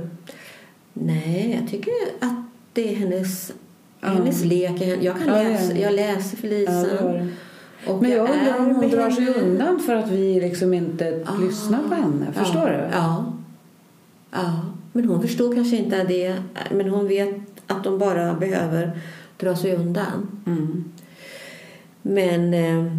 Nej, 0.93 1.59
jag 1.61 1.71
tycker 1.71 1.93
att 2.21 2.45
det 2.73 2.93
är 2.93 2.97
hennes, 2.97 3.53
Ja. 4.01 4.09
hennes 4.09 4.45
lek. 4.45 4.83
Jag, 5.01 5.19
kan 5.19 5.27
Ja, 5.27 5.43
läsa, 5.43 5.77
jag 5.79 5.93
läser 5.95 6.37
för 6.37 6.49
Ja, 6.49 7.93
och 7.93 8.03
Men 8.03 8.11
jag 8.11 8.31
undrar 8.31 8.59
om 8.59 8.75
hon 8.75 8.91
drar 8.91 9.11
sig 9.11 9.29
undan 9.35 9.81
för 9.81 9.95
att 9.95 10.11
vi 10.11 10.41
liksom 10.41 10.75
inte 10.75 11.25
Ah. 11.27 11.41
lyssnar 11.41 11.79
på 11.89 11.95
henne. 11.95 12.27
Förstår 12.33 12.67
du? 12.67 12.89
Ja. 12.93 13.33
ja. 14.31 14.61
Men 14.93 15.05
hon 15.05 15.23
förstår 15.23 15.55
kanske 15.55 15.77
inte 15.77 16.05
det. 16.05 16.37
Men 16.71 16.89
hon 16.89 17.09
vet 17.09 17.35
att 17.67 17.85
de 17.85 17.99
bara 17.99 18.35
behöver 18.35 19.01
dra 19.39 19.57
sig 19.57 19.77
undan. 19.77 20.29
Mm. 20.47 20.85
Men, 22.03 22.55
eh, 22.55 22.93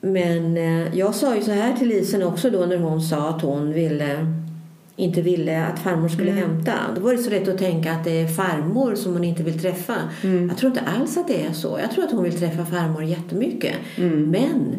men 0.00 0.56
eh, 0.56 0.98
jag 0.98 1.14
sa 1.14 1.36
ju 1.36 1.42
så 1.42 1.50
här 1.50 1.76
till 1.76 1.88
Lisen 1.88 2.22
också 2.22 2.50
då 2.50 2.66
när 2.66 2.78
hon 2.78 3.00
sa 3.02 3.28
att 3.28 3.42
hon 3.42 3.72
ville 3.72 4.26
inte 5.00 5.20
ville 5.22 5.64
att 5.66 5.78
farmor 5.78 6.08
skulle 6.08 6.30
Mm. 6.30 6.42
hämta. 6.50 6.72
Då 6.96 7.00
var 7.00 7.12
det 7.12 7.18
så 7.18 7.30
lätt 7.30 7.48
att 7.48 7.58
tänka 7.58 7.92
att 7.92 8.04
det 8.04 8.20
är 8.20 8.26
farmor 8.26 8.94
som 8.94 9.12
hon 9.12 9.24
inte 9.24 9.42
vill 9.42 9.58
träffa. 9.60 9.94
Mm. 10.22 10.48
Jag 10.48 10.56
tror 10.58 10.70
inte 10.72 10.82
alls 10.98 11.16
att 11.16 11.28
det 11.28 11.42
är 11.46 11.52
så. 11.52 11.78
Jag 11.82 11.90
tror 11.90 12.04
att 12.04 12.10
hon 12.12 12.22
vill 12.22 12.38
träffa 12.38 12.64
farmor 12.66 13.04
jättemycket. 13.04 13.74
Mm. 13.98 14.30
Men 14.30 14.76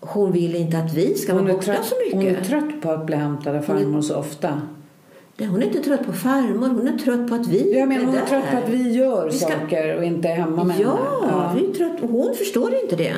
hon 0.00 0.32
vill 0.32 0.54
inte 0.56 0.78
att 0.78 0.94
vi 0.94 1.14
ska 1.14 1.32
Hon 1.32 1.42
vara 1.42 1.52
är, 1.52 1.56
borta 1.56 1.64
trött, 1.72 1.84
så 1.84 1.94
hon 2.12 2.24
mycket. 2.24 2.38
är 2.40 2.44
trött 2.44 2.82
på 2.82 2.90
att 2.90 3.06
bli 3.06 3.16
hämtad 3.16 3.56
av 3.56 3.62
farmor 3.62 4.02
så 4.02 4.16
ofta. 4.16 4.60
Nej, 5.36 5.48
hon 5.48 5.62
är 5.62 5.66
inte 5.66 5.80
trött 5.82 6.06
på 6.06 6.12
farmor, 6.12 6.68
hon 6.68 6.88
är 6.88 6.98
trött 6.98 7.28
på 7.28 7.34
att 7.34 7.46
vi 7.48 7.78
Jag 7.78 7.88
menar, 7.88 8.04
hon 8.04 8.14
är 8.14 8.20
där. 8.20 8.26
trött 8.26 8.50
på 8.50 8.56
att 8.58 8.68
vi 8.68 8.92
gör 8.92 9.26
Vi 9.32 9.38
ska- 9.38 9.48
saker 9.48 9.96
och 9.96 10.04
inte 10.04 10.28
är 10.28 10.34
hemma 10.36 10.64
med 10.64 10.76
Ja, 10.80 10.98
henne. 11.30 11.60
vi 11.60 11.70
är 11.70 11.74
trött. 11.74 12.02
och 12.02 12.08
Hon 12.08 12.34
förstår 12.34 12.74
inte 12.82 12.96
det. 12.96 13.12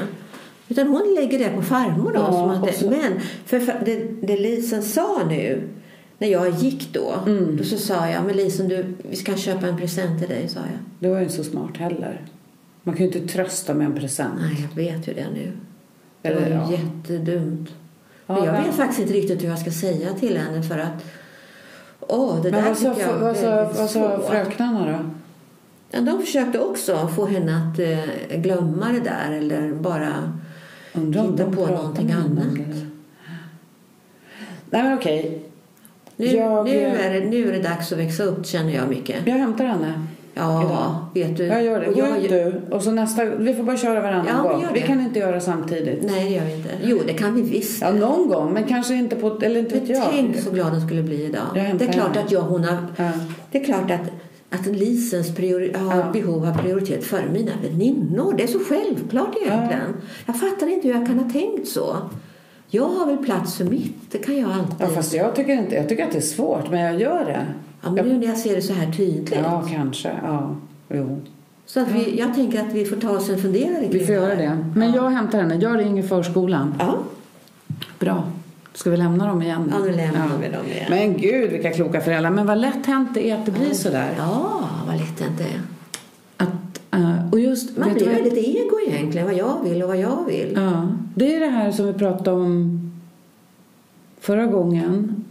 Utan 0.69 0.87
hon 0.89 1.15
lägger 1.15 1.39
det 1.39 1.49
på 1.49 1.63
farmor. 1.63 2.13
Då, 2.15 2.21
Ja, 2.21 2.33
som 2.33 2.51
att 2.51 2.67
det, 2.67 2.73
så- 2.73 2.91
men 2.91 3.21
för, 3.47 3.61
för 3.61 3.75
det, 3.85 4.27
det 4.27 4.37
Lisen 4.37 4.83
sa 4.83 5.19
nu, 5.29 5.63
när 6.21 6.29
jag 6.29 6.51
gick 6.51 6.93
då, 6.93 7.15
Mm. 7.27 7.57
då 7.57 7.65
så 7.65 7.79
sa 7.79 8.09
jag, 8.09 8.25
men 8.25 8.37
Lisen 8.37 8.69
du, 8.69 8.95
vi 9.11 9.17
ska 9.17 9.37
köpa 9.37 9.67
en 9.67 9.77
present 9.77 10.19
till 10.21 10.29
dig, 10.29 10.49
sa 10.49 10.59
jag. 10.61 10.79
Det 10.99 11.09
var 11.09 11.17
ju 11.17 11.23
inte 11.23 11.37
så 11.37 11.45
smart 11.45 11.77
heller. 11.77 12.21
Man 12.83 12.97
kan 12.97 13.07
ju 13.07 13.13
inte 13.13 13.33
trösta 13.33 13.75
med 13.75 13.87
en 13.87 13.95
present. 13.95 14.35
Nej, 14.41 14.67
jag 14.69 14.77
vet 14.77 15.09
ju 15.09 15.15
det 15.15 15.27
nu. 15.35 15.53
Det 16.23 16.29
Eller, 16.29 16.41
var 16.41 16.47
ju 16.49 16.55
ja. 16.55 16.71
jättedumt. 16.73 17.71
Ja, 18.27 18.35
men 18.35 18.45
jag 18.45 18.55
ja. 18.57 18.63
vet 18.63 18.75
faktiskt 18.75 19.01
inte 19.01 19.13
riktigt 19.13 19.43
hur 19.43 19.49
jag 19.49 19.59
ska 19.59 19.71
säga 19.71 20.13
till 20.15 20.37
henne 20.37 20.63
för 20.63 20.79
att 20.79 21.05
Åh, 22.01 22.43
det 22.43 22.51
Men 22.51 22.61
där 22.61 22.69
vad 22.69 22.79
sa, 22.79 22.95
tycker 22.95 23.09
jag 23.09 23.19
vad 23.19 23.37
sa, 23.37 23.73
vad 23.77 23.91
sa 23.91 24.21
fröknarna 24.31 24.93
då? 24.93 25.11
Ja, 25.91 26.01
de 26.01 26.21
försökte 26.21 26.59
också 26.59 27.09
få 27.09 27.27
henne 27.27 27.57
att 27.57 27.79
eh, 27.79 28.39
glömma 28.41 28.93
det 28.93 29.01
där 29.01 29.33
eller 29.33 29.73
bara 29.73 30.33
Undrar 30.93 31.21
om 31.25 31.33
Hitta 31.33 31.51
på 31.51 31.67
någonting 31.67 32.13
annat. 32.13 32.59
Nej 34.71 34.83
men 34.83 34.99
okej. 34.99 35.50
Nu, 36.21 36.27
Jag- 36.27 36.65
nu, 36.65 36.79
är 36.87 37.15
det, 37.21 37.27
nu 37.27 37.49
är 37.49 37.53
det 37.53 37.63
dags 37.63 37.93
att 37.93 37.99
växa 37.99 38.23
upp 38.25 38.47
känner 38.47 38.75
jag 38.75 38.89
mycket. 38.89 39.17
Jag 39.25 39.35
hämtar 39.35 39.65
henne. 39.65 40.07
Ja, 40.35 40.63
Idag. 40.65 40.97
vet 41.29 41.37
du. 41.37 41.45
Jag 41.45 41.65
gör 41.65 41.81
det. 41.81 41.87
Gå 41.87 41.99
jag- 42.01 42.25
ut 42.25 42.29
du. 42.31 42.75
Och 42.77 42.83
så 42.83 42.91
nästa, 42.91 43.25
vi 43.25 43.55
får 43.55 43.63
bara 43.63 43.77
köra 43.77 44.01
varannan 44.01 44.27
Ja, 44.29 44.43
gång. 44.53 44.67
Vi 44.75 44.81
kan 44.81 45.01
inte 45.01 45.19
göra 45.19 45.41
samtidigt. 45.41 46.03
Nej, 46.03 46.25
det 46.25 46.31
gör 46.31 46.45
vi 46.45 46.55
inte. 46.55 46.69
Jo, 46.83 46.99
det 47.07 47.13
kan 47.13 47.35
vi 47.35 47.43
visst. 47.43 47.81
Ja, 47.83 47.91
någon 47.93 48.29
gång. 48.29 48.53
Men 48.53 48.65
kanske 48.65 48.95
inte 48.95 49.17
på... 49.17 49.39
Eller 49.43 49.61
inte 49.61 49.75
vet 49.75 49.89
Men 49.89 49.97
jag. 49.97 50.07
tänk 50.11 50.41
så 50.41 50.51
glad 50.51 50.67
hon 50.73 50.81
skulle 50.87 51.03
bli 51.03 51.25
idag. 51.25 51.43
Jag 51.55 51.79
Det 51.79 51.85
är 51.85 51.93
klart 51.93 52.07
henne. 52.17 52.21
att 52.27 52.33
jag, 52.33 52.41
hon 52.41 52.65
har, 52.65 52.77
Ja. 52.97 53.11
det 53.51 53.59
är 53.61 53.65
klart 53.65 53.91
att, 53.91 54.61
att 54.61 54.67
Lisens 54.67 55.35
priori, 55.37 55.73
Ja. 55.75 56.11
behov 56.13 56.45
har 56.45 56.55
prioritet 56.63 57.05
före 57.05 57.25
mina 57.33 57.53
väninnor. 57.63 58.35
Det 58.37 58.43
är 58.43 58.47
så 58.47 58.59
självklart 58.59 59.37
egentligen. 59.37 59.97
Jag 60.27 60.41
fattar 60.41 60.67
inte 60.73 60.89
hur 60.89 60.95
jag 60.95 61.07
kan 61.07 61.19
ha 61.19 61.31
tänkt 61.31 61.69
så. 61.69 61.97
Jag 62.71 62.89
har 62.89 63.07
väl 63.07 63.17
plats 63.17 63.57
för 63.57 63.65
mitt. 63.65 64.13
Det 64.13 64.19
kan 64.19 64.37
jag 64.37 64.53
alltid. 64.53 64.77
Ja, 64.79 64.87
fast 64.87 65.15
jag 65.15 65.35
tycker, 65.35 65.53
inte, 65.53 65.75
jag 65.75 65.89
tycker 65.89 66.05
att 66.05 66.13
det 66.13 66.19
är 66.19 66.23
svårt, 66.23 66.71
men 66.71 66.81
jag 66.81 67.01
gör 67.01 67.25
det. 67.25 67.47
Ja, 67.83 67.91
men 67.91 68.09
nu 68.09 68.19
när 68.19 68.27
jag 68.27 68.39
ser 68.39 68.57
det 68.57 68.63
så 68.63 68.73
här 68.73 68.93
tydligt. 68.93 69.35
Ja, 69.43 69.65
kanske. 69.73 70.11
Ja, 70.23 70.57
jo. 70.89 71.21
Så 71.67 71.81
att 71.81 71.91
vi, 71.91 72.19
jag 72.19 72.35
tänker 72.35 72.61
att 72.61 72.73
vi 72.73 72.85
får 72.85 72.97
ta 72.97 73.11
oss 73.11 73.29
en 73.29 73.39
funderare 73.39 73.89
Vi 73.91 74.07
får 74.07 74.15
göra 74.15 74.35
det. 74.35 74.65
Men 74.75 74.93
jag 74.93 75.11
hämtar 75.11 75.39
henne. 75.41 75.55
Jag 75.55 75.79
ringer 75.79 76.03
förskolan. 76.03 76.75
Ja, 76.79 76.99
Bra. 77.99 78.25
Ska 78.75 78.91
vi 78.91 78.97
lämna 78.97 79.27
dem 79.27 79.43
igen? 79.43 79.73
ja 79.73 79.85
nu 79.85 79.93
lämnar 79.93 80.29
vi 80.41 80.49
dem 80.49 80.67
igen. 80.67 80.87
Men 80.91 81.17
gud, 81.17 81.51
vilka 81.51 81.71
kloka 81.71 82.01
föräldrar. 82.01 82.31
Men 82.31 82.47
vad 82.47 82.59
lätt 82.59 82.87
hänt 82.87 83.15
det 83.15 83.31
är 83.31 83.39
att 83.39 83.47
det 83.47 83.53
blir 83.53 83.75
så 83.75 83.91
där. 83.91 84.15
Ja, 84.19 84.69
vad 84.87 84.97
lätt 84.97 85.19
det 85.19 85.25
inte 85.25 85.43
är. 85.43 85.61
Eh, 86.93 87.31
och 87.33 87.41
just, 87.41 87.77
Man 87.77 87.95
blir 87.95 88.07
väldigt 88.07 88.37
ego 88.37 88.79
egentligen, 88.87 89.27
vad 89.27 89.37
jag 89.37 89.63
vill 89.65 89.83
och 89.83 89.89
vad 89.89 89.97
jag 89.97 90.25
vill. 90.27 90.53
Ja, 90.57 90.89
det 91.15 91.37
är 91.37 91.41
det 91.41 91.47
här 91.47 91.73
som 91.73 91.87
vi 91.87 91.93
pratade 91.93 92.31
om 92.37 92.81
förra 94.21 94.47
gången. 94.47 95.25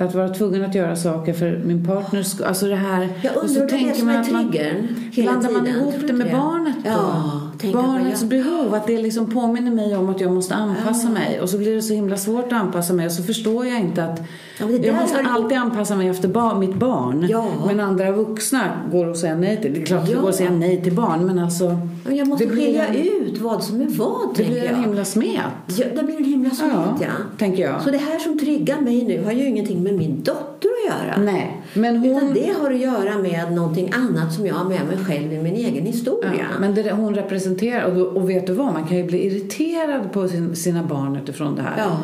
Att 0.00 0.14
vara 0.14 0.28
tvungen 0.28 0.64
att 0.64 0.74
göra 0.74 0.96
saker 0.96 1.32
för 1.32 1.62
min 1.64 1.86
partners 1.86 2.26
skull. 2.26 2.46
Alltså 2.46 2.66
det 2.66 2.76
här... 2.76 3.08
Jag 3.22 3.36
och 3.36 3.44
undrar 3.44 3.66
det 3.66 3.74
är 3.76 3.88
det 3.88 3.94
som 3.94 4.08
är 4.08 4.20
att 4.20 4.30
man- 4.32 4.50
triggern 4.52 4.86
hela 5.12 5.30
Blandar 5.32 5.50
man 5.50 5.66
ihop 5.66 5.94
det 6.06 6.12
med 6.12 6.30
barnet 6.32 6.76
då? 6.84 6.90
Ja, 6.90 7.72
Barnets 7.72 8.20
jag- 8.20 8.30
behov, 8.30 8.74
att 8.74 8.86
det 8.86 8.98
liksom 9.02 9.30
påminner 9.32 9.70
mig 9.70 9.96
om 9.96 10.08
att 10.08 10.20
jag 10.20 10.32
måste 10.32 10.54
anpassa 10.54 11.06
Ja. 11.08 11.12
mig. 11.14 11.40
Och 11.40 11.48
så 11.50 11.58
blir 11.58 11.74
det 11.74 11.82
så 11.82 11.94
himla 11.94 12.16
svårt 12.16 12.46
att 12.46 12.52
anpassa 12.52 12.92
mig 12.92 13.06
och 13.06 13.12
så 13.12 13.22
förstår 13.22 13.66
jag 13.66 13.80
inte 13.80 14.04
att 14.04 14.20
Ja, 14.60 14.66
jag 14.70 14.94
måste 14.94 15.18
alltid 15.20 15.58
anpassa 15.58 15.96
mig 15.96 16.08
efter 16.08 16.28
bar- 16.28 16.54
mitt 16.58 16.74
barn. 16.74 17.26
Ja. 17.30 17.46
Men 17.66 17.80
andra 17.80 18.10
vuxna 18.12 18.60
går 18.92 19.10
att 19.10 19.18
säga 19.18 19.36
nej 19.36 19.62
till. 19.62 19.74
Det 19.74 19.80
är 19.82 19.86
klart 19.86 20.00
att 20.00 20.06
det 20.06 20.12
Ja. 20.12 20.20
går 20.20 20.28
att 20.28 20.34
säga 20.34 20.50
nej 20.50 20.82
till 20.82 20.94
barn 20.94 21.26
men 21.26 21.38
alltså 21.38 21.78
Men 22.04 22.16
jag 22.16 22.28
måste 22.28 22.48
skilja 22.48 22.94
ut 22.94 23.38
vad 23.40 23.64
som 23.64 23.80
är 23.80 23.86
vad, 23.86 24.18
det 24.36 24.44
blir 24.44 24.56
jag. 24.64 24.66
en 24.66 24.82
himla 24.82 25.04
smet. 25.04 25.40
Ja, 25.66 25.84
det 25.96 26.02
blir 26.02 26.16
en 26.16 26.24
himla 26.24 26.50
smet, 26.50 26.70
Ja, 26.74 26.96
ja. 27.00 27.06
tänker 27.38 27.62
jag. 27.62 27.82
Så 27.82 27.90
det 27.90 27.98
här 27.98 28.18
som 28.18 28.38
triggar 28.38 28.80
mig 28.80 29.04
nu 29.04 29.24
har 29.24 29.32
ju 29.32 29.46
ingenting 29.48 29.82
med 29.82 29.94
min 29.94 30.22
dotter 30.22 30.68
att 30.68 30.94
göra. 30.94 31.24
Nej, 31.32 31.62
men 31.74 32.04
Utan 32.04 32.22
hon... 32.24 32.34
det 32.34 32.52
har 32.60 32.70
att 32.70 32.78
göra 32.80 33.18
med 33.18 33.52
någonting 33.52 33.92
annat 33.94 34.34
som 34.34 34.46
jag 34.46 34.54
har 34.54 34.64
med 34.68 34.80
mig 34.86 34.96
själv 35.06 35.32
i 35.32 35.42
min 35.42 35.54
egen 35.54 35.86
historia. 35.86 36.30
Ja, 36.38 36.60
men 36.60 36.74
det 36.74 36.92
hon 36.92 37.14
representerar, 37.14 37.96
och, 38.00 38.16
och 38.16 38.30
vet 38.30 38.46
du 38.46 38.52
vad, 38.52 38.72
man 38.72 38.86
kan 38.86 38.96
ju 38.96 39.04
bli 39.04 39.26
irriterad 39.26 40.12
på 40.12 40.28
sin, 40.28 40.56
sina 40.56 40.82
barn 40.82 41.16
utifrån 41.22 41.56
det 41.56 41.62
här. 41.62 41.74
Ja. 41.78 41.98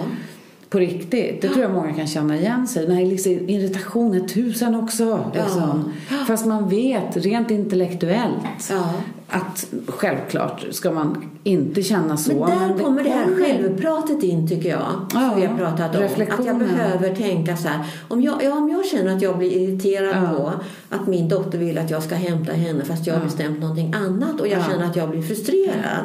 På 0.75 0.81
riktigt. 0.81 1.43
Det 1.43 1.49
tror 1.49 1.62
jag 1.62 1.70
många 1.72 1.93
kan 1.93 2.07
känna 2.07 2.37
igen 2.37 2.66
sig 2.66 2.87
Den 2.87 2.97
här 2.97 3.05
liksom, 3.07 3.33
irritationen 3.33 4.29
tusen 4.29 4.75
också. 4.75 5.31
Liksom. 5.35 5.93
Ja. 6.11 6.16
Fast 6.27 6.47
man 6.47 6.68
vet 6.68 7.16
rent 7.16 7.51
intellektuellt 7.51 8.70
Ja. 8.70 8.95
att 9.29 9.66
självklart 9.87 10.64
ska 10.70 10.91
man 10.91 11.31
inte 11.45 11.83
känna 11.83 12.16
så. 12.16 12.47
Men 12.49 12.68
där 12.68 12.85
kommer 12.85 13.05
det 13.05 13.11
här 13.11 13.27
självpratet 13.37 14.22
in 14.22 14.49
tycker 14.49 14.68
jag. 14.68 14.87
Som 15.11 15.20
Ja, 15.22 15.33
vi 15.37 15.47
har 15.47 15.57
pratat 15.57 15.97
om. 15.97 16.05
Att 16.39 16.47
jag 16.47 16.59
behöver 16.59 17.14
tänka 17.14 17.57
så 17.57 17.68
här. 17.68 17.79
Om 18.09 18.22
jag, 18.22 18.43
ja, 18.45 18.53
om 18.53 18.68
jag 18.68 18.87
känner 18.87 19.16
att 19.16 19.22
jag 19.22 19.39
blir 19.39 19.53
irriterad 19.53 20.37
på 20.37 20.53
att 20.91 21.07
min 21.07 21.29
dotter 21.29 21.59
vill 21.59 21.79
att 21.79 21.91
jag 21.91 22.03
ska 22.03 22.14
hämta 22.14 22.53
henne 22.53 22.85
fast 22.85 23.07
jag 23.07 23.14
har 23.14 23.25
bestämt 23.25 23.61
någonting 23.61 23.95
annat 23.95 24.41
och 24.41 24.49
jag 24.49 24.59
Ja. 24.59 24.64
känner 24.70 24.85
att 24.87 24.97
jag 24.97 25.11
blir 25.11 25.22
frustrerad. 25.22 26.05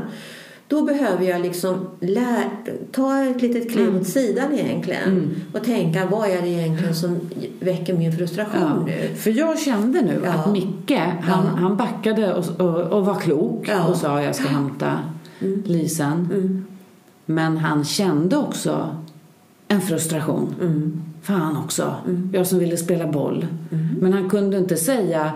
Då 0.69 0.81
behöver 0.83 1.25
jag 1.25 1.41
liksom 1.41 1.87
lär, 1.99 2.43
ta 2.91 3.23
ett 3.23 3.41
litet 3.41 3.71
kliv 3.71 3.87
Mm. 3.87 4.01
åt 4.01 4.07
sidan 4.07 4.53
egentligen 4.53 5.35
och 5.53 5.63
tänka 5.63 6.05
vad 6.05 6.29
är 6.29 6.41
det 6.41 6.47
egentligen 6.47 6.95
som 6.95 7.19
väcker 7.59 7.93
min 7.93 8.11
frustration 8.17 8.61
Ja. 8.61 8.83
nu? 8.85 9.15
För 9.15 9.31
jag 9.31 9.59
kände 9.59 10.01
nu 10.01 10.21
Ja. 10.25 10.31
att 10.31 10.51
Micke, 10.51 10.91
han, 11.21 11.45
Ja. 11.45 11.51
han 11.59 11.77
backade 11.77 12.33
och, 12.33 12.61
och, 12.61 12.79
och 12.81 13.05
var 13.05 13.15
klok 13.15 13.69
och 13.89 13.95
sa 13.95 14.21
jag 14.21 14.35
ska 14.35 14.47
hämta 14.47 14.99
Lisen. 15.65 16.29
Mm. 16.33 16.65
Men 17.25 17.57
han 17.57 17.83
kände 17.85 18.37
också 18.37 18.95
en 19.67 19.81
frustration. 19.81 20.55
Mm. 20.61 21.01
Fan 21.21 21.57
också. 21.57 21.93
Jag 22.33 22.47
som 22.47 22.59
ville 22.59 22.77
spela 22.77 23.07
boll. 23.07 23.45
Men 24.01 24.13
han 24.13 24.29
kunde 24.29 24.57
inte 24.57 24.77
säga 24.77 25.31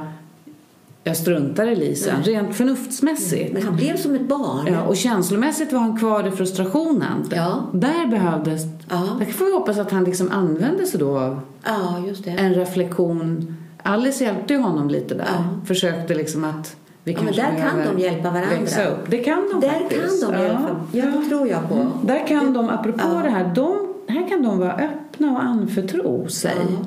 jag 1.04 1.18
struntar 1.18 1.68
i 1.68 1.76
Lisen. 1.76 2.24
Rent 2.24 2.56
förnuftsmässigt. 2.56 3.54
Men 3.54 3.64
han 3.64 3.76
blev 3.76 3.98
som 3.98 4.16
ett 4.16 4.28
barn. 4.28 4.68
Ja, 4.68 4.82
och 4.82 4.98
känslomässigt 4.98 5.74
var 5.74 5.80
han 5.80 6.00
kvar 6.00 6.28
i 6.28 6.32
frustrationen. 6.32 7.24
Ja. 7.32 7.64
Där 7.74 8.08
behövdes... 8.08 8.62
Ja. 8.90 9.08
Där 9.20 9.26
får 9.26 9.46
vi 9.46 9.54
hoppas 9.54 9.78
att 9.78 9.92
han 9.92 10.04
liksom 10.04 10.32
använde 10.32 10.86
sig 10.86 11.00
då 11.00 11.18
av 11.20 11.40
ja, 11.64 12.04
just 12.08 12.24
det. 12.24 12.30
en 12.32 12.54
reflektion. 12.54 13.56
Alice 13.84 14.24
hjälpte 14.24 14.54
ju 14.54 14.60
honom 14.60 14.90
lite 14.90 15.16
där. 15.16 15.26
Ja. 15.26 15.44
Försökte 15.66 16.14
liksom 16.16 16.44
att 16.44 16.76
vi 17.04 17.12
Ja, 17.12 17.20
men 17.24 17.34
där 17.34 17.58
kan 17.58 17.96
de 17.96 18.02
hjälpa 18.02 18.30
varandra. 18.32 18.88
Upp. 18.92 19.10
Det 19.10 19.18
kan 19.18 19.50
de 19.52 19.62
Där 19.62 19.70
faktiskt. 19.70 20.22
kan 20.24 20.32
de 20.32 20.42
hjälpa. 20.42 20.76
Ja, 20.92 21.06
det 21.06 21.30
tror 21.30 21.48
jag 21.48 21.70
på. 21.70 21.88
Där 22.04 22.28
kan 22.28 22.54
de, 22.54 22.70
apropå 22.70 23.00
Ja. 23.04 23.22
det 23.24 23.30
här, 23.30 23.52
de, 23.56 23.76
här 24.08 24.28
kan 24.30 24.44
de 24.44 24.60
vara 24.60 24.74
öppna 24.74 25.32
och 25.32 25.44
anförtro 25.44 26.30
sig. 26.30 26.56
Ja, 26.58 26.86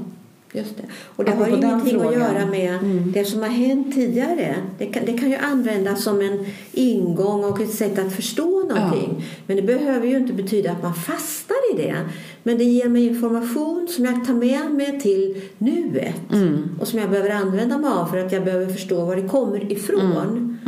just 0.57 0.77
det. 0.77 0.83
Och 1.17 1.25
det 1.25 1.31
Apropå 1.33 1.51
har 1.51 1.59
ingenting 1.59 2.01
att 2.01 2.15
göra 2.15 2.47
med 2.47 2.79
det 3.15 3.25
som 3.25 3.43
har 3.43 3.49
hänt 3.49 3.95
tidigare. 3.95 4.55
Det 4.79 4.87
kan, 4.87 5.05
det 5.05 5.13
kan 5.13 5.31
ju 5.31 5.37
användas 5.37 6.05
som 6.05 6.21
en 6.21 6.47
ingång 6.73 7.45
och 7.45 7.61
ett 7.61 7.75
sätt 7.75 7.99
att 7.99 8.13
förstå 8.13 8.63
någonting. 8.69 9.25
Men 9.47 9.57
det 9.57 9.63
behöver 9.63 10.07
ju 10.07 10.17
inte 10.17 10.33
betyda 10.33 10.73
att 10.73 10.83
man 10.83 10.95
fastnar 10.95 11.75
i 11.75 11.77
det. 11.77 11.97
Men 12.43 12.59
det 12.59 12.65
ger 12.65 12.89
mig 12.89 13.07
information 13.07 13.89
som 13.91 14.05
jag 14.05 14.27
tar 14.27 14.35
med 14.35 14.71
mig 14.71 15.01
till 15.01 15.43
nuet. 15.59 16.15
Och 16.81 16.89
som 16.89 16.99
jag 16.99 17.11
behöver 17.11 17.31
använda 17.31 17.79
mig 17.79 17.91
av 17.91 18.07
för 18.07 18.19
att 18.19 18.33
jag 18.33 18.45
behöver 18.45 18.67
förstå 18.67 19.05
var 19.05 19.17
det 19.17 19.29
kommer 19.29 19.73
ifrån. 19.73 20.59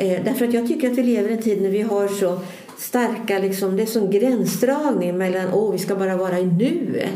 Eh, 0.00 0.24
därför 0.24 0.48
att 0.48 0.54
jag 0.54 0.68
tycker 0.68 0.90
att 0.90 0.98
vi 0.98 1.02
lever 1.02 1.28
i 1.28 1.32
en 1.32 1.42
tid 1.42 1.62
när 1.62 1.70
vi 1.70 1.82
har 1.82 2.08
så 2.08 2.40
starka, 2.80 3.38
liksom, 3.38 3.76
det 3.76 3.82
är 3.82 3.86
sån 3.86 4.10
gränsdragning 4.10 5.18
mellan 5.18 5.52
åh, 5.52 5.72
vi 5.72 5.78
ska 5.78 5.96
bara 5.96 6.16
vara 6.16 6.38
i 6.38 6.46
nuet. 6.46 7.08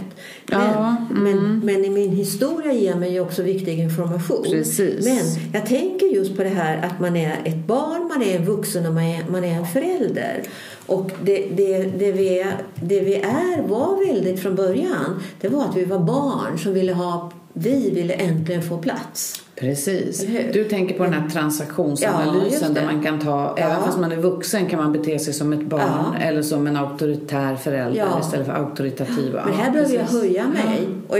Men, 0.46 0.60
Ja, 0.60 0.96
men, 1.10 1.58
men 1.58 1.84
i 1.84 1.90
min 1.90 2.10
historia 2.10 2.72
ger 2.72 2.94
mig 2.94 3.20
också 3.20 3.42
viktig 3.42 3.78
information. 3.78 4.44
Precis. 4.50 5.04
Men 5.04 5.52
jag 5.52 5.66
tänker 5.66 6.06
just 6.06 6.36
på 6.36 6.42
det 6.42 6.48
här 6.48 6.86
att 6.86 7.00
man 7.00 7.16
är 7.16 7.36
ett 7.44 7.66
barn, 7.66 8.08
man 8.08 8.22
är 8.22 8.36
en 8.36 8.44
vuxen 8.44 8.86
och 8.86 8.94
man 8.94 9.04
är, 9.04 9.24
man 9.30 9.44
är 9.44 9.58
en 9.58 9.66
förälder. 9.66 10.42
Och 10.86 11.10
det, 11.22 11.46
det, 11.56 11.82
det, 11.98 12.12
vi 12.12 12.46
det 12.74 13.00
vi 13.00 13.14
är 13.14 13.62
var 13.68 14.06
väldigt 14.06 14.40
från 14.40 14.54
början, 14.54 15.22
det 15.40 15.48
var 15.48 15.64
att 15.64 15.76
vi 15.76 15.84
var 15.84 15.98
barn 15.98 16.58
som 16.58 16.74
ville 16.74 16.92
ha, 16.92 17.32
vi 17.54 17.90
ville 17.90 18.14
äntligen 18.14 18.62
få 18.62 18.78
plats. 18.78 19.40
Precis. 19.56 20.26
Du 20.52 20.64
tänker 20.64 20.98
på 20.98 21.04
den 21.04 21.12
här 21.12 21.22
Ja, 21.24 21.30
transaktionsanalysen 21.30 22.74
det. 22.74 22.80
där 22.80 22.86
man 22.86 23.02
kan 23.02 23.20
ta, 23.20 23.54
även 23.58 23.82
fast 23.82 23.98
man 23.98 24.12
är 24.12 24.16
vuxen 24.16 24.66
kan 24.66 24.78
man 24.82 24.92
bete 24.92 25.18
sig 25.18 25.34
som 25.34 25.52
ett 25.52 25.66
barn 25.66 25.82
Ja. 26.14 26.18
eller 26.20 26.42
som 26.42 26.66
en 26.66 26.76
auktoritär 26.76 27.56
förälder 27.56 27.98
Ja. 27.98 28.20
istället 28.20 28.46
för 28.46 28.52
auktoritativa. 28.54 29.44
Men 29.44 29.54
här 29.54 29.66
Ja, 29.66 29.72
behöver 29.72 29.94
jag 29.94 30.04
höja 30.04 30.46
mig 30.48 30.88
och 31.08 31.16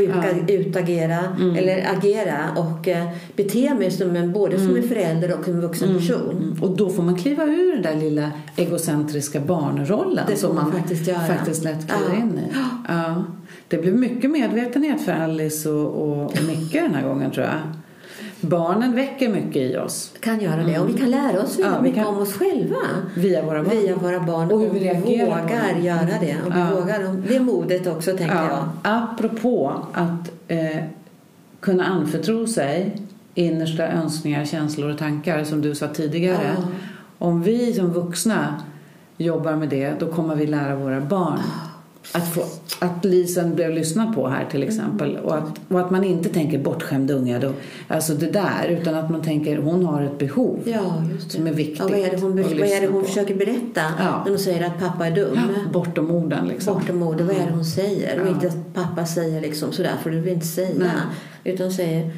utagera 0.49 1.19
eller 1.59 1.87
agera 1.97 2.39
och 2.57 2.89
eh, 2.89 3.07
bete 3.37 3.75
mig 3.75 3.91
som 3.91 4.17
en, 4.17 4.33
både 4.33 4.59
som 4.59 4.77
en 4.77 4.89
förälder 4.89 5.39
och 5.39 5.49
en 5.49 5.61
vuxen 5.61 5.99
person. 5.99 6.37
Mm. 6.43 6.63
Och 6.63 6.77
då 6.77 6.91
får 6.91 7.03
man 7.03 7.17
kliva 7.17 7.45
ur 7.45 7.73
den 7.73 7.83
där 7.83 7.95
lilla 8.05 8.31
egocentriska 8.57 9.41
barnrollen 9.41 10.37
som 10.37 10.55
man 10.55 10.65
man 10.65 10.73
faktiskt 10.73 11.11
faktiskt 11.29 11.65
lätt 11.65 11.87
kliver 11.89 12.15
Ja. 12.17 12.23
in 12.23 12.39
i. 12.39 12.53
Det 13.75 13.81
blev 13.81 13.95
mycket 13.95 14.31
medvetenhet 14.31 15.01
för 15.05 15.13
Alice 15.13 15.69
och, 15.69 15.87
och, 16.03 16.25
och 16.25 16.39
Micke 16.47 16.73
den 16.73 16.95
här 16.95 17.09
gången 17.09 17.31
tror 17.31 17.47
jag. 17.47 17.55
Barnen 18.41 18.95
väcker 18.97 19.29
mycket 19.29 19.57
i 19.57 19.77
oss 19.77 20.13
Kan 20.21 20.41
göra 20.41 20.63
det. 20.63 20.79
Och 20.79 20.89
vi 20.89 20.93
kan 20.93 21.11
lära 21.11 21.43
oss 21.43 21.59
väldigt 21.59 21.67
Ja, 21.73 21.77
vi 21.81 21.89
mycket 21.89 22.05
kan- 22.05 22.15
om 22.15 22.23
oss 22.23 22.33
själva. 22.33 22.77
via 23.17 23.43
våra 23.43 23.63
barn. 23.63 23.71
Via 23.77 23.97
våra 23.97 24.21
barn. 24.21 24.51
Och 24.53 24.61
hur 24.61 24.71
vi 24.71 24.79
vi 24.79 24.85
reagerar 24.85 25.27
vågar 25.43 25.79
göra 25.83 26.21
det. 26.21 26.37
Och 26.47 26.55
vi 26.57 26.59
Ja. 26.61 26.67
vågar, 26.81 27.17
det 27.29 27.37
är 27.37 27.41
modet 27.41 27.87
också 27.87 28.17
tänker 28.17 28.35
jag. 28.37 28.49
Ja, 28.51 28.69
apropå 28.83 29.73
att 29.93 30.33
eh, 30.49 30.85
kunna 31.61 31.85
anförtro 31.85 32.47
sig 32.47 32.97
innersta 33.35 33.89
önskningar, 33.89 34.45
känslor 34.45 34.91
och 34.91 34.99
tankar 34.99 35.45
som 35.45 35.61
du 35.61 35.75
sa 35.75 35.89
tidigare. 35.89 36.57
Om 37.19 37.43
vi 37.43 37.73
som 37.73 37.93
vuxna 37.93 38.55
jobbar 39.17 39.53
med 39.57 39.69
det 39.69 39.93
då 40.01 40.07
kommer 40.07 40.35
vi 40.37 40.47
lära 40.47 40.77
våra 40.77 41.01
barn 41.01 41.39
att, 42.13 42.35
få, 42.35 42.43
att 42.79 43.05
Lisen 43.05 43.55
blev 43.55 43.71
lyssnad 43.71 44.15
på 44.15 44.29
här 44.29 44.47
till 44.51 44.63
exempel 44.63 45.17
och, 45.17 45.35
att, 45.37 45.61
och 45.69 45.81
att 45.81 45.91
man 45.91 46.05
inte 46.05 46.29
tänker 46.29 46.59
bortskämd 46.59 47.11
unge 47.11 47.39
då, 47.39 47.53
alltså 47.89 48.15
det 48.15 48.27
där 48.31 48.67
utan 48.69 48.95
att 48.95 49.11
man 49.11 49.23
tänker 49.23 49.59
hon 49.59 49.85
har 49.85 50.03
ett 50.03 50.19
behov 50.19 50.59
Ja, 50.65 51.03
som 51.29 51.47
är 51.47 51.53
viktigt 51.53 51.79
Ja, 51.79 51.85
vad 51.89 51.99
är 51.99 52.11
det 52.11 52.21
hon, 52.21 52.37
vad 52.43 52.53
är 52.61 52.81
det 52.81 52.87
hon 52.87 53.03
på. 53.03 53.07
försöker 53.09 53.35
berätta 53.35 53.81
Ja. 53.99 54.23
när 54.25 54.31
hon 54.31 54.39
säger 54.39 54.67
att 54.67 54.79
pappa 54.79 55.07
är 55.07 55.11
dum? 55.11 55.39
bortom 55.73 56.11
orden 56.11 56.49
liksom. 56.49 56.75
Bortom 56.75 57.03
orden, 57.03 57.27
vad 57.27 57.37
är 57.37 57.47
det 57.47 57.53
hon 57.53 57.65
säger? 57.65 58.21
Och 58.21 58.27
Ja. 58.27 58.31
inte 58.31 58.47
att 58.49 58.75
pappa 58.75 59.07
säger 59.07 59.41
liksom 59.41 59.73
sådär 59.73 59.93
får 60.03 60.11
du 60.11 60.21
väl 60.21 60.33
inte 60.33 60.47
säga. 60.47 60.75
Nej. 60.79 60.91
Utan 61.55 61.73
säger 61.73 62.11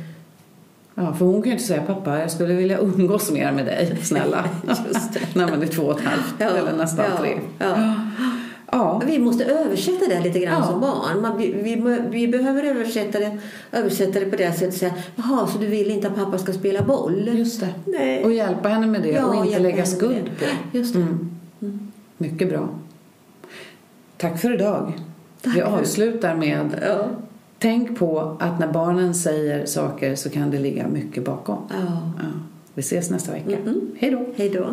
Ja, 0.99 1.15
för 1.15 1.25
hon 1.25 1.35
kan 1.43 1.45
ju 1.45 1.53
inte 1.53 1.65
säga 1.65 1.83
pappa, 1.83 2.19
jag 2.21 2.31
skulle 2.31 2.55
vilja 2.55 2.79
umgås 2.79 3.31
mer 3.31 3.53
med 3.53 3.67
dig, 3.67 3.97
snälla. 4.03 4.45
Just 4.69 5.13
det. 5.15 5.21
När 5.35 5.49
man 5.49 5.63
är 5.63 5.67
två 5.67 5.83
och 5.83 6.01
ett 6.01 6.07
halvt 6.07 6.35
Ja, 6.39 6.47
eller 6.47 6.73
nästan 6.77 7.05
ja, 7.11 7.21
tre. 7.21 7.39
ja. 7.59 7.95
Ja. 8.73 9.03
Vi 9.07 9.19
måste 9.19 9.45
översätta 9.45 10.07
det 10.09 10.21
lite 10.21 10.39
grann 10.39 10.61
Ja. 10.61 10.67
som 10.67 10.81
barn. 10.81 11.21
Man, 11.23 11.39
vi, 11.39 11.53
vi, 11.53 11.99
vi 12.11 12.29
behöver 12.29 12.63
översätta 12.63 13.19
det, 13.19 13.39
översätta 13.73 14.21
det 14.21 14.27
på 14.27 14.37
det 14.37 14.53
sättet. 14.53 14.75
Säga, 14.75 14.95
Jaha, 15.17 15.47
så 15.47 15.59
du 15.59 15.67
vill 15.67 15.91
inte 15.91 16.09
att 16.09 16.15
pappa 16.17 16.39
ska 16.39 16.53
spela 16.53 16.83
boll? 16.83 17.29
Just 17.35 17.61
det. 17.61 17.69
Nej. 17.85 18.25
Och 18.25 18.33
hjälpa 18.33 18.69
henne 18.69 18.87
med 18.87 19.03
det 19.03 19.09
Ja, 19.09 19.27
och 19.27 19.47
inte 19.47 19.59
lägga 19.59 19.85
skuld 19.87 20.31
det. 20.39 20.47
på. 20.47 20.79
Just 20.79 20.95
det. 20.95 21.01
Mm. 21.01 21.93
Mycket 22.19 22.49
bra. 22.49 22.69
Tack 24.17 24.39
för 24.41 24.55
idag. 24.55 24.93
Tack 25.43 25.57
Vi 25.57 25.63
avslutar 25.63 26.37
med 26.37 26.71
Ja. 26.83 27.09
Tänk 27.59 27.99
på 27.99 28.37
att 28.41 28.59
när 28.61 28.73
barnen 28.73 29.15
säger 29.15 29.67
saker 29.67 30.15
så 30.15 30.31
kan 30.31 30.51
det 30.51 30.59
ligga 30.59 30.89
mycket 30.89 31.25
bakom. 31.25 31.59
ja. 31.71 31.77
Ja. 32.19 32.25
Vi 32.75 32.81
ses 32.81 33.11
nästa 33.11 33.33
vecka. 33.33 33.57
Mm. 33.57 33.81
Hej 33.99 34.11
då! 34.11 34.25
Hej 34.37 34.49
då. 34.51 34.67